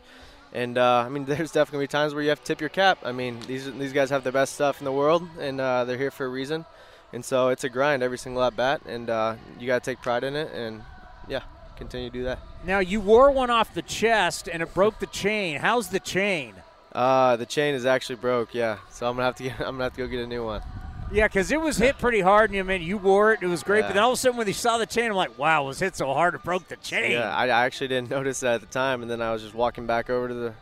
And 0.54 0.78
uh, 0.78 1.04
I 1.06 1.10
mean, 1.10 1.26
there's 1.26 1.52
definitely 1.52 1.88
times 1.88 2.14
where 2.14 2.24
you 2.24 2.30
have 2.30 2.40
to 2.40 2.46
tip 2.46 2.62
your 2.62 2.70
cap. 2.70 3.00
I 3.04 3.12
mean, 3.12 3.40
these 3.48 3.72
these 3.74 3.94
guys 3.94 4.10
have 4.10 4.24
the 4.24 4.32
best 4.32 4.54
stuff 4.54 4.80
in 4.80 4.86
the 4.86 4.92
world, 4.92 5.28
and 5.40 5.60
uh, 5.60 5.86
they're 5.86 5.98
here 5.98 6.12
for 6.12 6.26
a 6.26 6.30
reason. 6.30 6.66
And 7.12 7.26
so 7.26 7.50
it's 7.50 7.64
a 7.64 7.70
grind 7.70 8.04
every 8.04 8.20
single 8.20 8.44
at 8.44 8.56
bat, 8.56 8.82
and 8.86 9.10
uh, 9.10 9.36
you 9.60 9.66
got 9.66 9.84
to 9.84 9.92
take 9.92 10.02
pride 10.02 10.24
in 10.24 10.36
it. 10.36 10.52
And 10.54 10.84
yeah, 11.28 11.42
continue 11.76 12.10
to 12.10 12.14
do 12.14 12.24
that. 12.26 12.40
Now 12.64 12.80
you 12.80 13.02
wore 13.02 13.32
one 13.32 13.50
off 13.50 13.74
the 13.74 13.82
chest, 13.82 14.48
and 14.52 14.62
it 14.62 14.74
broke 14.74 15.00
the 15.00 15.08
chain. 15.08 15.58
How's 15.58 15.90
the 15.90 16.00
chain? 16.00 16.54
Uh, 16.92 17.36
the 17.36 17.46
chain 17.46 17.74
is 17.76 17.86
actually 17.86 18.16
broke. 18.16 18.54
Yeah, 18.54 18.78
so 18.92 19.08
I'm 19.08 19.16
gonna 19.16 19.26
have 19.26 19.36
to 19.36 19.44
get, 19.44 19.54
I'm 19.60 19.74
gonna 19.74 19.86
have 19.86 19.94
to 19.94 20.02
go 20.02 20.08
get 20.08 20.20
a 20.20 20.28
new 20.28 20.46
one. 20.46 20.62
Yeah, 21.12 21.28
because 21.28 21.52
it 21.52 21.60
was 21.60 21.78
hit 21.78 21.98
pretty 21.98 22.22
hard, 22.22 22.50
and 22.50 22.56
you 22.56 22.62
I 22.62 22.64
mean 22.64 22.82
you 22.82 22.98
wore 22.98 23.34
it. 23.34 23.42
It 23.42 23.48
was 23.48 23.64
great, 23.64 23.80
yeah. 23.80 23.88
but 23.88 23.94
then 23.94 24.04
all 24.04 24.12
of 24.12 24.18
a 24.18 24.18
sudden 24.18 24.38
when 24.38 24.48
he 24.48 24.54
saw 24.54 24.78
the 24.78 24.86
chain, 24.86 25.10
I'm 25.10 25.16
like, 25.16 25.38
wow, 25.38 25.64
it 25.64 25.68
was 25.68 25.80
hit 25.80 25.96
so 25.96 26.14
hard 26.14 26.36
it 26.36 26.44
broke 26.44 26.68
the 26.68 26.76
chain. 26.78 27.12
Yeah, 27.12 27.36
I 27.36 27.48
actually 27.48 27.88
didn't 27.88 28.10
notice 28.12 28.42
that 28.42 28.56
at 28.56 28.62
the 28.62 28.68
time, 28.68 29.02
and 29.02 29.10
then 29.10 29.22
I 29.22 29.32
was 29.32 29.42
just 29.42 29.56
walking 29.56 29.86
back 29.86 30.10
over 30.10 30.28
to 30.28 30.34
the 30.34 30.54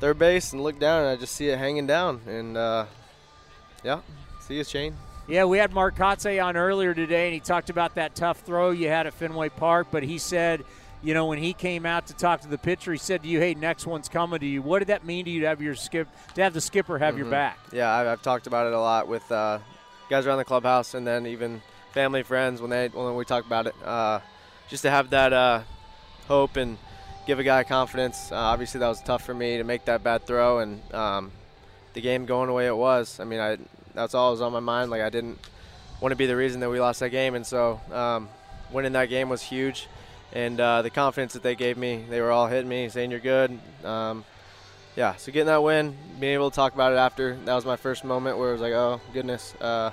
third 0.00 0.18
base 0.18 0.52
and 0.52 0.62
looked 0.62 0.80
down, 0.80 1.02
and 1.02 1.10
I 1.10 1.16
just 1.16 1.34
see 1.34 1.48
it 1.48 1.58
hanging 1.58 1.86
down, 1.86 2.20
and 2.26 2.56
uh, 2.56 2.86
yeah, 3.84 4.00
see 4.40 4.56
his 4.56 4.70
chain. 4.70 4.94
Yeah, 5.28 5.44
we 5.44 5.58
had 5.58 5.72
Mark 5.72 5.96
Kotsay 5.96 6.42
on 6.42 6.56
earlier 6.56 6.94
today, 6.94 7.26
and 7.26 7.34
he 7.34 7.40
talked 7.40 7.68
about 7.68 7.96
that 7.96 8.14
tough 8.14 8.40
throw 8.40 8.70
you 8.70 8.88
had 8.88 9.06
at 9.06 9.14
Fenway 9.14 9.48
Park, 9.50 9.88
but 9.90 10.02
he 10.02 10.18
said– 10.18 10.64
you 11.06 11.14
know, 11.14 11.26
when 11.26 11.38
he 11.38 11.52
came 11.52 11.86
out 11.86 12.08
to 12.08 12.14
talk 12.14 12.40
to 12.40 12.48
the 12.48 12.58
pitcher, 12.58 12.90
he 12.90 12.98
said 12.98 13.22
to 13.22 13.28
you, 13.28 13.38
"Hey, 13.38 13.54
next 13.54 13.86
one's 13.86 14.08
coming 14.08 14.40
to 14.40 14.46
you." 14.46 14.60
What 14.60 14.80
did 14.80 14.88
that 14.88 15.04
mean 15.04 15.24
to 15.26 15.30
you 15.30 15.42
to 15.42 15.46
have 15.46 15.62
your 15.62 15.76
skip 15.76 16.08
to 16.34 16.42
have 16.42 16.52
the 16.52 16.60
skipper 16.60 16.98
have 16.98 17.14
mm-hmm. 17.14 17.22
your 17.22 17.30
back? 17.30 17.58
Yeah, 17.72 17.94
I've, 17.94 18.08
I've, 18.08 18.22
talked 18.22 18.48
about 18.48 18.66
it 18.66 18.72
a 18.72 18.80
lot 18.80 19.06
with 19.06 19.30
uh, 19.30 19.60
guys 20.10 20.26
around 20.26 20.38
the 20.38 20.44
clubhouse, 20.44 20.94
and 20.94 21.06
then 21.06 21.28
even 21.28 21.62
family, 21.92 22.24
friends 22.24 22.60
when 22.60 22.70
they 22.70 22.88
when 22.88 23.14
we 23.14 23.24
talk 23.24 23.46
about 23.46 23.68
it. 23.68 23.74
Uh, 23.84 24.18
just 24.68 24.82
to 24.82 24.90
have 24.90 25.10
that 25.10 25.32
uh, 25.32 25.62
hope 26.26 26.56
and 26.56 26.76
give 27.24 27.38
a 27.38 27.44
guy 27.44 27.62
confidence. 27.62 28.32
Uh, 28.32 28.34
obviously, 28.34 28.80
that 28.80 28.88
was 28.88 29.00
tough 29.00 29.24
for 29.24 29.32
me 29.32 29.58
to 29.58 29.64
make 29.64 29.84
that 29.84 30.02
bad 30.02 30.26
throw, 30.26 30.58
and 30.58 30.92
um, 30.92 31.30
the 31.92 32.00
game 32.00 32.26
going 32.26 32.48
the 32.48 32.52
way 32.52 32.66
it 32.66 32.76
was. 32.76 33.20
I 33.20 33.24
mean, 33.24 33.38
I 33.38 33.58
that's 33.94 34.12
all 34.12 34.30
that 34.30 34.32
was 34.32 34.40
on 34.40 34.52
my 34.52 34.58
mind. 34.58 34.90
Like 34.90 35.02
I 35.02 35.10
didn't 35.10 35.38
want 36.00 36.10
to 36.10 36.16
be 36.16 36.26
the 36.26 36.34
reason 36.34 36.58
that 36.62 36.68
we 36.68 36.80
lost 36.80 36.98
that 36.98 37.10
game, 37.10 37.36
and 37.36 37.46
so 37.46 37.80
um, 37.92 38.28
winning 38.72 38.94
that 38.94 39.08
game 39.08 39.28
was 39.28 39.40
huge. 39.40 39.86
And 40.36 40.60
uh, 40.60 40.82
the 40.82 40.90
confidence 40.90 41.32
that 41.32 41.42
they 41.42 41.54
gave 41.54 41.78
me, 41.78 42.04
they 42.10 42.20
were 42.20 42.30
all 42.30 42.46
hitting 42.46 42.68
me, 42.68 42.90
saying 42.90 43.10
you're 43.10 43.20
good. 43.20 43.58
Um, 43.82 44.22
yeah, 44.94 45.16
so 45.16 45.32
getting 45.32 45.46
that 45.46 45.62
win, 45.62 45.96
being 46.20 46.34
able 46.34 46.50
to 46.50 46.54
talk 46.54 46.74
about 46.74 46.92
it 46.92 46.96
after, 46.96 47.36
that 47.46 47.54
was 47.54 47.64
my 47.64 47.76
first 47.76 48.04
moment 48.04 48.36
where 48.36 48.50
it 48.50 48.52
was 48.52 48.60
like, 48.60 48.74
oh 48.74 49.00
goodness, 49.14 49.54
uh, 49.62 49.92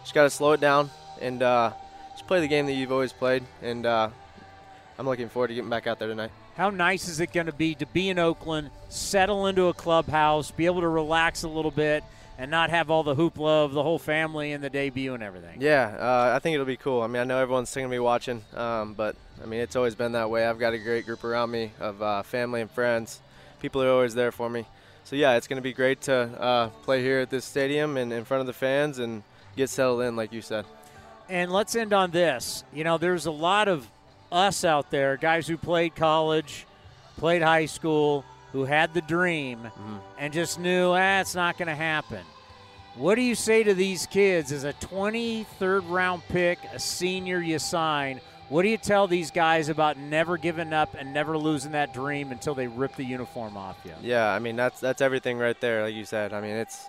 just 0.00 0.12
got 0.12 0.24
to 0.24 0.30
slow 0.30 0.50
it 0.50 0.60
down 0.60 0.90
and 1.20 1.44
uh, 1.44 1.72
just 2.10 2.26
play 2.26 2.40
the 2.40 2.48
game 2.48 2.66
that 2.66 2.72
you've 2.72 2.90
always 2.90 3.12
played. 3.12 3.44
And 3.62 3.86
uh, 3.86 4.10
I'm 4.98 5.06
looking 5.06 5.28
forward 5.28 5.46
to 5.48 5.54
getting 5.54 5.70
back 5.70 5.86
out 5.86 6.00
there 6.00 6.08
tonight. 6.08 6.32
How 6.56 6.70
nice 6.70 7.06
is 7.06 7.20
it 7.20 7.32
going 7.32 7.46
to 7.46 7.52
be 7.52 7.76
to 7.76 7.86
be 7.86 8.08
in 8.08 8.18
Oakland, 8.18 8.70
settle 8.88 9.46
into 9.46 9.66
a 9.66 9.74
clubhouse, 9.74 10.50
be 10.50 10.66
able 10.66 10.80
to 10.80 10.88
relax 10.88 11.44
a 11.44 11.48
little 11.48 11.70
bit, 11.70 12.02
and 12.38 12.50
not 12.50 12.70
have 12.70 12.90
all 12.90 13.02
the 13.02 13.14
hoopla 13.14 13.64
of 13.64 13.72
the 13.72 13.82
whole 13.82 13.98
family 13.98 14.52
and 14.52 14.62
the 14.62 14.70
debut 14.70 15.14
and 15.14 15.22
everything? 15.22 15.60
Yeah, 15.60 15.96
uh, 15.98 16.34
I 16.34 16.38
think 16.38 16.54
it'll 16.54 16.66
be 16.66 16.76
cool. 16.76 17.02
I 17.02 17.06
mean, 17.06 17.20
I 17.20 17.24
know 17.24 17.38
everyone's 17.38 17.72
going 17.74 17.86
to 17.86 17.90
be 17.90 17.98
watching, 17.98 18.42
um, 18.54 18.94
but 18.94 19.16
I 19.42 19.46
mean, 19.46 19.60
it's 19.60 19.76
always 19.76 19.94
been 19.94 20.12
that 20.12 20.30
way. 20.30 20.46
I've 20.46 20.58
got 20.58 20.72
a 20.72 20.78
great 20.78 21.06
group 21.06 21.24
around 21.24 21.50
me 21.50 21.72
of 21.80 22.02
uh, 22.02 22.22
family 22.22 22.60
and 22.60 22.70
friends. 22.70 23.20
People 23.60 23.82
are 23.82 23.90
always 23.90 24.14
there 24.14 24.32
for 24.32 24.50
me. 24.50 24.66
So 25.04 25.16
yeah, 25.16 25.36
it's 25.36 25.46
going 25.46 25.58
to 25.58 25.62
be 25.62 25.72
great 25.72 26.00
to 26.02 26.14
uh, 26.14 26.68
play 26.82 27.02
here 27.02 27.20
at 27.20 27.30
this 27.30 27.44
stadium 27.44 27.96
and 27.96 28.12
in 28.12 28.24
front 28.24 28.40
of 28.40 28.46
the 28.46 28.52
fans 28.52 28.98
and 28.98 29.22
get 29.56 29.68
settled 29.68 30.02
in, 30.02 30.16
like 30.16 30.32
you 30.32 30.40
said. 30.40 30.64
And 31.28 31.52
let's 31.52 31.74
end 31.76 31.92
on 31.92 32.10
this. 32.10 32.64
You 32.72 32.84
know, 32.84 32.98
there's 32.98 33.26
a 33.26 33.30
lot 33.30 33.68
of 33.68 33.88
us 34.32 34.64
out 34.64 34.90
there, 34.90 35.16
guys 35.16 35.46
who 35.46 35.56
played 35.56 35.94
college, 35.94 36.66
played 37.16 37.42
high 37.42 37.66
school, 37.66 38.24
who 38.54 38.64
had 38.64 38.94
the 38.94 39.02
dream 39.02 39.58
Mm-hmm. 39.58 39.96
and 40.16 40.32
just 40.32 40.58
knew, 40.60 40.92
ah, 40.92 41.20
it's 41.20 41.34
not 41.34 41.58
going 41.58 41.66
to 41.68 41.74
happen. 41.74 42.24
What 42.94 43.16
do 43.16 43.22
you 43.22 43.34
say 43.34 43.64
to 43.64 43.74
these 43.74 44.06
kids 44.06 44.52
as 44.52 44.62
a 44.62 44.72
23rd 44.74 45.90
round 45.90 46.22
pick, 46.28 46.60
a 46.72 46.78
senior 46.78 47.40
you 47.40 47.58
sign? 47.58 48.20
What 48.48 48.62
do 48.62 48.68
you 48.68 48.76
tell 48.76 49.08
these 49.08 49.32
guys 49.32 49.68
about 49.68 49.96
never 49.98 50.36
giving 50.38 50.72
up 50.72 50.94
and 50.96 51.12
never 51.12 51.36
losing 51.36 51.72
that 51.72 51.92
dream 51.92 52.30
until 52.30 52.54
they 52.54 52.68
rip 52.68 52.94
the 52.94 53.04
uniform 53.04 53.56
off 53.56 53.76
you? 53.84 53.92
Yeah, 54.00 54.28
I 54.32 54.38
mean 54.38 54.54
that's 54.54 54.78
that's 54.80 55.00
everything 55.00 55.38
right 55.38 55.60
there, 55.60 55.82
like 55.82 55.94
you 55.94 56.04
said. 56.04 56.32
I 56.32 56.40
mean 56.40 56.54
it's. 56.56 56.86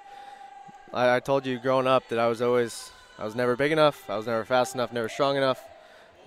I, 0.93 1.15
I 1.15 1.19
told 1.21 1.45
you 1.47 1.57
growing 1.57 1.87
up 1.87 2.07
that 2.09 2.19
I 2.19 2.27
was 2.27 2.41
always 2.41 2.91
I 3.17 3.25
was 3.25 3.33
never 3.35 3.55
big 3.55 3.71
enough. 3.71 4.07
I 4.07 4.17
was 4.17 4.27
never 4.27 4.45
fast 4.45 4.75
enough. 4.75 4.93
Never 4.93 5.09
strong 5.09 5.37
enough. 5.37 5.63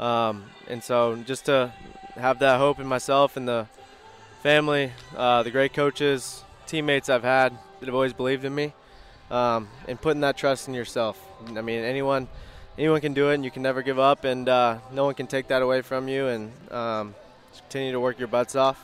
Um, 0.00 0.46
and 0.66 0.82
so 0.82 1.14
just 1.24 1.44
to 1.44 1.72
have 2.16 2.40
that 2.40 2.58
hope 2.58 2.80
in 2.80 2.86
myself 2.88 3.36
and 3.36 3.46
the 3.46 3.66
family, 4.42 4.92
uh, 5.16 5.42
the 5.42 5.50
great 5.50 5.72
coaches, 5.72 6.42
teammates 6.66 7.08
I've 7.08 7.22
had 7.22 7.52
that 7.80 7.86
have 7.86 7.94
always 7.94 8.12
believed 8.12 8.44
in 8.44 8.54
me, 8.54 8.72
um, 9.30 9.68
and 9.86 10.00
putting 10.00 10.20
that 10.22 10.36
trust 10.36 10.68
in 10.68 10.74
yourself. 10.74 11.18
I 11.46 11.60
mean 11.60 11.84
anyone 11.84 12.28
anyone 12.76 13.00
can 13.00 13.14
do 13.14 13.30
it, 13.30 13.34
and 13.34 13.44
you 13.44 13.50
can 13.50 13.62
never 13.62 13.82
give 13.82 13.98
up, 13.98 14.24
and 14.24 14.48
uh, 14.48 14.78
no 14.92 15.04
one 15.04 15.14
can 15.14 15.26
take 15.26 15.48
that 15.48 15.62
away 15.62 15.82
from 15.82 16.08
you. 16.08 16.26
And 16.26 16.72
um, 16.72 17.14
continue 17.58 17.92
to 17.92 18.00
work 18.00 18.18
your 18.18 18.28
butts 18.28 18.54
off 18.54 18.82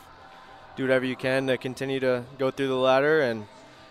do 0.75 0.83
whatever 0.83 1.05
you 1.05 1.15
can 1.15 1.47
to 1.47 1.57
continue 1.57 1.99
to 1.99 2.23
go 2.37 2.51
through 2.51 2.67
the 2.67 2.75
ladder, 2.75 3.21
and 3.21 3.45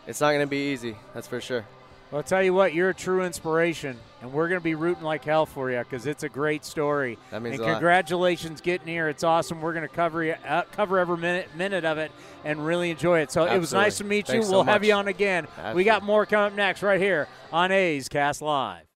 it's 0.06 0.20
not 0.20 0.30
going 0.30 0.40
to 0.40 0.46
be 0.46 0.72
easy. 0.72 0.96
That's 1.14 1.26
for 1.26 1.40
sure. 1.40 1.64
Well, 2.10 2.18
I'll 2.18 2.22
tell 2.22 2.42
you 2.42 2.54
what, 2.54 2.74
you're 2.74 2.90
a 2.90 2.94
true 2.94 3.24
inspiration, 3.24 3.98
and 4.20 4.32
we're 4.32 4.48
going 4.48 4.60
to 4.60 4.64
be 4.64 4.74
rooting 4.74 5.02
like 5.02 5.24
hell 5.24 5.46
for 5.46 5.70
you 5.70 5.78
because 5.78 6.06
it's 6.06 6.22
a 6.22 6.28
great 6.28 6.64
story. 6.64 7.18
That 7.30 7.42
means 7.42 7.54
and 7.54 7.64
a 7.64 7.66
lot. 7.66 7.72
congratulations 7.72 8.60
getting 8.60 8.86
here. 8.86 9.08
It's 9.08 9.24
awesome. 9.24 9.60
We're 9.60 9.72
going 9.72 9.88
to 9.88 9.94
cover 9.94 10.22
you, 10.22 10.36
uh, 10.46 10.62
cover 10.72 10.98
every 10.98 11.16
minute 11.16 11.48
minute 11.56 11.84
of 11.84 11.98
it 11.98 12.12
and 12.44 12.64
really 12.64 12.90
enjoy 12.90 13.20
it. 13.20 13.32
So 13.32 13.44
it 13.44 13.58
was 13.58 13.72
nice 13.72 13.98
to 13.98 14.04
meet 14.04 14.26
Thanks 14.26 14.46
you. 14.46 14.50
so 14.50 14.56
We'll 14.58 14.64
have 14.64 14.84
you 14.84 14.92
on 14.94 15.08
again. 15.08 15.48
We 15.74 15.84
got 15.84 16.02
more 16.02 16.24
coming 16.26 16.52
up 16.52 16.56
next 16.56 16.82
right 16.82 17.00
here 17.00 17.26
on 17.52 17.72
A's 17.72 18.08
Cast 18.08 18.42
Live. 18.42 18.93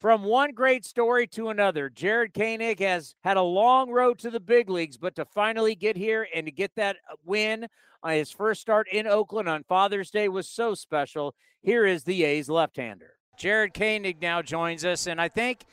From 0.00 0.24
one 0.24 0.52
great 0.52 0.86
story 0.86 1.26
to 1.26 1.50
another, 1.50 1.90
Jared 1.90 2.32
Koenig 2.32 2.80
has 2.80 3.14
had 3.22 3.36
a 3.36 3.42
long 3.42 3.90
road 3.90 4.18
to 4.20 4.30
the 4.30 4.40
big 4.40 4.70
leagues, 4.70 4.96
but 4.96 5.14
to 5.16 5.26
finally 5.26 5.74
get 5.74 5.94
here 5.94 6.26
and 6.34 6.46
to 6.46 6.50
get 6.50 6.74
that 6.76 6.96
uh, 7.10 7.16
win 7.26 7.66
on 8.02 8.12
his 8.12 8.30
first 8.30 8.62
start 8.62 8.88
in 8.90 9.06
Oakland 9.06 9.46
on 9.46 9.62
Father's 9.62 10.10
Day 10.10 10.30
was 10.30 10.48
so 10.48 10.72
special. 10.72 11.34
Here 11.60 11.84
is 11.84 12.04
the 12.04 12.24
A's 12.24 12.48
left-hander. 12.48 13.12
Jared 13.38 13.74
Koenig 13.74 14.22
now 14.22 14.40
joins 14.40 14.86
us, 14.86 15.06
and 15.06 15.20
I 15.20 15.28
think 15.28 15.66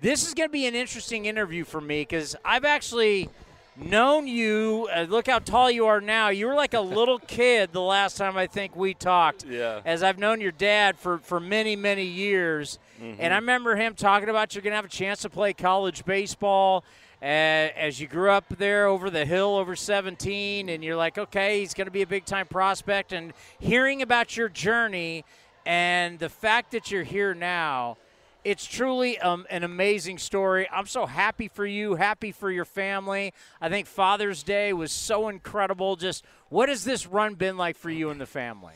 this 0.00 0.26
is 0.26 0.34
going 0.34 0.48
to 0.48 0.52
be 0.52 0.66
an 0.66 0.74
interesting 0.74 1.26
interview 1.26 1.64
for 1.64 1.80
me 1.80 2.00
because 2.00 2.34
I've 2.44 2.64
actually 2.64 3.30
known 3.78 4.26
you. 4.26 4.88
Uh, 4.94 5.06
look 5.08 5.26
how 5.26 5.38
tall 5.38 5.70
you 5.70 5.86
are 5.86 6.00
now. 6.00 6.28
You 6.28 6.46
were 6.46 6.54
like 6.54 6.74
a 6.74 6.80
little 6.80 7.18
kid 7.26 7.72
the 7.72 7.80
last 7.80 8.16
time 8.16 8.36
I 8.36 8.46
think 8.46 8.76
we 8.76 8.94
talked. 8.94 9.44
Yeah. 9.44 9.80
As 9.84 10.02
I've 10.02 10.18
known 10.18 10.40
your 10.40 10.52
dad 10.52 10.98
for 10.98 11.18
for 11.18 11.40
many 11.40 11.76
many 11.76 12.04
years, 12.04 12.78
and 13.00 13.32
I 13.32 13.36
remember 13.36 13.76
him 13.76 13.94
talking 13.94 14.28
about 14.28 14.54
you're 14.54 14.62
going 14.62 14.72
to 14.72 14.76
have 14.76 14.84
a 14.84 14.88
chance 14.88 15.22
to 15.22 15.30
play 15.30 15.52
college 15.52 16.04
baseball. 16.04 16.84
Uh, 17.20 17.24
as 17.24 18.00
you 18.00 18.06
grew 18.06 18.30
up 18.30 18.44
there 18.58 18.86
over 18.86 19.10
the 19.10 19.24
hill 19.24 19.56
over 19.56 19.74
17 19.74 20.68
and 20.68 20.84
you're 20.84 20.94
like 20.94 21.18
okay 21.18 21.58
he's 21.58 21.74
going 21.74 21.88
to 21.88 21.90
be 21.90 22.02
a 22.02 22.06
big 22.06 22.24
time 22.24 22.46
prospect 22.46 23.12
and 23.12 23.32
hearing 23.58 24.02
about 24.02 24.36
your 24.36 24.48
journey 24.48 25.24
and 25.66 26.20
the 26.20 26.28
fact 26.28 26.70
that 26.70 26.92
you're 26.92 27.02
here 27.02 27.34
now 27.34 27.96
it's 28.44 28.64
truly 28.64 29.18
um, 29.18 29.46
an 29.50 29.64
amazing 29.64 30.18
story. 30.18 30.68
I'm 30.72 30.86
so 30.86 31.06
happy 31.06 31.48
for 31.48 31.66
you, 31.66 31.94
happy 31.94 32.32
for 32.32 32.50
your 32.50 32.64
family. 32.64 33.34
I 33.60 33.68
think 33.68 33.86
Father's 33.86 34.42
Day 34.42 34.72
was 34.72 34.92
so 34.92 35.28
incredible. 35.28 35.96
Just 35.96 36.24
what 36.48 36.68
has 36.68 36.84
this 36.84 37.06
run 37.06 37.34
been 37.34 37.56
like 37.56 37.76
for 37.76 37.90
you 37.90 38.10
and 38.10 38.20
the 38.20 38.26
family? 38.26 38.74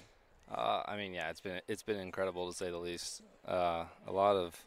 Uh, 0.51 0.83
I 0.87 0.96
mean, 0.96 1.14
yeah, 1.14 1.31
it's 1.31 1.40
been 1.40 1.61
it's 1.68 1.83
been 1.83 1.98
incredible 1.98 2.51
to 2.51 2.57
say 2.57 2.70
the 2.70 2.79
least. 2.79 3.22
Uh, 3.46 3.85
a 4.07 4.12
lot 4.12 4.37
of 4.37 4.62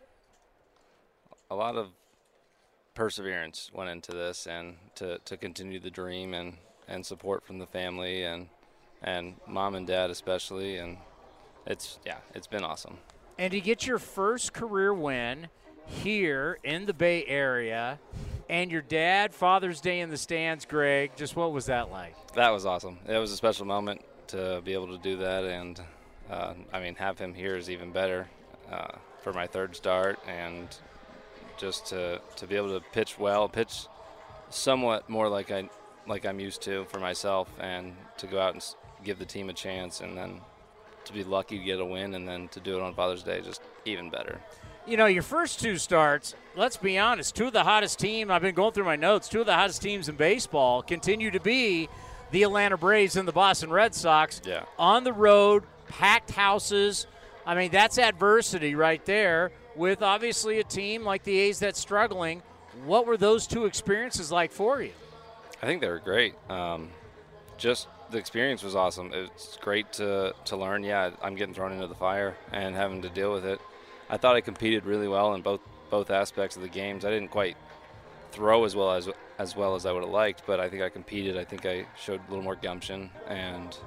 a 1.51 1.55
lot 1.55 1.75
of 1.75 1.89
perseverance 2.95 3.69
went 3.73 3.89
into 3.89 4.11
this, 4.11 4.47
and 4.47 4.75
to, 4.95 5.19
to 5.25 5.37
continue 5.37 5.79
the 5.79 5.91
dream 5.91 6.33
and, 6.33 6.57
and 6.87 7.05
support 7.05 7.45
from 7.45 7.59
the 7.59 7.67
family 7.67 8.23
and 8.23 8.47
and 9.03 9.35
mom 9.45 9.75
and 9.75 9.85
dad 9.85 10.09
especially, 10.09 10.77
and 10.77 10.97
it's 11.67 11.99
yeah, 12.05 12.17
it's 12.33 12.47
been 12.47 12.63
awesome. 12.63 12.97
And 13.37 13.51
to 13.51 13.59
get 13.59 13.85
your 13.85 13.99
first 13.99 14.53
career 14.53 14.93
win 14.93 15.49
here 15.85 16.57
in 16.63 16.85
the 16.85 16.93
Bay 16.93 17.25
Area, 17.25 17.99
and 18.49 18.71
your 18.71 18.81
dad 18.81 19.33
Father's 19.33 19.81
Day 19.81 19.99
in 19.99 20.09
the 20.09 20.17
stands, 20.17 20.65
Greg. 20.65 21.11
Just 21.15 21.35
what 21.35 21.51
was 21.51 21.65
that 21.65 21.91
like? 21.91 22.15
That 22.33 22.51
was 22.51 22.65
awesome. 22.65 22.97
It 23.07 23.17
was 23.17 23.31
a 23.31 23.37
special 23.37 23.65
moment 23.65 24.01
to 24.27 24.61
be 24.63 24.73
able 24.73 24.87
to 24.87 24.97
do 24.97 25.17
that, 25.17 25.43
and 25.43 25.81
uh, 26.29 26.53
I 26.71 26.79
mean, 26.79 26.95
have 26.95 27.19
him 27.19 27.33
here 27.33 27.55
is 27.55 27.69
even 27.69 27.91
better 27.91 28.27
uh, 28.71 28.93
for 29.21 29.33
my 29.33 29.47
third 29.47 29.75
start, 29.75 30.19
and 30.27 30.67
just 31.57 31.87
to 31.87 32.21
to 32.37 32.47
be 32.47 32.55
able 32.55 32.79
to 32.79 32.85
pitch 32.93 33.19
well, 33.19 33.49
pitch 33.49 33.87
somewhat 34.49 35.09
more 35.09 35.27
like 35.27 35.51
I 35.51 35.69
like 36.07 36.25
I'm 36.25 36.39
used 36.39 36.61
to 36.63 36.85
for 36.85 36.99
myself, 36.99 37.49
and 37.59 37.95
to 38.17 38.27
go 38.27 38.39
out 38.39 38.53
and 38.53 38.63
give 39.03 39.19
the 39.19 39.25
team 39.25 39.49
a 39.49 39.53
chance, 39.53 40.01
and 40.01 40.17
then 40.17 40.41
to 41.05 41.13
be 41.13 41.23
lucky 41.23 41.57
to 41.57 41.63
get 41.63 41.79
a 41.79 41.85
win, 41.85 42.15
and 42.15 42.27
then 42.27 42.47
to 42.49 42.59
do 42.59 42.77
it 42.77 42.81
on 42.81 42.93
Father's 42.93 43.23
Day, 43.23 43.41
just 43.41 43.61
even 43.85 44.09
better. 44.09 44.41
You 44.87 44.97
know, 44.97 45.07
your 45.07 45.23
first 45.23 45.59
two 45.59 45.77
starts, 45.77 46.35
let's 46.55 46.77
be 46.77 46.99
honest, 46.99 47.35
two 47.35 47.47
of 47.47 47.53
the 47.53 47.63
hottest 47.63 47.97
teams, 47.97 48.29
I've 48.29 48.41
been 48.41 48.53
going 48.53 48.71
through 48.73 48.85
my 48.85 48.95
notes, 48.95 49.27
two 49.27 49.39
of 49.39 49.47
the 49.47 49.55
hottest 49.55 49.81
teams 49.81 50.09
in 50.09 50.15
baseball 50.15 50.83
continue 50.83 51.31
to 51.31 51.39
be 51.39 51.89
the 52.31 52.43
Atlanta 52.43 52.77
Braves 52.77 53.15
and 53.15 53.27
the 53.27 53.31
Boston 53.31 53.71
Red 53.71 53.95
Sox. 53.95 54.41
Yeah. 54.45 54.63
On 54.77 55.03
the 55.03 55.13
road, 55.13 55.63
packed 55.87 56.31
houses. 56.31 57.07
I 57.45 57.55
mean, 57.55 57.71
that's 57.71 57.97
adversity 57.97 58.75
right 58.75 59.03
there 59.05 59.51
with 59.75 60.01
obviously 60.01 60.59
a 60.59 60.63
team 60.63 61.03
like 61.03 61.23
the 61.23 61.37
A's 61.37 61.59
that's 61.59 61.79
struggling. 61.79 62.41
What 62.85 63.05
were 63.05 63.17
those 63.17 63.47
two 63.47 63.65
experiences 63.65 64.31
like 64.31 64.51
for 64.51 64.81
you? 64.81 64.91
I 65.61 65.65
think 65.65 65.81
they 65.81 65.87
were 65.87 65.99
great. 65.99 66.35
Um, 66.49 66.89
just 67.57 67.87
the 68.11 68.17
experience 68.17 68.63
was 68.63 68.75
awesome. 68.75 69.11
It's 69.13 69.57
great 69.57 69.91
to, 69.93 70.33
to 70.45 70.57
learn. 70.57 70.83
Yeah, 70.83 71.11
I'm 71.21 71.35
getting 71.35 71.53
thrown 71.53 71.71
into 71.71 71.87
the 71.87 71.95
fire 71.95 72.35
and 72.51 72.75
having 72.75 73.01
to 73.01 73.09
deal 73.09 73.31
with 73.31 73.45
it. 73.45 73.59
I 74.09 74.17
thought 74.17 74.35
I 74.35 74.41
competed 74.41 74.85
really 74.85 75.07
well 75.07 75.33
in 75.33 75.41
both 75.41 75.61
both 75.89 76.09
aspects 76.09 76.55
of 76.55 76.61
the 76.63 76.67
games. 76.67 77.05
I 77.05 77.11
didn't 77.11 77.29
quite 77.29 77.57
throw 78.31 78.65
as 78.65 78.75
well 78.75 78.91
as 78.91 79.09
as 79.37 79.55
well 79.55 79.75
as 79.75 79.85
I 79.85 79.91
would 79.91 80.03
have 80.03 80.11
liked, 80.11 80.43
but 80.45 80.59
I 80.59 80.69
think 80.69 80.81
I 80.81 80.89
competed. 80.89 81.37
I 81.37 81.43
think 81.43 81.65
I 81.65 81.85
showed 81.97 82.21
a 82.27 82.29
little 82.29 82.43
more 82.43 82.55
gumption 82.55 83.09
and 83.27 83.77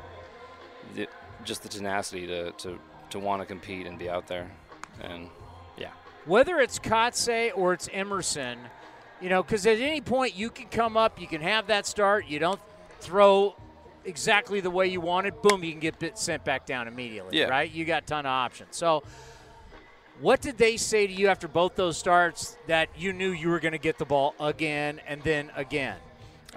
the, 0.94 1.08
just 1.44 1.62
the 1.62 1.68
tenacity 1.68 2.26
to, 2.26 2.52
to, 2.52 2.78
to 3.10 3.18
want 3.18 3.40
to 3.42 3.46
compete 3.46 3.86
and 3.86 3.98
be 3.98 4.10
out 4.10 4.26
there. 4.26 4.50
And 5.00 5.28
yeah. 5.76 5.90
whether 6.26 6.58
it's 6.58 6.78
Kotsay 6.78 7.50
or 7.54 7.72
it's 7.72 7.88
Emerson, 7.92 8.58
you 9.20 9.28
know, 9.28 9.42
because 9.42 9.66
at 9.66 9.78
any 9.78 10.00
point 10.00 10.34
you 10.34 10.50
can 10.50 10.66
come 10.66 10.96
up, 10.96 11.20
you 11.20 11.26
can 11.26 11.40
have 11.40 11.68
that 11.68 11.86
start, 11.86 12.26
you 12.26 12.38
don't 12.38 12.60
throw 13.00 13.56
exactly 14.08 14.60
the 14.60 14.70
way 14.70 14.86
you 14.88 15.00
wanted, 15.00 15.40
boom, 15.42 15.62
you 15.62 15.70
can 15.70 15.80
get 15.80 15.98
bit 15.98 16.18
sent 16.18 16.44
back 16.44 16.66
down 16.66 16.88
immediately, 16.88 17.38
Yeah. 17.38 17.48
right? 17.48 17.70
You 17.70 17.84
got 17.84 18.02
a 18.04 18.06
ton 18.06 18.26
of 18.26 18.30
options. 18.30 18.76
So, 18.76 19.04
what 20.20 20.40
did 20.40 20.58
they 20.58 20.76
say 20.76 21.06
to 21.06 21.12
you 21.12 21.28
after 21.28 21.46
both 21.46 21.76
those 21.76 21.96
starts 21.96 22.56
that 22.66 22.88
you 22.96 23.12
knew 23.12 23.30
you 23.30 23.50
were 23.50 23.60
going 23.60 23.72
to 23.72 23.78
get 23.78 23.98
the 23.98 24.04
ball 24.04 24.34
again 24.40 25.00
and 25.06 25.22
then 25.22 25.52
again? 25.54 25.96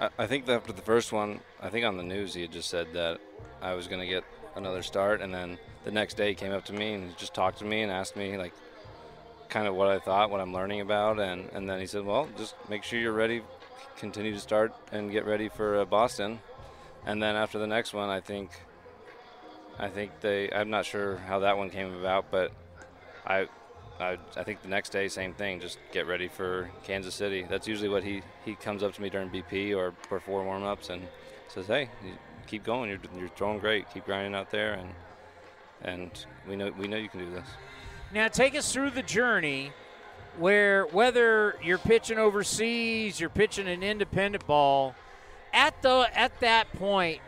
I, 0.00 0.08
I 0.18 0.26
think 0.26 0.46
that 0.46 0.54
after 0.54 0.72
the 0.72 0.82
first 0.82 1.12
one, 1.12 1.40
I 1.60 1.68
think 1.68 1.84
on 1.86 1.96
the 1.96 2.02
news 2.02 2.34
he 2.34 2.42
had 2.42 2.50
just 2.50 2.68
said 2.68 2.88
that 2.94 3.20
I 3.60 3.74
was 3.74 3.86
going 3.86 4.00
to 4.00 4.06
get 4.06 4.24
another 4.56 4.82
start, 4.82 5.20
and 5.20 5.32
then 5.32 5.58
the 5.84 5.92
next 5.92 6.14
day 6.16 6.30
he 6.30 6.34
came 6.34 6.52
up 6.52 6.64
to 6.64 6.72
me 6.72 6.94
and 6.94 7.16
just 7.16 7.34
talked 7.34 7.58
to 7.58 7.64
me 7.64 7.82
and 7.82 7.92
asked 7.92 8.16
me 8.16 8.36
like 8.36 8.52
kind 9.48 9.68
of 9.68 9.74
what 9.74 9.88
I 9.88 9.98
thought, 9.98 10.30
what 10.30 10.40
I'm 10.40 10.52
learning 10.52 10.80
about, 10.80 11.20
and 11.20 11.48
and 11.52 11.68
then 11.68 11.78
he 11.78 11.86
said, 11.86 12.04
well, 12.04 12.28
just 12.36 12.54
make 12.68 12.82
sure 12.82 12.98
you're 12.98 13.12
ready, 13.12 13.42
continue 13.96 14.32
to 14.32 14.40
start 14.40 14.74
and 14.90 15.12
get 15.12 15.24
ready 15.24 15.48
for 15.48 15.78
uh, 15.80 15.84
Boston, 15.84 16.40
and 17.06 17.22
then 17.22 17.36
after 17.36 17.58
the 17.58 17.66
next 17.66 17.92
one, 17.92 18.08
I 18.08 18.20
think. 18.20 18.50
I 19.78 19.88
think 19.88 20.20
they. 20.20 20.50
I'm 20.50 20.70
not 20.70 20.84
sure 20.84 21.16
how 21.16 21.40
that 21.40 21.56
one 21.56 21.70
came 21.70 21.94
about, 21.94 22.30
but 22.30 22.52
I, 23.26 23.48
I, 23.98 24.18
I 24.36 24.42
think 24.44 24.62
the 24.62 24.68
next 24.68 24.90
day, 24.90 25.08
same 25.08 25.32
thing. 25.32 25.60
Just 25.60 25.78
get 25.92 26.06
ready 26.06 26.28
for 26.28 26.70
Kansas 26.84 27.14
City. 27.14 27.46
That's 27.48 27.66
usually 27.66 27.88
what 27.88 28.04
he, 28.04 28.22
he 28.44 28.54
comes 28.54 28.82
up 28.82 28.92
to 28.94 29.02
me 29.02 29.08
during 29.08 29.30
BP 29.30 29.74
or 29.76 29.94
before 30.10 30.44
warm-ups 30.44 30.90
and 30.90 31.02
says, 31.48 31.66
"Hey, 31.66 31.88
keep 32.46 32.64
going. 32.64 32.90
You're, 32.90 33.00
you're 33.18 33.28
throwing 33.30 33.58
great. 33.60 33.90
Keep 33.92 34.04
grinding 34.04 34.34
out 34.34 34.50
there, 34.50 34.74
and 34.74 34.90
and 35.82 36.26
we 36.46 36.54
know 36.54 36.70
we 36.78 36.86
know 36.86 36.98
you 36.98 37.08
can 37.08 37.20
do 37.20 37.30
this." 37.30 37.48
Now, 38.12 38.28
take 38.28 38.54
us 38.54 38.70
through 38.70 38.90
the 38.90 39.02
journey 39.02 39.72
where 40.38 40.84
whether 40.86 41.56
you're 41.62 41.78
pitching 41.78 42.18
overseas, 42.18 43.18
you're 43.18 43.30
pitching 43.30 43.68
an 43.68 43.82
independent 43.82 44.46
ball, 44.46 44.94
at 45.52 45.80
the 45.82 46.08
at 46.14 46.38
that 46.40 46.72
point, 46.74 47.20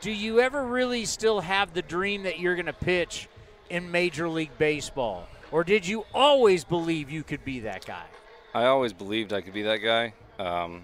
do 0.00 0.10
you 0.10 0.40
ever 0.40 0.64
really 0.64 1.04
still 1.04 1.40
have 1.40 1.74
the 1.74 1.82
dream 1.82 2.22
that 2.24 2.38
you're 2.38 2.54
going 2.54 2.66
to 2.66 2.72
pitch 2.72 3.28
in 3.70 3.90
Major 3.90 4.28
League 4.28 4.56
Baseball? 4.58 5.26
Or 5.50 5.64
did 5.64 5.86
you 5.86 6.04
always 6.12 6.64
believe 6.64 7.10
you 7.10 7.22
could 7.22 7.44
be 7.44 7.60
that 7.60 7.84
guy? 7.84 8.04
I 8.54 8.66
always 8.66 8.92
believed 8.92 9.32
I 9.32 9.40
could 9.40 9.54
be 9.54 9.62
that 9.62 9.78
guy. 9.78 10.12
Um, 10.38 10.82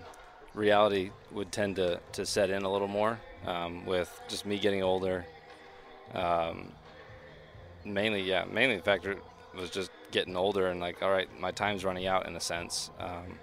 reality 0.54 1.10
would 1.32 1.52
tend 1.52 1.76
to, 1.76 2.00
to 2.12 2.24
set 2.26 2.50
in 2.50 2.62
a 2.62 2.72
little 2.72 2.88
more 2.88 3.20
um, 3.46 3.84
with 3.84 4.20
just 4.28 4.46
me 4.46 4.58
getting 4.58 4.82
older. 4.82 5.26
Um, 6.12 6.72
mainly, 7.84 8.22
yeah, 8.22 8.44
mainly 8.50 8.76
the 8.76 8.82
factor 8.82 9.16
was 9.54 9.70
just 9.70 9.90
getting 10.10 10.36
older 10.36 10.68
and 10.68 10.80
like, 10.80 11.02
all 11.02 11.10
right, 11.10 11.28
my 11.40 11.50
time's 11.50 11.84
running 11.84 12.06
out 12.06 12.26
in 12.26 12.36
a 12.36 12.40
sense. 12.40 12.90
Um, 12.98 13.38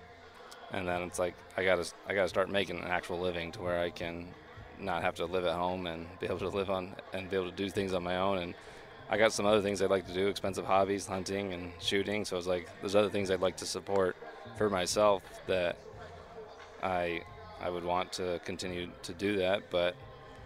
and 0.71 0.87
then 0.87 1.01
it's 1.03 1.19
like 1.19 1.35
I 1.57 1.63
gotta 1.63 1.85
I 2.07 2.13
gotta 2.13 2.29
start 2.29 2.49
making 2.49 2.79
an 2.79 2.87
actual 2.87 3.19
living 3.19 3.51
to 3.53 3.61
where 3.61 3.79
I 3.79 3.89
can 3.89 4.27
not 4.79 5.03
have 5.03 5.15
to 5.15 5.25
live 5.25 5.45
at 5.45 5.55
home 5.55 5.85
and 5.87 6.07
be 6.19 6.25
able 6.25 6.39
to 6.39 6.49
live 6.49 6.69
on 6.69 6.95
and 7.13 7.29
be 7.29 7.35
able 7.35 7.49
to 7.49 7.55
do 7.55 7.69
things 7.69 7.93
on 7.93 8.03
my 8.03 8.17
own 8.17 8.39
and 8.39 8.55
I 9.11 9.17
got 9.17 9.33
some 9.33 9.45
other 9.45 9.61
things 9.61 9.81
I'd 9.81 9.89
like 9.89 10.07
to 10.07 10.13
do, 10.13 10.27
expensive 10.27 10.65
hobbies, 10.65 11.05
hunting 11.05 11.51
and 11.51 11.73
shooting. 11.81 12.23
So 12.23 12.37
it's 12.37 12.47
like 12.47 12.69
there's 12.79 12.95
other 12.95 13.09
things 13.09 13.29
I'd 13.29 13.41
like 13.41 13.57
to 13.57 13.65
support 13.65 14.15
for 14.57 14.69
myself 14.69 15.21
that 15.47 15.75
I 16.81 17.21
I 17.61 17.69
would 17.69 17.83
want 17.83 18.13
to 18.13 18.39
continue 18.45 18.89
to 19.03 19.13
do 19.13 19.35
that. 19.37 19.69
But 19.69 19.95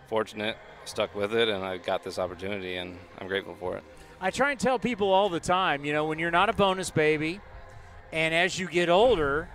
fortunate, 0.08 0.58
stuck 0.86 1.14
with 1.14 1.36
it, 1.36 1.48
and 1.48 1.64
I 1.64 1.78
got 1.78 2.04
this 2.04 2.18
opportunity, 2.18 2.78
and 2.78 2.98
I'm 3.20 3.28
grateful 3.28 3.56
for 3.56 3.78
it. 3.78 3.84
I 4.20 4.32
try 4.32 4.50
and 4.50 4.60
tell 4.60 4.80
people 4.80 5.12
all 5.12 5.30
the 5.30 5.40
time, 5.40 5.86
you 5.86 5.94
know, 5.94 6.06
when 6.06 6.18
you're 6.18 6.32
not 6.32 6.50
a 6.50 6.54
bonus 6.54 6.90
baby, 6.90 7.42
and 8.12 8.34
as 8.34 8.58
you 8.58 8.68
get 8.68 8.90
older, 8.90 9.48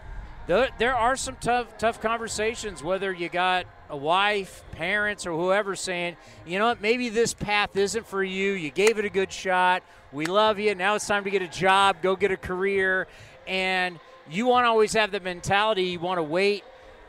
there, 0.46 0.68
there 0.78 0.96
are 0.96 1.16
some 1.16 1.36
tough 1.40 1.78
tough 1.78 2.00
conversations. 2.00 2.82
Whether 2.82 3.12
you 3.12 3.28
got 3.28 3.66
a 3.88 3.96
wife, 3.96 4.62
parents, 4.72 5.26
or 5.26 5.32
whoever 5.32 5.74
saying, 5.76 6.16
you 6.46 6.58
know 6.58 6.66
what, 6.66 6.80
maybe 6.80 7.08
this 7.08 7.34
path 7.34 7.76
isn't 7.76 8.06
for 8.06 8.22
you. 8.22 8.52
You 8.52 8.70
gave 8.70 8.98
it 8.98 9.04
a 9.04 9.08
good 9.10 9.32
shot. 9.32 9.82
We 10.12 10.26
love 10.26 10.58
you. 10.58 10.74
Now 10.74 10.94
it's 10.96 11.06
time 11.06 11.24
to 11.24 11.30
get 11.30 11.42
a 11.42 11.48
job, 11.48 11.96
go 12.02 12.16
get 12.16 12.30
a 12.32 12.36
career, 12.36 13.06
and 13.46 13.98
you 14.30 14.46
want 14.46 14.64
to 14.64 14.68
always 14.68 14.92
have 14.94 15.10
the 15.12 15.20
mentality. 15.20 15.84
You 15.84 16.00
want 16.00 16.18
to 16.18 16.22
wait 16.22 16.64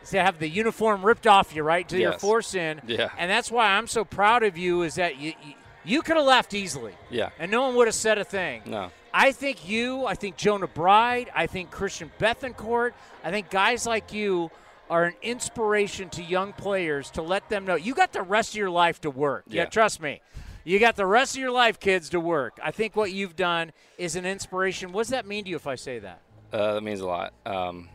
to 0.10 0.20
have 0.22 0.40
the 0.40 0.50
uniform 0.50 1.04
ripped 1.06 1.28
off 1.28 1.56
you, 1.56 1.62
right, 1.64 1.88
to 1.90 1.96
Yes. 1.98 2.02
your 2.02 2.20
force 2.20 2.56
in. 2.56 2.82
Yeah. 2.88 3.10
And 3.18 3.30
that's 3.30 3.52
why 3.52 3.68
I'm 3.68 3.88
so 3.88 4.04
proud 4.04 4.44
of 4.44 4.58
you. 4.58 4.82
Is 4.84 4.96
that 4.96 5.18
you 5.18 5.34
you, 5.44 5.54
you 5.84 6.02
could 6.02 6.16
have 6.18 6.26
left 6.26 6.54
easily. 6.54 6.94
Yeah. 7.10 7.30
And 7.40 7.52
no 7.52 7.64
one 7.64 7.76
would 7.76 7.88
have 7.88 7.96
said 7.96 8.18
a 8.18 8.24
thing. 8.24 8.62
No. 8.66 8.92
I 9.14 9.32
think 9.32 9.68
you, 9.68 10.06
I 10.06 10.16
think 10.16 10.38
Jonah 10.38 10.68
Bride, 10.68 11.30
I 11.36 11.48
think 11.48 11.70
Christian 11.72 12.12
Bethancourt, 12.20 12.94
I 13.24 13.32
think 13.32 13.50
guys 13.50 13.86
like 13.86 14.14
you 14.14 14.52
are 14.90 15.06
an 15.06 15.14
inspiration 15.22 16.10
to 16.10 16.24
young 16.24 16.54
players 16.54 17.10
to 17.12 17.22
let 17.22 17.48
them 17.50 17.66
know 17.66 17.76
you 17.76 17.94
got 17.94 18.12
the 18.14 18.22
rest 18.22 18.52
of 18.52 18.56
your 18.58 18.70
life 18.70 19.02
to 19.02 19.10
work. 19.10 19.44
Yeah, 19.48 19.64
Yeah. 19.64 19.70
trust 19.70 20.02
me. 20.02 20.22
You 20.64 20.78
got 20.80 20.96
the 20.96 21.06
rest 21.08 21.36
of 21.36 21.42
your 21.42 21.52
life, 21.52 21.80
kids, 21.80 22.10
to 22.10 22.20
work. 22.20 22.60
I 22.62 22.72
think 22.72 22.96
what 22.96 23.12
you've 23.12 23.36
done 23.36 23.72
is 23.98 24.16
an 24.16 24.26
inspiration. 24.26 24.92
What 24.92 25.04
does 25.04 25.10
that 25.10 25.26
mean 25.26 25.46
to 25.46 25.50
you 25.50 25.56
if 25.56 25.66
I 25.66 25.76
say 25.76 26.00
that? 26.00 26.22
Uh, 26.54 26.76
that 26.76 26.82
means 26.84 27.00
a 27.00 27.08
lot. 27.08 27.34
Um, 27.46 27.90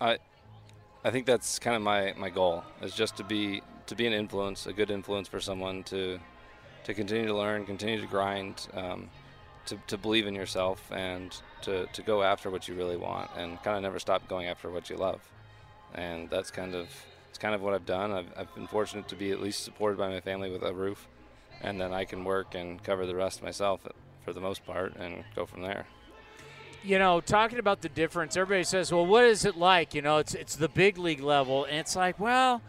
I, 0.00 0.18
I 1.04 1.10
think 1.10 1.26
that's 1.26 1.58
kind 1.58 1.74
of 1.74 1.82
my, 1.82 2.12
my 2.16 2.30
goal 2.30 2.62
is 2.80 2.94
just 2.94 3.16
to 3.16 3.24
be 3.24 3.62
to 3.86 3.96
be 3.96 4.06
an 4.06 4.12
influence, 4.12 4.66
a 4.66 4.72
good 4.72 4.90
influence 4.90 5.26
for 5.26 5.40
someone 5.40 5.82
to 5.84 6.18
to 6.84 6.94
continue 6.94 7.26
to 7.26 7.34
learn, 7.34 7.64
continue 7.66 8.00
to 8.00 8.06
grind, 8.06 8.68
um, 8.74 9.08
to, 9.66 9.78
to 9.86 9.96
believe 9.98 10.26
in 10.26 10.34
yourself, 10.34 10.90
and 10.92 11.34
to, 11.62 11.86
to 11.92 12.02
go 12.02 12.22
after 12.22 12.50
what 12.50 12.68
you 12.68 12.74
really 12.74 12.96
want, 12.96 13.30
and 13.36 13.62
kind 13.62 13.76
of 13.76 13.82
never 13.82 13.98
stop 13.98 14.26
going 14.28 14.46
after 14.46 14.70
what 14.70 14.90
you 14.90 14.96
love. 14.96 15.20
And 15.94 16.28
that's 16.30 16.50
kind 16.50 16.74
of 16.74 16.88
it's 17.28 17.38
kind 17.38 17.54
of 17.54 17.62
what 17.62 17.72
I've 17.74 17.86
done. 17.86 18.12
I've, 18.12 18.26
I've 18.36 18.54
been 18.54 18.66
fortunate 18.66 19.08
to 19.08 19.16
be 19.16 19.30
at 19.30 19.40
least 19.40 19.64
supported 19.64 19.98
by 19.98 20.08
my 20.08 20.20
family 20.20 20.50
with 20.50 20.62
a 20.62 20.72
roof, 20.72 21.08
and 21.60 21.80
then 21.80 21.92
I 21.92 22.04
can 22.04 22.24
work 22.24 22.54
and 22.54 22.82
cover 22.82 23.06
the 23.06 23.14
rest 23.14 23.42
myself 23.42 23.86
for 24.24 24.32
the 24.32 24.40
most 24.40 24.64
part, 24.66 24.96
and 24.96 25.24
go 25.34 25.46
from 25.46 25.62
there. 25.62 25.86
you 26.84 26.98
know, 26.98 27.20
talking 27.20 27.58
about 27.58 27.80
the 27.80 27.88
difference, 27.88 28.36
everybody 28.36 28.64
says, 28.64 28.92
"Well, 28.92 29.06
what 29.06 29.24
is 29.24 29.44
it 29.44 29.56
like?" 29.56 29.94
You 29.94 30.02
know, 30.02 30.18
it's 30.18 30.34
it's 30.34 30.56
the 30.56 30.68
big 30.68 30.98
league 30.98 31.20
level, 31.20 31.64
and 31.64 31.76
it's 31.76 31.94
like, 31.96 32.18
well, 32.18 32.60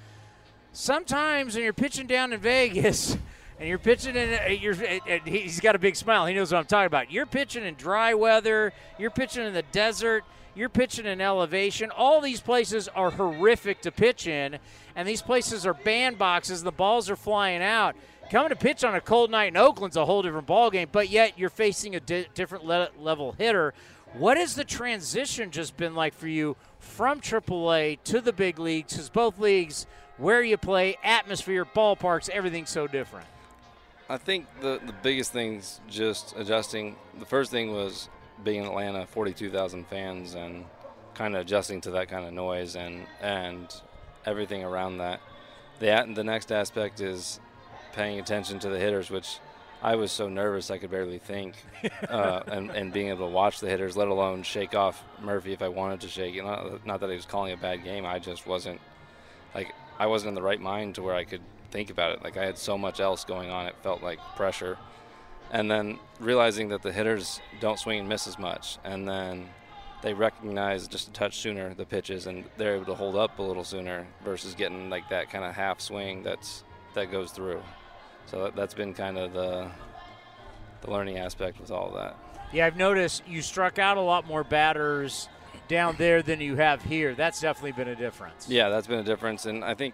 sometimes 0.72 1.56
when 1.56 1.64
you're 1.64 1.74
pitching 1.74 2.08
down 2.08 2.34
in 2.34 2.40
Vegas 2.40 3.18
and 3.64 3.70
you're 3.70 3.80
pitching 3.80 4.18
in, 4.18 4.34
uh, 4.34 4.50
you're, 4.50 4.76
and 5.08 5.22
he's 5.26 5.62
got 5.62 5.74
a 5.74 5.80
big 5.80 5.96
smile. 5.96 6.26
He 6.26 6.34
knows 6.34 6.52
what 6.52 6.60
I'm 6.60 6.66
talking 6.66 6.88
about. 6.88 7.10
You're 7.10 7.26
pitching 7.26 7.64
in 7.64 7.76
dry 7.76 8.14
weather. 8.14 8.74
You're 9.00 9.10
pitching 9.10 9.46
in 9.46 9.54
the 9.54 9.64
desert. 9.72 10.26
You're 10.54 10.68
pitching 10.68 11.06
in 11.06 11.22
elevation. 11.22 11.90
All 11.90 12.20
these 12.20 12.42
places 12.42 12.90
are 12.90 13.10
horrific 13.10 13.80
to 13.84 13.92
pitch 13.92 14.28
in, 14.28 14.60
and 14.98 15.08
these 15.08 15.22
places 15.22 15.66
are 15.66 15.74
bandboxes. 15.74 16.62
The 16.62 16.74
balls 16.74 17.10
are 17.10 17.16
flying 17.16 17.64
out. 17.64 17.96
Coming 18.30 18.50
to 18.50 18.58
pitch 18.58 18.84
on 18.84 18.96
a 18.96 19.02
cold 19.02 19.32
night 19.32 19.46
in 19.46 19.56
Oakland's 19.56 19.96
a 19.96 20.04
whole 20.04 20.24
different 20.24 20.46
ballgame, 20.46 20.90
but 20.92 21.08
yet 21.08 21.40
you're 21.40 21.50
facing 21.50 21.96
a 21.96 22.02
di- 22.02 22.28
different 22.34 22.66
le- 22.66 22.90
level 23.00 23.32
hitter. 23.32 23.74
What 24.12 24.36
has 24.36 24.56
the 24.56 24.66
transition 24.66 25.52
just 25.52 25.78
been 25.78 25.96
like 25.96 26.14
for 26.14 26.28
you 26.28 26.58
from 26.80 27.22
AAA 27.22 28.00
to 28.04 28.20
the 28.20 28.34
big 28.34 28.60
leagues? 28.60 28.92
Because 28.92 29.10
both 29.10 29.40
leagues, 29.40 29.88
where 30.18 30.44
you 30.44 30.58
play, 30.58 30.98
atmosphere, 31.02 31.64
ballparks, 31.64 32.28
everything's 32.28 32.70
so 32.70 32.88
different. 32.88 33.28
I 34.14 34.18
think 34.18 34.46
the 34.62 34.80
the 34.86 34.94
biggest 35.02 35.34
thing's 35.34 35.82
just 35.90 36.36
adjusting. 36.38 36.98
The 37.18 37.26
first 37.26 37.50
thing 37.50 37.74
was 37.74 38.10
being 38.44 38.62
in 38.62 38.68
Atlanta, 38.68 39.08
42,000 39.08 39.88
fans, 39.88 40.36
and 40.36 40.66
kind 41.16 41.36
of 41.36 41.42
adjusting 41.42 41.82
to 41.82 41.92
that 41.92 42.10
kind 42.10 42.24
of 42.24 42.32
noise 42.32 42.76
and 42.76 43.08
and 43.22 43.74
everything 44.24 44.64
around 44.64 45.00
that. 45.00 45.20
The 45.80 46.12
the 46.14 46.24
next 46.24 46.52
aspect 46.52 47.02
is 47.02 47.40
paying 47.94 48.20
attention 48.20 48.60
to 48.60 48.70
the 48.70 48.78
hitters, 48.78 49.10
which 49.10 49.40
I 49.82 49.96
was 49.96 50.12
so 50.12 50.30
nervous 50.30 50.70
I 50.70 50.78
could 50.78 50.92
barely 50.92 51.18
think, 51.18 51.56
uh, 52.08 52.44
and 52.46 52.70
and 52.70 52.94
being 52.94 53.08
able 53.08 53.26
to 53.26 53.34
watch 53.34 53.62
the 53.62 53.68
hitters, 53.68 53.98
let 53.98 54.10
alone 54.10 54.44
shake 54.44 54.76
off 54.76 55.04
Murphy 55.24 55.54
if 55.54 55.64
I 55.64 55.70
wanted 55.70 56.02
to 56.02 56.08
shake 56.08 56.36
it. 56.36 56.44
Not, 56.44 56.86
not 56.86 57.00
that 57.00 57.10
he 57.10 57.16
was 57.16 57.26
calling 57.26 57.52
a 57.52 57.58
bad 57.58 57.84
game, 57.84 58.06
I 58.06 58.20
just 58.20 58.46
wasn't 58.46 58.80
like 59.56 59.74
I 59.98 60.06
wasn't 60.06 60.30
in 60.30 60.36
the 60.36 60.44
right 60.44 60.62
mind 60.62 60.96
to 60.96 61.02
where 61.02 61.16
I 61.16 61.24
could 61.24 61.42
think 61.74 61.90
about 61.90 62.14
it. 62.14 62.24
Like 62.24 62.38
I 62.38 62.46
had 62.46 62.58
so 62.58 62.78
much 62.78 63.00
else 63.00 63.26
going 63.26 63.50
on, 63.50 63.66
it 63.66 63.76
felt 63.82 64.02
like 64.04 64.20
pressure. 64.38 64.78
And 65.52 65.70
then 65.70 66.00
realizing 66.20 66.70
that 66.70 66.84
the 66.84 66.92
hitters 66.92 67.42
don't 67.60 67.78
swing 67.78 68.00
and 68.00 68.08
miss 68.08 68.28
as 68.28 68.40
much, 68.40 68.78
and 68.84 69.08
then 69.08 69.50
they 70.02 70.14
recognize 70.14 70.88
just 70.88 71.10
a 71.10 71.12
touch 71.12 71.38
sooner 71.38 71.74
the 71.74 71.86
pitches, 71.86 72.28
and 72.28 72.46
they're 72.58 72.76
able 72.76 72.86
to 72.86 72.96
hold 72.96 73.16
up 73.16 73.38
a 73.40 73.42
little 73.42 73.64
sooner 73.64 74.08
versus 74.24 74.56
getting 74.56 74.90
like 74.90 75.10
that 75.10 75.30
kind 75.30 75.44
of 75.44 75.54
half 75.54 75.82
swing 75.82 76.24
that's 76.24 76.64
that 76.94 77.12
goes 77.12 77.32
through. 77.32 77.62
So 78.28 78.46
that, 78.46 78.56
that's 78.56 78.74
been 78.74 78.94
kind 78.94 79.18
of 79.18 79.34
the 79.34 79.70
the 80.82 80.92
learning 80.92 81.18
aspect 81.18 81.60
with 81.60 81.72
all 81.72 81.90
of 81.90 81.94
that. 81.96 82.16
Yeah, 82.52 82.66
I've 82.66 82.78
noticed 82.78 83.28
you 83.28 83.42
struck 83.42 83.78
out 83.80 83.98
a 83.98 84.02
lot 84.02 84.28
more 84.28 84.44
batters 84.44 85.30
down 85.68 85.96
there 85.98 86.22
than 86.22 86.40
you 86.42 86.56
have 86.56 86.84
here. 86.84 87.16
That's 87.16 87.42
definitely 87.42 87.74
been 87.74 87.88
a 87.88 87.96
difference. 87.96 88.48
Yeah, 88.50 88.70
that's 88.70 88.88
been 88.88 89.00
a 89.00 89.04
difference, 89.04 89.46
and 89.46 89.64
I 89.64 89.76
think 89.76 89.94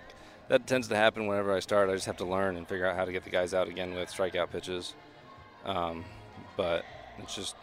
that 0.49 0.67
tends 0.67 0.87
to 0.89 0.95
happen 0.95 1.25
whenever 1.27 1.53
I 1.55 1.59
start. 1.59 1.89
I 1.89 1.93
just 1.93 2.05
have 2.07 2.17
to 2.17 2.25
learn 2.25 2.57
and 2.57 2.67
figure 2.67 2.85
out 2.85 2.95
how 2.95 3.05
to 3.05 3.11
get 3.11 3.23
the 3.23 3.29
guys 3.29 3.53
out 3.53 3.67
again 3.67 3.93
with 3.95 4.09
strikeout 4.11 4.49
pitches. 4.51 4.93
Um, 5.65 6.03
but 6.57 6.83
it's 7.19 7.35
just 7.35 7.55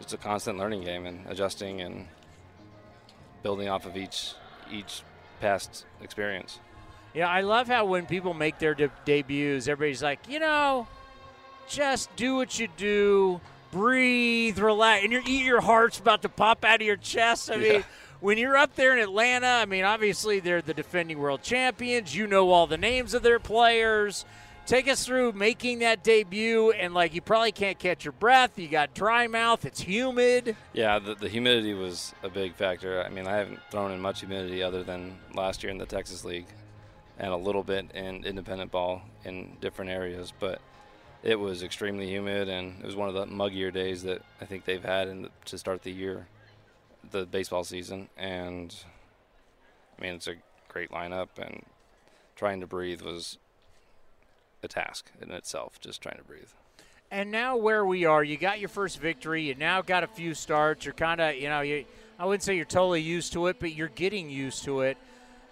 it's 0.00 0.12
a 0.12 0.16
constant 0.18 0.58
learning 0.58 0.82
game 0.82 1.06
and 1.06 1.26
adjusting 1.28 1.80
and 1.80 2.06
building 3.42 3.68
off 3.68 3.86
of 3.86 3.96
each 3.96 4.34
each 4.70 5.02
past 5.40 5.84
experience. 6.00 6.58
Yeah, 7.14 7.28
I 7.28 7.42
love 7.42 7.68
how 7.68 7.84
when 7.84 8.06
people 8.06 8.32
make 8.32 8.58
their 8.58 8.74
de- 8.74 8.90
debuts, 9.04 9.68
everybody's 9.68 10.02
like, 10.02 10.20
you 10.28 10.38
know, 10.38 10.86
just 11.68 12.14
do 12.16 12.36
what 12.36 12.58
you 12.58 12.68
do, 12.76 13.40
breathe, 13.70 14.58
relax, 14.58 15.02
and 15.04 15.12
your 15.12 15.22
your 15.22 15.60
heart's 15.60 15.98
about 15.98 16.22
to 16.22 16.28
pop 16.28 16.64
out 16.64 16.80
of 16.80 16.86
your 16.86 16.96
chest. 16.96 17.50
I 17.50 17.56
mean, 17.56 17.72
Yeah. 17.72 17.82
When 18.22 18.38
you're 18.38 18.56
up 18.56 18.76
there 18.76 18.96
in 18.96 19.02
Atlanta, 19.02 19.46
I 19.46 19.66
mean, 19.66 19.84
obviously 19.84 20.40
they're 20.40 20.62
the 20.62 20.74
defending 20.74 21.18
world 21.18 21.42
champions. 21.42 22.14
You 22.14 22.26
know 22.26 22.50
all 22.50 22.66
the 22.66 22.78
names 22.78 23.14
of 23.14 23.22
their 23.22 23.40
players. 23.40 24.24
Take 24.64 24.86
us 24.86 25.04
through 25.04 25.32
making 25.32 25.80
that 25.80 26.04
debut, 26.04 26.70
and 26.70 26.94
like 26.94 27.14
you 27.14 27.20
probably 27.20 27.50
can't 27.50 27.80
catch 27.80 28.04
your 28.04 28.12
breath. 28.12 28.56
You 28.56 28.68
got 28.68 28.94
dry 28.94 29.26
mouth. 29.26 29.64
It's 29.64 29.80
humid. 29.80 30.54
Yeah, 30.72 31.00
the, 31.00 31.16
the 31.16 31.28
humidity 31.28 31.74
was 31.74 32.14
a 32.22 32.28
big 32.28 32.54
factor. 32.54 33.02
I 33.02 33.08
mean, 33.08 33.26
I 33.26 33.36
haven't 33.36 33.58
thrown 33.72 33.90
in 33.90 34.00
much 34.00 34.20
humidity 34.20 34.62
other 34.62 34.84
than 34.84 35.18
last 35.34 35.64
year 35.64 35.72
in 35.72 35.78
the 35.78 35.86
Texas 35.86 36.24
League 36.24 36.46
and 37.18 37.32
a 37.32 37.36
little 37.36 37.64
bit 37.64 37.90
in 37.92 38.24
independent 38.24 38.70
ball 38.70 39.02
in 39.24 39.56
different 39.60 39.90
areas. 39.90 40.32
But 40.38 40.60
it 41.24 41.40
was 41.40 41.64
extremely 41.64 42.08
humid, 42.08 42.48
and 42.48 42.78
it 42.80 42.86
was 42.86 42.94
one 42.94 43.08
of 43.08 43.14
the 43.14 43.26
muggier 43.26 43.72
days 43.72 44.04
that 44.04 44.22
I 44.40 44.44
think 44.44 44.64
they've 44.64 44.82
had 44.82 45.08
in 45.08 45.22
the, 45.22 45.30
to 45.46 45.58
start 45.58 45.82
the 45.82 45.90
year, 45.90 46.28
the 47.10 47.26
baseball 47.26 47.64
season. 47.64 48.08
And 48.16 48.74
I 49.98 50.02
mean, 50.02 50.14
it's 50.14 50.28
a 50.28 50.36
great 50.68 50.90
lineup, 50.90 51.28
and 51.38 51.64
trying 52.36 52.60
to 52.60 52.66
breathe 52.66 53.02
was 53.02 53.38
a 54.62 54.68
task 54.68 55.10
in 55.20 55.30
itself. 55.30 55.80
Just 55.80 56.02
trying 56.02 56.18
to 56.18 56.24
breathe. 56.24 56.48
And 57.10 57.30
now 57.30 57.56
where 57.56 57.84
we 57.84 58.06
are, 58.06 58.24
you 58.24 58.38
got 58.38 58.58
your 58.58 58.70
first 58.70 58.98
victory. 58.98 59.42
You 59.42 59.54
now 59.54 59.82
got 59.82 60.02
a 60.02 60.06
few 60.06 60.32
starts. 60.32 60.86
You're 60.86 60.94
kind 60.94 61.20
of, 61.20 61.34
you 61.36 61.48
know, 61.48 61.60
you. 61.60 61.84
I 62.18 62.24
wouldn't 62.24 62.42
say 62.42 62.56
you're 62.56 62.64
totally 62.64 63.02
used 63.02 63.32
to 63.34 63.48
it, 63.48 63.56
but 63.58 63.74
you're 63.74 63.88
getting 63.88 64.30
used 64.30 64.64
to 64.64 64.80
it. 64.82 64.96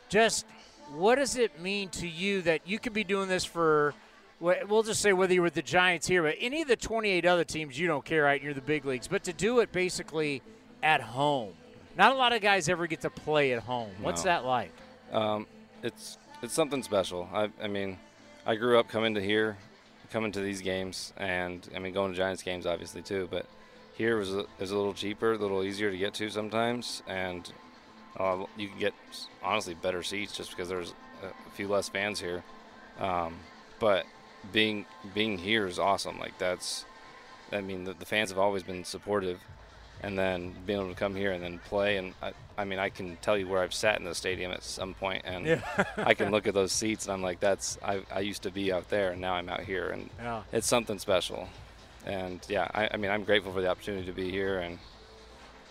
Just 0.09 0.47
what 0.95 1.17
does 1.17 1.37
it 1.37 1.61
mean 1.61 1.89
to 1.91 2.09
you 2.09 2.43
that 2.43 2.67
you 2.67 2.79
could 2.79 2.93
be 2.93 3.05
doing 3.05 3.29
this 3.29 3.45
for? 3.45 3.95
We'll 4.41 4.83
just 4.83 5.03
say 5.03 5.13
whether 5.13 5.35
you're 5.35 5.43
with 5.43 5.55
the 5.55 5.63
Giants 5.63 6.07
here, 6.07 6.23
but 6.23 6.37
any 6.41 6.63
of 6.63 6.69
the 6.69 6.77
28 6.77 7.27
other 7.27 7.45
teams, 7.45 7.79
you 7.79 7.87
don't 7.87 8.05
care, 8.05 8.23
right? 8.23 8.43
You're 8.43 8.55
the 8.55 8.63
big 8.63 8.87
leagues, 8.87 9.07
but 9.07 9.25
to 9.25 9.35
do 9.35 9.61
it 9.61 9.71
basically 9.71 10.41
at 10.83 11.01
home. 11.01 11.53
Not 11.97 12.13
a 12.13 12.15
lot 12.15 12.33
of 12.33 12.41
guys 12.41 12.69
ever 12.69 12.87
get 12.87 13.01
to 13.03 13.11
play 13.11 13.53
at 13.53 13.63
home. 13.63 13.91
What's 14.01 14.25
No. 14.25 14.31
that 14.31 14.45
like? 14.45 14.73
Um, 15.13 15.47
it's 15.83 16.19
it's 16.43 16.55
something 16.55 16.83
special. 16.83 17.29
I, 17.33 17.51
I 17.63 17.69
mean, 17.69 17.99
I 18.47 18.55
grew 18.55 18.79
up 18.79 18.89
coming 18.89 19.15
to 19.15 19.21
here, 19.23 19.59
coming 20.11 20.33
to 20.33 20.41
these 20.41 20.61
games, 20.63 21.13
and 21.17 21.69
I 21.75 21.79
mean 21.79 21.93
going 21.93 22.13
to 22.13 22.17
Giants 22.17 22.43
games 22.43 22.65
obviously 22.67 23.03
too. 23.03 23.29
But 23.31 23.47
here 23.95 24.17
was 24.17 24.35
a, 24.35 24.45
is 24.59 24.71
a 24.71 24.77
little 24.77 24.95
cheaper, 24.95 25.33
a 25.33 25.37
little 25.39 25.63
easier 25.63 25.91
to 25.91 25.99
get 25.99 26.15
to 26.15 26.31
sometimes, 26.31 27.03
and 27.07 27.53
uh, 28.19 28.45
you 28.57 28.69
can 28.69 28.79
get 28.79 28.95
honestly 29.43 29.75
better 29.75 30.03
seats 30.03 30.37
just 30.37 30.51
because 30.51 30.69
there's 30.69 30.95
a, 31.23 31.27
a 31.27 31.51
few 31.55 31.69
less 31.69 31.89
fans 31.89 32.21
here. 32.21 32.43
Um, 32.99 33.35
but 33.79 34.05
being 34.53 34.87
being 35.15 35.37
here 35.39 35.67
is 35.67 35.79
awesome. 35.79 36.19
Like 36.19 36.39
that's, 36.39 36.85
I 37.53 37.61
mean, 37.61 37.85
the, 37.85 37.95
the 37.95 38.07
fans 38.07 38.31
have 38.31 38.39
always 38.39 38.63
been 38.63 38.85
supportive, 38.85 39.41
and 40.03 40.19
then 40.19 40.55
being 40.67 40.79
able 40.81 40.89
to 40.91 40.95
come 40.99 41.15
here 41.15 41.33
and 41.33 41.43
then 41.43 41.59
play, 41.69 41.97
and 41.99 42.15
I, 42.23 42.33
I 42.57 42.65
mean, 42.65 42.79
I 42.79 42.89
can 42.89 43.17
tell 43.23 43.37
you 43.37 43.49
where 43.49 43.63
I've 43.63 43.75
sat 43.75 43.99
in 43.99 44.05
the 44.05 44.15
stadium 44.15 44.51
at 44.53 44.63
some 44.63 44.95
point, 44.95 45.23
and 45.25 45.63
I 45.97 46.15
can 46.15 46.31
look 46.31 46.47
at 46.47 46.55
those 46.55 46.73
seats, 46.73 47.05
and 47.07 47.13
I'm 47.13 47.23
like, 47.23 47.41
that's 47.41 47.79
I, 47.83 48.03
I 48.13 48.21
used 48.21 48.43
to 48.43 48.51
be 48.51 48.73
out 48.73 48.89
there, 48.91 49.13
and 49.13 49.21
now 49.21 49.35
I'm 49.35 49.49
out 49.49 49.61
here, 49.61 49.89
and 49.91 50.09
Yeah. 50.19 50.43
it's 50.53 50.67
something 50.67 50.99
special. 50.99 51.49
And 52.07 52.41
yeah, 52.49 52.69
I, 52.75 52.89
I 52.93 52.97
mean, 52.97 53.11
I'm 53.11 53.25
grateful 53.25 53.53
for 53.53 53.61
the 53.61 53.69
opportunity 53.69 54.07
to 54.07 54.13
be 54.13 54.31
here, 54.31 54.59
and 54.61 54.79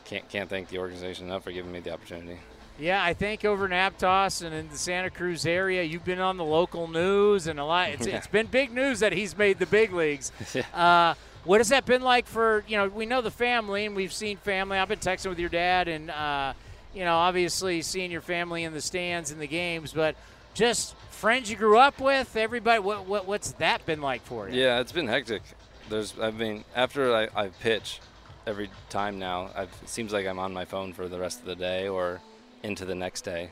can't 0.05 0.27
can't 0.29 0.49
thank 0.49 0.69
the 0.69 0.77
organization 0.79 1.27
enough 1.27 1.43
for 1.43 1.51
giving 1.51 1.71
me 1.71 1.79
the 1.79 1.91
opportunity. 1.93 2.39
Yeah, 2.79 3.03
I 3.03 3.13
think 3.13 3.43
over 3.43 3.65
in 3.65 3.71
Aptos 3.71 4.41
and 4.41 4.55
in 4.55 4.69
the 4.69 4.77
Santa 4.77 5.09
Cruz 5.09 5.45
area, 5.45 5.83
you've 5.83 6.05
been 6.05 6.21
on 6.21 6.37
the 6.37 6.45
local 6.45 6.87
news 6.87 7.45
and 7.47 7.59
a 7.59 7.65
lot. 7.65 7.89
It's, 7.89 8.07
Yeah. 8.07 8.15
it's 8.17 8.27
been 8.27 8.45
big 8.47 8.71
news 8.71 9.01
that 9.01 9.11
he's 9.11 9.37
made 9.37 9.59
the 9.59 9.65
big 9.65 9.91
leagues. 9.91 10.31
Yeah. 10.55 10.63
uh, 10.73 11.13
what 11.49 11.61
has 11.61 11.69
that 11.69 11.83
been 11.83 12.03
like 12.03 12.27
for 12.27 12.63
you 12.67 12.77
know? 12.77 12.87
We 12.87 13.07
know 13.07 13.21
the 13.21 13.31
family 13.31 13.87
and 13.87 13.95
we've 13.95 14.13
seen 14.13 14.37
family. 14.37 14.77
I've 14.77 14.87
been 14.87 14.99
texting 14.99 15.29
with 15.29 15.39
your 15.39 15.49
dad 15.49 15.87
and 15.87 16.11
uh, 16.11 16.53
you 16.93 17.03
know, 17.03 17.15
obviously 17.15 17.81
seeing 17.81 18.11
your 18.11 18.21
family 18.21 18.65
in 18.65 18.73
the 18.73 18.81
stands 18.81 19.31
in 19.31 19.39
the 19.39 19.47
games, 19.47 19.91
but 19.91 20.15
just 20.53 20.95
friends 21.09 21.49
you 21.49 21.55
grew 21.55 21.79
up 21.79 21.99
with, 21.99 22.35
everybody. 22.35 22.79
What, 22.79 23.07
what 23.07 23.25
what's 23.25 23.53
that 23.53 23.83
been 23.87 23.99
like 23.99 24.21
for 24.21 24.47
you? 24.47 24.61
Yeah, 24.61 24.79
it's 24.79 24.91
been 24.91 25.07
hectic. 25.07 25.41
There's, 25.89 26.13
I 26.19 26.29
mean, 26.29 26.65
after 26.75 27.15
I, 27.15 27.29
I 27.35 27.47
pitch 27.47 27.99
every 28.45 28.69
time 28.91 29.17
now, 29.17 29.49
I've, 29.55 29.75
it 29.81 29.89
seems 29.89 30.13
like 30.13 30.27
I'm 30.27 30.37
on 30.37 30.53
my 30.53 30.65
phone 30.65 30.93
for 30.93 31.07
the 31.07 31.17
rest 31.17 31.39
of 31.39 31.45
the 31.47 31.55
day 31.55 31.87
or 31.87 32.21
into 32.61 32.85
the 32.85 32.93
next 32.93 33.21
day. 33.21 33.49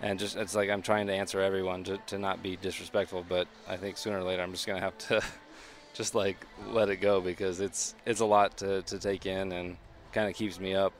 And 0.00 0.20
just, 0.20 0.36
it's 0.36 0.54
like 0.54 0.70
I'm 0.70 0.82
trying 0.82 1.08
to 1.08 1.12
answer 1.12 1.40
everyone 1.40 1.82
to, 1.84 1.98
to 2.06 2.18
not 2.18 2.44
be 2.44 2.54
disrespectful, 2.54 3.24
but 3.28 3.48
I 3.68 3.76
think 3.76 3.96
sooner 3.96 4.18
or 4.18 4.22
later 4.22 4.42
I'm 4.42 4.52
just 4.52 4.68
going 4.68 4.78
to 4.78 4.84
have 4.84 4.98
to 5.08 5.20
just 5.94 6.14
like 6.14 6.36
let 6.68 6.90
it 6.90 6.96
go 6.96 7.20
because 7.20 7.60
it's, 7.60 7.94
it's 8.04 8.20
a 8.20 8.24
lot 8.24 8.58
to, 8.58 8.82
to 8.82 8.98
take 8.98 9.24
in 9.24 9.52
and 9.52 9.76
kind 10.12 10.28
of 10.28 10.34
keeps 10.34 10.60
me 10.60 10.74
up 10.74 10.92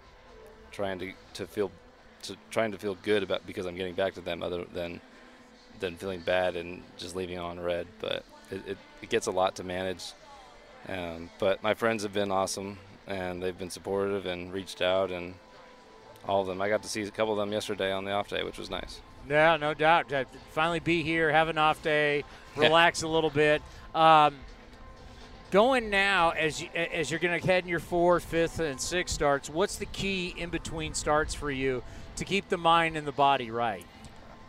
trying 0.71 0.99
to, 1.01 1.13
to 1.35 1.47
feel, 1.47 1.71
to, 2.23 2.37
trying 2.51 2.73
to 2.73 2.79
feel 2.79 2.97
good 3.03 3.23
about 3.23 3.47
because 3.47 3.67
I'm 3.67 3.77
getting 3.77 3.95
back 3.95 4.15
to 4.15 4.21
them 4.23 4.43
other 4.43 4.65
than, 4.73 5.01
than 5.81 5.97
feeling 5.97 6.21
bad 6.21 6.57
and 6.57 6.83
just 6.97 7.15
leaving 7.15 7.39
on 7.39 7.61
red. 7.61 7.87
But 8.01 8.25
it, 8.51 8.63
it, 8.67 8.79
it 9.03 9.09
gets 9.11 9.27
a 9.27 9.31
lot 9.31 9.57
to 9.57 9.65
manage. 9.65 10.13
Um, 10.89 11.31
but 11.39 11.63
my 11.63 11.75
friends 11.75 12.03
have 12.03 12.13
been 12.13 12.31
awesome, 12.31 12.79
and 13.07 13.43
they've 13.43 13.57
been 13.57 13.71
supportive 13.71 14.27
and 14.27 14.53
reached 14.53 14.83
out, 14.83 15.11
and 15.11 15.35
all 16.27 16.43
of 16.43 16.47
them. 16.47 16.61
I 16.61 16.69
got 16.69 16.83
to 16.83 16.89
see 16.89 17.03
a 17.03 17.11
couple 17.11 17.33
of 17.33 17.39
them 17.39 17.53
yesterday 17.53 17.93
on 17.93 18.05
the 18.05 18.13
off 18.13 18.29
day, 18.29 18.43
which 18.43 18.59
was 18.59 18.71
nice. 18.71 19.01
Yeah, 19.29 19.57
no 19.57 19.73
doubt. 19.73 20.11
To 20.11 20.27
finally 20.53 20.81
be 20.81 21.03
here, 21.03 21.33
have 21.33 21.49
an 21.49 21.59
off 21.59 21.83
day, 21.83 22.25
relax 22.57 23.03
a 23.03 23.09
little 23.09 23.31
bit. 23.31 23.63
Um, 23.95 24.37
going 25.55 25.89
now, 25.89 26.31
as 26.31 26.61
you, 26.61 26.69
as 26.75 27.13
you're 27.13 27.21
going 27.21 27.41
to 27.41 27.47
head 27.47 27.63
in 27.63 27.71
your 27.71 27.79
fourth, 27.79 28.25
fifth, 28.25 28.59
and 28.59 28.81
sixth 28.81 29.15
starts, 29.15 29.49
what's 29.49 29.77
the 29.77 29.87
key 29.87 30.35
in 30.37 30.51
between 30.51 30.93
starts 30.95 31.33
for 31.33 31.49
you 31.49 31.81
to 32.17 32.25
keep 32.25 32.49
the 32.49 32.57
mind 32.57 32.97
and 32.97 33.07
the 33.07 33.13
body 33.13 33.53
right? 33.53 33.87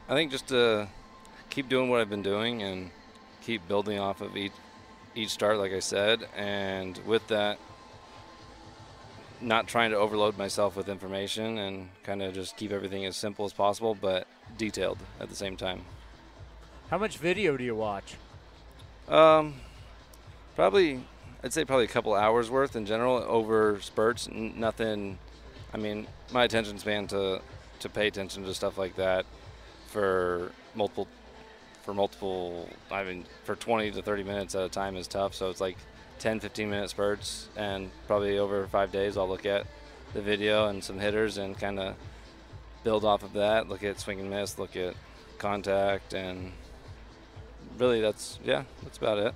I 0.10 0.16
think 0.16 0.32
just 0.32 0.47
to 0.47 0.88
keep 1.51 1.70
doing 1.70 1.91
what 1.91 2.01
I've 2.01 2.10
been 2.10 2.24
doing 2.24 2.64
and 2.64 2.89
keep 3.43 3.68
building 3.68 3.99
off 3.99 4.22
of 4.22 4.36
each 4.36 4.51
each 5.14 5.30
start, 5.30 5.60
like 5.60 5.74
I 5.74 5.80
said, 5.80 6.28
and 6.36 6.99
with 7.06 7.26
that, 7.28 7.60
not 9.39 9.68
trying 9.68 9.91
to 9.91 9.97
overload 9.97 10.39
myself 10.39 10.76
with 10.76 10.89
information 10.89 11.60
and 11.60 11.89
kind 12.03 12.24
of 12.24 12.34
just 12.34 12.58
keep 12.58 12.72
everything 12.72 13.06
as 13.06 13.16
simple 13.16 13.45
as 13.45 13.53
possible, 13.53 13.93
but 13.93 14.26
detailed 14.58 14.97
at 15.20 15.30
the 15.30 15.36
same 15.36 15.56
time. 15.56 15.84
How 16.89 16.97
much 16.97 17.20
video 17.20 17.58
do 17.58 17.64
you 17.64 17.76
watch? 17.76 18.16
Um, 19.08 19.53
probably, 20.56 21.03
I'd 21.43 21.53
say 21.53 21.66
probably 21.66 21.86
a 21.86 21.89
couple 21.89 22.14
hours 22.14 22.49
worth 22.49 22.76
in 22.76 22.86
general 22.86 23.18
over 23.28 23.80
spurts. 23.82 24.30
Nothing. 24.30 25.18
I 25.74 25.78
mean, 25.78 26.08
my 26.32 26.43
attention 26.43 26.78
span 26.80 27.08
to 27.08 27.41
to 27.80 27.89
pay 27.89 28.08
attention 28.08 28.43
to 28.45 28.53
stuff 28.53 28.78
like 28.78 28.95
that 28.95 29.26
for 29.88 30.51
multiple 30.74 31.08
for 31.84 31.93
multiple. 31.93 32.70
I 32.89 33.03
mean, 33.03 33.26
for 33.43 33.56
20 33.56 33.91
to 33.91 34.01
30 34.01 34.24
minutes 34.24 34.56
at 34.56 34.64
a 34.64 34.70
time 34.70 34.95
is 34.95 35.08
tough. 35.08 35.36
So 35.36 35.49
it's 35.49 35.62
like 35.62 35.78
10, 36.20 36.39
15 36.39 36.70
minute 36.70 36.89
spurts, 36.89 37.49
and 37.56 37.91
probably 38.08 38.39
over 38.39 38.68
five 38.68 38.91
days, 38.91 39.18
I'll 39.18 39.28
look 39.28 39.45
at 39.45 39.68
the 40.14 40.22
video 40.22 40.68
and 40.68 40.84
some 40.84 40.99
hitters 40.99 41.38
and 41.38 41.58
kind 41.58 41.80
of 41.80 41.95
build 42.84 43.03
off 43.03 43.24
of 43.24 43.34
that. 43.34 43.68
Look 43.68 43.84
at 43.84 43.99
swing 43.99 44.20
and 44.20 44.30
miss. 44.30 44.58
Look 44.58 44.76
at 44.76 44.95
contact 45.38 46.14
and 46.14 46.51
really 47.78 47.99
that's 48.01 48.39
yeah 48.43 48.64
that's 48.84 48.97
about 48.97 49.18
it 49.18 49.34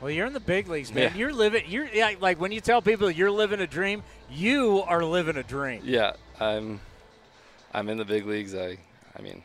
Well, 0.00 0.10
you're 0.10 0.26
in 0.26 0.32
the 0.32 0.40
big 0.40 0.68
leagues, 0.68 0.92
man. 0.92 1.10
Yeah. 1.12 1.14
You're 1.16 1.32
living. 1.32 1.64
You're 1.68 1.86
yeah, 1.92 2.14
like 2.20 2.40
when 2.40 2.52
you 2.52 2.60
tell 2.60 2.80
people 2.80 3.10
you're 3.10 3.30
living 3.30 3.60
a 3.60 3.66
dream, 3.66 4.02
you 4.30 4.82
are 4.86 5.04
living 5.04 5.36
a 5.36 5.42
dream. 5.42 5.82
yeah 5.84 6.12
i'm 6.40 6.80
i'm 7.74 7.88
in 7.90 7.98
the 7.98 8.04
big 8.04 8.24
leagues 8.26 8.54
i 8.54 8.78
i 9.18 9.20
mean 9.20 9.42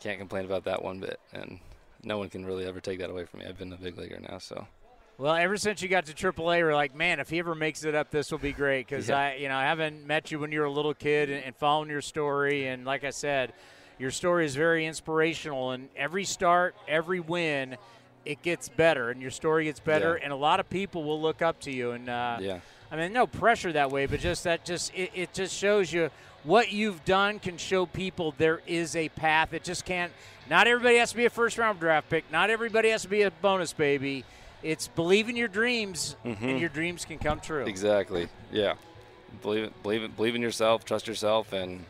can't 0.00 0.18
complain 0.18 0.44
about 0.46 0.64
that 0.64 0.82
one 0.82 1.00
bit 1.00 1.18
and 1.34 1.58
no 2.02 2.16
one 2.16 2.30
can 2.30 2.46
really 2.46 2.64
ever 2.64 2.80
take 2.80 2.98
that 3.00 3.10
away 3.10 3.24
from 3.26 3.40
me 3.40 3.46
i've 3.46 3.58
been 3.58 3.72
a 3.72 3.76
big 3.76 3.98
leaguer 3.98 4.18
now 4.20 4.38
so 4.38 4.66
Well, 5.18 5.34
ever 5.34 5.58
since 5.58 5.82
you 5.82 5.88
got 5.88 6.06
to 6.06 6.14
AAA, 6.14 6.62
we're 6.62 6.74
like, 6.74 6.94
man, 6.94 7.20
if 7.20 7.28
he 7.28 7.38
ever 7.40 7.54
makes 7.54 7.84
it 7.84 7.94
up, 7.94 8.10
this 8.10 8.30
will 8.32 8.38
be 8.38 8.52
great. 8.52 8.86
Because 8.86 9.10
Yeah. 9.10 9.18
I, 9.18 9.34
you 9.34 9.48
know, 9.48 9.56
I 9.56 9.64
haven't 9.64 10.06
met 10.06 10.30
you 10.30 10.38
when 10.38 10.50
you 10.50 10.60
were 10.60 10.66
a 10.66 10.72
little 10.72 10.94
kid 10.94 11.28
and, 11.28 11.44
and 11.44 11.54
following 11.54 11.90
your 11.90 12.00
story. 12.00 12.68
And 12.68 12.86
like 12.86 13.04
I 13.04 13.10
said, 13.10 13.52
your 13.98 14.10
story 14.10 14.46
is 14.46 14.54
very 14.56 14.86
inspirational. 14.86 15.72
And 15.72 15.90
every 15.94 16.24
start, 16.24 16.74
every 16.88 17.20
win, 17.20 17.76
it 18.24 18.42
gets 18.42 18.68
better, 18.68 19.10
and 19.10 19.22
your 19.22 19.30
story 19.30 19.64
gets 19.64 19.80
better. 19.80 20.16
Yeah. 20.16 20.24
And 20.24 20.32
a 20.32 20.36
lot 20.36 20.60
of 20.60 20.68
people 20.68 21.04
will 21.04 21.20
look 21.20 21.42
up 21.42 21.60
to 21.60 21.72
you. 21.72 21.92
And 21.92 22.08
uh, 22.08 22.38
yeah 22.40 22.60
I 22.90 22.96
mean, 22.96 23.12
no 23.12 23.26
pressure 23.26 23.72
that 23.72 23.90
way, 23.90 24.06
but 24.06 24.20
just 24.20 24.44
that 24.44 24.64
just 24.64 24.92
it, 24.94 25.10
it 25.14 25.32
just 25.32 25.54
shows 25.54 25.92
you 25.92 26.10
what 26.42 26.72
you've 26.72 27.04
done 27.04 27.38
can 27.38 27.56
show 27.56 27.86
people 27.86 28.34
there 28.36 28.60
is 28.66 28.96
a 28.96 29.08
path. 29.10 29.52
It 29.52 29.62
just 29.62 29.84
can't. 29.84 30.12
Not 30.48 30.66
everybody 30.66 30.96
has 30.96 31.10
to 31.10 31.16
be 31.16 31.24
a 31.24 31.30
first 31.30 31.56
round 31.56 31.78
draft 31.78 32.10
pick. 32.10 32.30
Not 32.32 32.50
everybody 32.50 32.90
has 32.90 33.02
to 33.02 33.08
be 33.08 33.22
a 33.22 33.30
bonus 33.30 33.72
baby. 33.72 34.24
It's 34.62 34.88
believe 34.88 35.28
in 35.28 35.36
your 35.36 35.48
dreams, 35.48 36.16
and 36.24 36.58
your 36.58 36.68
dreams 36.68 37.04
can 37.04 37.18
come 37.18 37.40
true. 37.40 37.64
exactly 37.64 38.28
yeah 38.52 38.74
believe 39.42 39.64
it 39.64 39.82
believe 39.82 40.02
it 40.02 40.16
believe 40.16 40.34
in 40.34 40.42
yourself 40.42 40.84
trust 40.84 41.06
yourself 41.06 41.52
and 41.52 41.84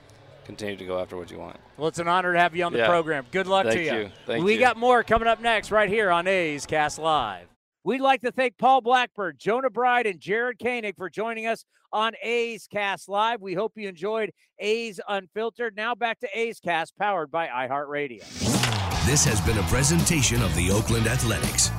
continue 0.44 0.76
to 0.76 0.84
go 0.84 0.98
after 1.00 1.16
what 1.16 1.30
you 1.30 1.38
want 1.38 1.56
Well, 1.76 1.88
it's 1.88 1.98
an 1.98 2.08
honor 2.08 2.32
to 2.32 2.38
have 2.38 2.54
you 2.56 2.64
on 2.64 2.72
the 2.72 2.78
Yeah. 2.80 2.88
program. 2.88 3.26
Good 3.30 3.46
luck 3.46 3.66
to 3.66 3.72
Thank 3.72 3.90
you. 3.90 3.98
you. 3.98 4.10
Thank 4.26 4.44
we 4.44 4.54
you. 4.54 4.58
got 4.60 4.76
more 4.76 5.02
coming 5.04 5.28
up 5.28 5.40
next 5.40 5.70
right 5.70 5.88
here 5.88 6.10
on 6.10 6.26
A's 6.26 6.66
Cast 6.66 6.98
Live. 6.98 7.46
We'd 7.84 8.00
like 8.00 8.20
to 8.22 8.30
thank 8.32 8.58
Paul 8.58 8.80
Blackbird, 8.82 9.38
Jonah 9.38 9.70
Bride, 9.70 10.06
and 10.06 10.20
Jared 10.20 10.58
Koenig 10.62 10.96
for 10.96 11.08
joining 11.08 11.46
us 11.46 11.64
on 11.92 12.12
A's 12.22 12.66
Cast 12.70 13.08
Live. 13.08 13.40
We 13.40 13.54
hope 13.54 13.72
you 13.76 13.88
enjoyed 13.88 14.32
A's 14.58 15.00
Unfiltered. 15.08 15.74
Now 15.76 15.94
back 15.94 16.20
to 16.20 16.28
A's 16.38 16.60
Cast, 16.60 16.96
powered 16.98 17.30
by 17.30 17.46
iHeartRadio. 17.48 18.20
This 19.06 19.24
has 19.24 19.40
been 19.40 19.56
a 19.58 19.62
presentation 19.64 20.42
of 20.42 20.54
the 20.56 20.70
Oakland 20.70 21.06
Athletics. 21.06 21.70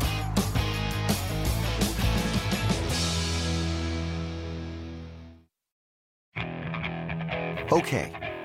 Okay, 7.71 8.11